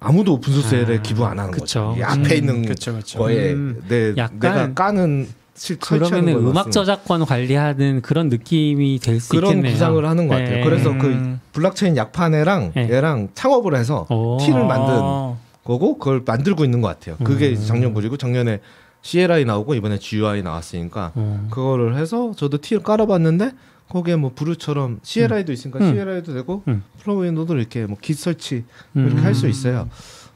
[0.06, 1.62] 아무도 오픈 소스에 아, 기부 안 하는 그쵸.
[1.62, 1.96] 거죠.
[1.98, 3.20] 이 앞에 음, 있는 그쵸, 그쵸.
[3.20, 9.52] 거에 음, 내 약간 내가 까는 실 거에 음악 저작권 관리하는 그런 느낌이 될수 그런
[9.52, 9.72] 있겠네요.
[9.74, 10.58] 구상을 하는 것 같아요.
[10.58, 10.64] 네.
[10.64, 11.40] 그래서 그 음.
[11.54, 12.90] 블록체인 약판애랑 네.
[12.92, 14.38] 얘랑 창업을 해서 오.
[14.38, 15.40] 티를 만든 어.
[15.64, 17.16] 거고 그걸 만들고 있는 것 같아요.
[17.24, 17.66] 그게 음.
[17.66, 18.60] 작년 글이고 작년에
[19.02, 21.48] CLI 나오고 이번에 GUI 나왔으니까 어.
[21.50, 23.52] 그거를 해서 저도 티를 깔아봤는데
[23.90, 25.94] 거기에 뭐 brew처럼 CLI도 있으니까 음.
[25.94, 26.84] CLI도 되고 음.
[27.04, 28.64] 플로윈도도 이렇게 뭐 Git 설치
[28.96, 29.08] 음.
[29.08, 29.90] 이렇게 할 수 있어요.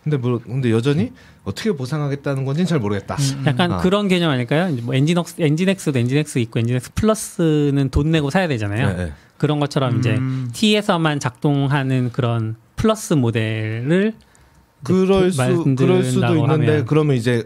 [0.03, 1.11] 근데 뭐 근데 여전히
[1.43, 3.17] 어떻게 보상하겠다는 건지는 잘 모르겠다.
[3.45, 3.77] 약간 아.
[3.79, 4.71] 그런 개념 아닐까요?
[4.71, 8.87] 이제 뭐 Nginx, Nginx도 Nginx 있고 Nginx Plus는 돈 내고 사야 되잖아요.
[8.95, 9.13] 네, 네.
[9.37, 10.49] 그런 것처럼 이제 음.
[10.53, 14.13] T에서만 작동하는 그런 플러스 모델을
[14.83, 16.85] 그럴 수 그럴 수도 있는데 하면.
[16.85, 17.43] 그러면 이제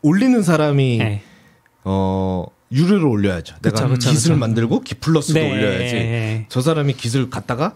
[0.00, 1.22] 올리는 사람이 네.
[1.84, 3.56] 어 유료를 올려야죠.
[3.62, 4.36] 내가 그쵸, 깃을.
[4.36, 5.50] 만들고 깃 플러스도 네.
[5.52, 6.46] 올려야지.
[6.48, 7.74] 저 사람이 깃을 갖다가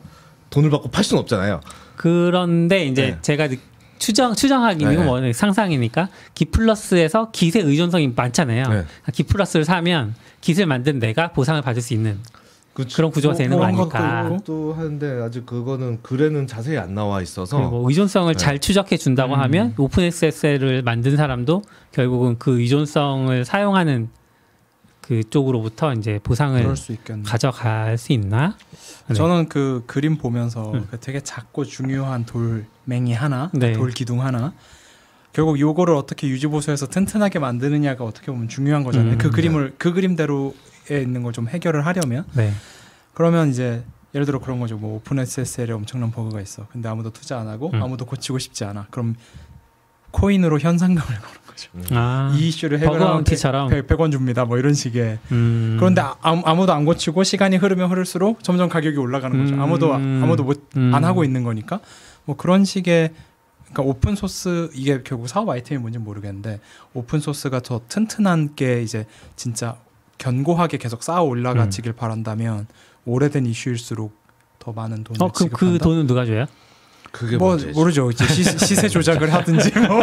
[0.51, 1.61] 돈을 받고 팔 수는 없잖아요.
[1.97, 3.19] 그런데 이제 네.
[3.23, 3.57] 제가 느-
[3.99, 5.05] 추정 추정하기는 네.
[5.05, 8.69] 뭐 상상이니까 기플러스에서 기세 의존성이 많잖아요.
[8.69, 8.85] 네.
[9.13, 12.19] 기플러스를 사면 기술 만든 내가 보상을 받을 수 있는
[12.95, 14.29] 그런 구조가 되는 거 아닐까.
[14.29, 18.39] 것도 하는데 아직 그거는 글에는 자세히 안 나와 있어서 그리고 뭐 의존성을 네.
[18.39, 19.41] 잘 추적해 준다고 음.
[19.41, 24.11] 하면 오픈 SSL을 만든 사람도 결국은 그 의존성을 사용하는
[25.07, 26.97] 그 쪽으로부터 이제 보상을 수.
[27.25, 28.57] 가져갈 수 있나?
[29.07, 29.15] 네.
[29.15, 30.89] 저는 그 그림 보면서 음.
[30.91, 33.73] 그 되게 작고 중요한 돌멩이 하나, 네.
[33.73, 34.53] 돌 기둥 하나.
[35.33, 39.13] 결국 요거를 어떻게 유지 보수해서 튼튼하게 만드느냐가 어떻게 보면 중요한 거잖아요.
[39.13, 39.19] 음.
[39.19, 42.53] 그 그림을 그 그림대로에 있는 걸 좀 해결을 하려면 네.
[43.15, 43.85] 그러면 이제
[44.15, 44.77] 예를 들어 그런 거죠.
[44.77, 46.67] 뭐 OpenSSL에 엄청난 버그가 있어.
[46.73, 47.83] 근데 아무도 투자 안 하고 음.
[47.83, 48.87] 아무도 고치고 싶지 않아.
[48.91, 49.15] 그럼
[50.17, 51.71] 코인으로 현상금을 거는 거죠.
[51.95, 53.69] 아, 이 이슈를 아웃티처럼.
[53.69, 54.47] 100, 원 줍니다.
[54.47, 55.19] 뭐 이런 식의.
[55.31, 55.77] 음.
[55.79, 59.55] 그런데 아, 아무도 안 고치고 시간이 흐르면 흐를수록 점점 가격이 올라가는 거죠.
[59.55, 59.61] 음.
[59.61, 61.05] 아무도 아무도 못안 음.
[61.05, 61.81] 하고 있는 거니까
[62.25, 63.11] 뭐 그런 식의
[63.73, 66.61] 그러니까 오픈 소스 이게 결국 사업 아이템이 뭔지 는 모르겠는데
[66.95, 69.05] 오픈 소스가 더 튼튼한 게 이제
[69.35, 69.77] 진짜
[70.19, 72.69] 견고하게 계속 쌓아 올라가지길 바란다면
[73.05, 74.17] 오래된 이슈일수록
[74.59, 75.85] 더 많은 돈을 어, 그럼 그 지급한다.
[75.85, 76.47] 돈은 누가 줘요?
[77.17, 77.73] 그게 뭐 문제죠.
[77.73, 78.11] 모르죠.
[78.11, 80.01] 이제 시, 시세 조작을 하든지 뭐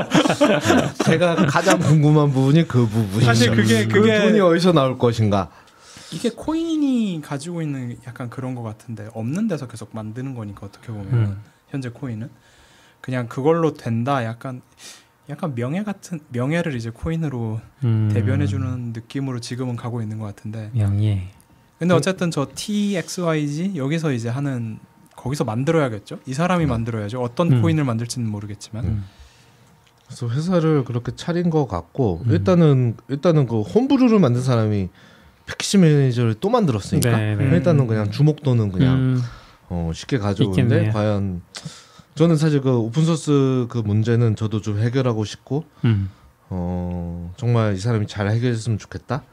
[1.06, 3.26] 제가 가장 궁금한 부분이 그 부분이죠.
[3.26, 5.50] 사실 그게- 그 그게- 돈이 어디서 나올 것인가.
[6.12, 11.08] 이게 코인이 가지고 있는 약간 그런 것 같은데 없는 데서 계속 만드는 거니까 어떻게 보면
[11.14, 11.38] 음.
[11.70, 12.30] 현재 코인은
[13.02, 14.62] 그냥 그걸로 된다 약간
[15.30, 18.12] 약간 명예 같은 명예를 이제 코인으로 음.
[18.14, 21.30] 대변해 주는 느낌으로 지금은 가고 있는 것 같은데 명예.
[21.80, 24.78] 근데 어쨌든 저 TXYG 여기서 이제 하는
[25.24, 27.62] 거기서 만들어야겠죠 이 사람이 만들어야죠 어떤 음.
[27.62, 29.04] 코인을 만들지는 모르겠지만 음.
[30.06, 32.32] 그래서 회사를 그렇게 차린 것 같고 음.
[32.32, 34.90] 일단은 일단은 그 홈브루를 만든 사람이
[35.46, 37.46] 패키지 매니저를 또 만들었으니까 네, 네.
[37.56, 39.22] 일단은 그냥 주목도는 그냥 음.
[39.70, 40.94] 어, 쉽게 가져오는데 있겠네요.
[40.94, 41.42] 과연
[42.16, 46.10] 저는 사실 그 오픈 소스 그 문제는 저도 좀 해결하고 싶고 음.
[46.50, 49.24] 어, 정말 이 사람이 잘 해결했으면 좋겠다.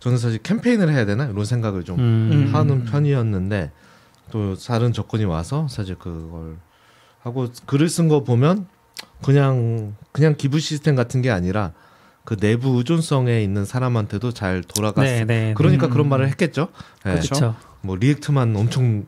[0.00, 2.50] 저는 사실 캠페인을 해야 되나 이런 생각을 좀 음.
[2.52, 3.70] 하는 편이었는데
[4.30, 6.56] 또 다른 조건이 와서 사실 그걸
[7.20, 8.66] 하고 글을 쓴 거 보면
[9.22, 11.72] 그냥 그냥 기부 시스템 같은 게 아니라
[12.24, 15.02] 그 내부 의존성에 있는 사람한테도 잘 돌아갔어.
[15.08, 15.54] 네, 네.
[15.56, 15.90] 그러니까 음.
[15.90, 16.68] 그런 말을 했겠죠.
[17.04, 17.12] 네.
[17.12, 17.54] 그렇죠.
[17.82, 19.06] 뭐 React만 엄청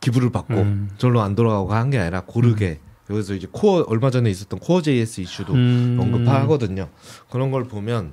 [0.00, 0.90] 기부를 받고 음.
[0.98, 5.54] 절로 안 돌아가고 한 게 아니라 고르게 여기서 이제 코어 얼마 전에 있었던 core-js 이슈도
[5.54, 5.96] 음.
[6.00, 6.88] 언급하거든요.
[7.30, 8.12] 그런 걸 보면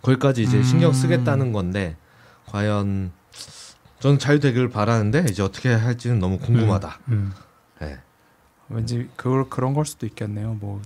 [0.00, 1.96] 거기까지 이제 신경 쓰겠다는 건데
[2.46, 3.12] 과연
[4.00, 7.00] 저는 잘 되길 바라는데 이제 어떻게 할지는 너무 궁금하다.
[7.08, 7.32] 음.
[7.80, 7.98] 네.
[8.68, 10.54] 왠지 그걸 그런 걸 수도 있겠네요.
[10.60, 10.80] 뭐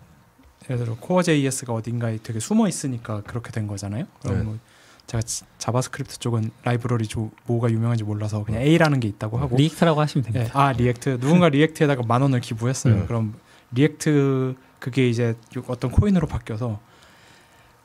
[0.71, 4.07] 예를 들어 core-js가 어딘가에 되게 숨어 있으니까 그렇게 된 거잖아요.
[4.23, 4.45] 그럼 네.
[4.45, 4.59] 뭐
[5.07, 10.01] 제가 지- JavaScript 쪽은 라이브러리 조, 뭐가 유명한지 몰라서 그냥 A라는 게 있다고 하고 React라고
[10.01, 10.59] 하시면 예, 됩니다.
[10.59, 12.95] 아 React 누군가 React에다가 만 원을 기부했어요.
[12.95, 13.07] 음.
[13.07, 13.35] 그럼
[13.73, 15.35] React 그게 이제
[15.67, 16.81] 어떤 코인으로 바뀌어서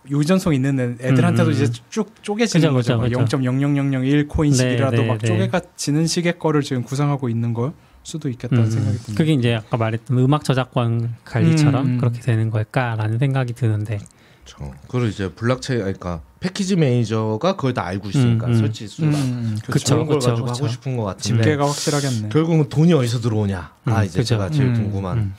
[0.09, 2.99] 의존성 있는 애- 애들한테도 음, 음, 이제 쭉 쪼개지는 그죠, 거죠.
[3.01, 3.37] 그죠, 그죠.
[3.37, 5.27] 0.00001 코인씩이라도 네, 네, 막 네.
[5.27, 8.69] 쪼개가 지는 식의 거를 지금 구상하고 있는 걸 수도 있겠다는 음.
[8.71, 9.13] 생각이 듭니다.
[9.17, 11.97] 그게 이제 아까 말했던 음악 저작권 관리처럼 음, 음.
[11.97, 13.99] 그렇게 되는 걸까라는 생각이 드는데
[14.45, 14.73] 그렇죠.
[14.87, 18.57] 그리고 이제 블록체인 그러니까 패키지 매니저가 그걸 다 알고 있으니까 음, 음.
[18.59, 20.63] 설치 수가 음, 그쵸, 그런 걸 그쵸, 가지고 그쵸.
[20.63, 22.29] 하고 싶은 것 같은데 집계가 확실하겠네.
[22.29, 23.71] 결국은 돈이 어디서 들어오냐.
[23.85, 24.35] 아 음, 이제 그죠.
[24.35, 25.33] 제가 제일 음, 궁금한 음.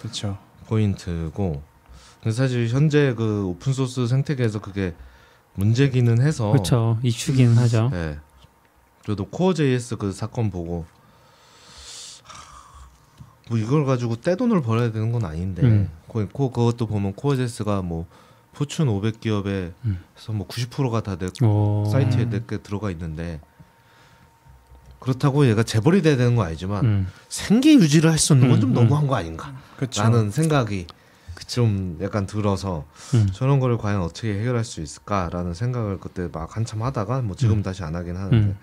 [0.66, 1.62] 포인트고
[2.28, 4.94] 근데 사실 현재 그 오픈 소스 생태계에서 그게
[5.54, 7.90] 문제기는 해서 그렇죠 이슈기는 하죠.
[7.94, 8.18] 예.
[9.06, 10.84] 저도 core-js 그 사건 보고
[12.22, 12.86] 하,
[13.48, 15.88] 뭐 이걸 가지고 떼돈을 벌어야 되는 건 아닌데 음.
[16.06, 18.04] 코, 코 그것도 보면 core-js가 뭐
[18.52, 19.98] 포춘 500 기업에서 음.
[20.32, 21.86] 뭐 90%가 다내 오.
[21.90, 23.40] 사이트에 내게 들어가 있는데
[25.00, 27.08] 그렇다고 얘가 재벌이 돼야 되는 거 아니지만 음.
[27.30, 29.54] 생계 유지를 할 수 있는 건좀 음, 너무한 거 아닌가?
[29.76, 30.02] 그렇죠.
[30.02, 30.86] 라는 생각이
[31.48, 32.84] 좀 약간 들어서
[33.14, 33.26] 음.
[33.32, 37.62] 저런 거를 과연 어떻게 해결할 수 있을까라는 생각을 그때 막 한참 하다가 뭐 지금 음.
[37.62, 38.56] 다시 안 하긴 하는데 음.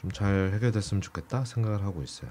[0.00, 2.30] 좀잘 해결됐으면 좋겠다 생각을 하고 있어요.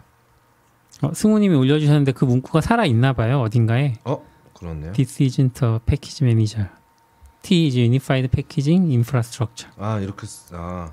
[1.02, 3.96] 어, 승우님이 올려주셨는데 그 문구가 살아 있나 봐요 어딘가에.
[4.06, 4.26] 어
[4.58, 4.94] 그렇네요.
[4.94, 6.70] This isn't a package manager.
[7.42, 9.72] T is Unified Packaging Infrastructure.
[9.78, 10.92] 아 이렇게 쓰- 아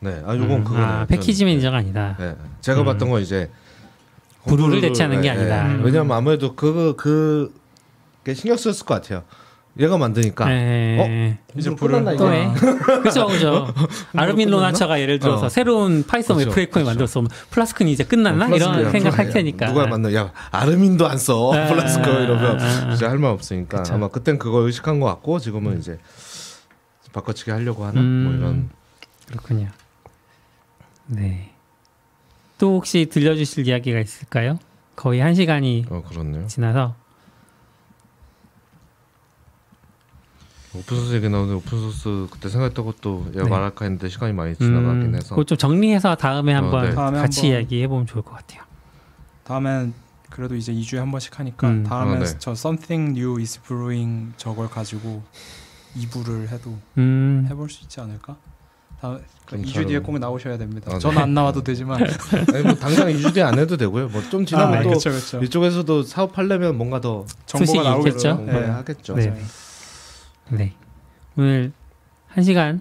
[0.00, 0.86] 네, 아 요건 음, 그거네요.
[0.86, 2.16] 아, 패키지 전- manager가 아니다.
[2.18, 2.86] 네, 제가 음.
[2.86, 3.50] 봤던 건 이제
[4.46, 5.68] 부루를 공부를- 대체하는 게 네, 아니다.
[5.68, 5.80] 네.
[5.84, 9.22] 왜냐면 아무래도 그거 그게 신경 썼을 것 같아요.
[9.80, 11.38] 얘가 만드니까 네.
[11.56, 12.30] 이제 공부 불을 또?
[12.30, 12.52] 해.
[13.02, 13.72] 그죠, 그죠.
[14.14, 14.50] Armin?
[14.50, 15.48] Ronacher가 예를 들어서 어.
[15.48, 16.84] 새로운 Python 그죠, 웹프레임을 그죠.
[16.84, 17.22] 만들었어.
[17.50, 18.44] Flask는 이제 끝났나?
[18.44, 18.90] 어, 이런 Flask야.
[18.90, 19.66] 생각 할 야, 테니까.
[19.68, 21.54] 누가 만든 야 Armin도 안 써.
[21.54, 22.90] 아, 플라스크 아, 이러면 아, 아.
[22.90, 23.94] 진짜 할말 없으니까 그쵸.
[23.94, 25.98] 아마 그땐 그걸 의식한 것 같고 지금은 이제
[27.14, 28.24] 바꿔치기 하려고 하나 음.
[28.24, 28.70] 뭐 이런
[29.28, 29.68] 그렇군요.
[31.06, 31.51] 네.
[32.62, 34.56] 또 혹시 들려주실 이야기가 있을까요?
[34.94, 36.46] 거의 한 시간이 어 그렇네요.
[36.46, 36.94] 지나서
[40.72, 43.42] 오픈소스 얘기 나오는데 오픈소스 그때 생각했던 것도 네.
[43.42, 46.94] 말할까 했는데 시간이 많이 지나가긴 음, 해서 그거 좀 정리해서 다음에 한번 네.
[46.94, 47.60] 다음에 같이 한번.
[47.62, 48.62] 이야기해 보면 좋을 것 같아요.
[49.42, 49.92] 다음엔
[50.30, 51.82] 그래도 이제 2주에 한 번씩 하니까 음.
[51.82, 52.38] 다음에 아, 네.
[52.38, 55.24] 저 something new is brewing 저걸 가지고
[55.96, 58.36] 2부를 해도 음, 해볼 수 있지 않을까?
[59.02, 59.84] 다음 괜찮아요.
[59.84, 60.90] 2주 뒤에 꼭 나오셔야 됩니다.
[60.90, 61.00] 아, 네.
[61.00, 62.00] 저는 안 나와도 되지만
[62.54, 64.08] 아니 뭐 당장 2주 뒤에 안 해도 되고요.
[64.08, 65.42] 뭐 좀 지나면 아, 또 그렇죠, 그렇죠.
[65.42, 68.34] 이쪽에서도 사업하려면 뭔가 더 정보가 나오겠죠.
[68.46, 68.52] 네.
[68.52, 69.14] 하겠죠.
[69.16, 69.34] 네.
[70.50, 70.72] 네.
[71.36, 71.72] 오늘
[72.28, 72.80] 한 시간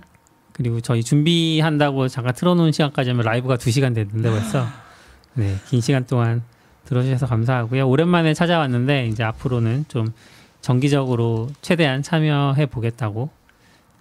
[0.54, 4.68] 그리고 저희 준비한다고 잠깐 틀어놓은 시간까지 하면 라이브가 두 시간 됐는데 벌써
[5.34, 6.44] 네, 긴 시간 동안
[6.86, 7.88] 들어주셔서 감사하고요.
[7.90, 10.14] 오랜만에 찾아왔는데 이제 앞으로는 좀
[10.62, 13.30] 정기적으로 최대한 참여해 보겠다고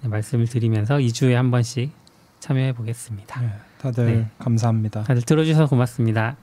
[0.03, 1.91] 네, 말씀을 드리면서 2주에 한 번씩
[2.41, 3.41] 참여해 보겠습니다.
[3.41, 4.27] 네, 다들 네.
[4.39, 5.05] 감사합니다.
[5.05, 6.37] 다들 들어주셔서 고맙습니다.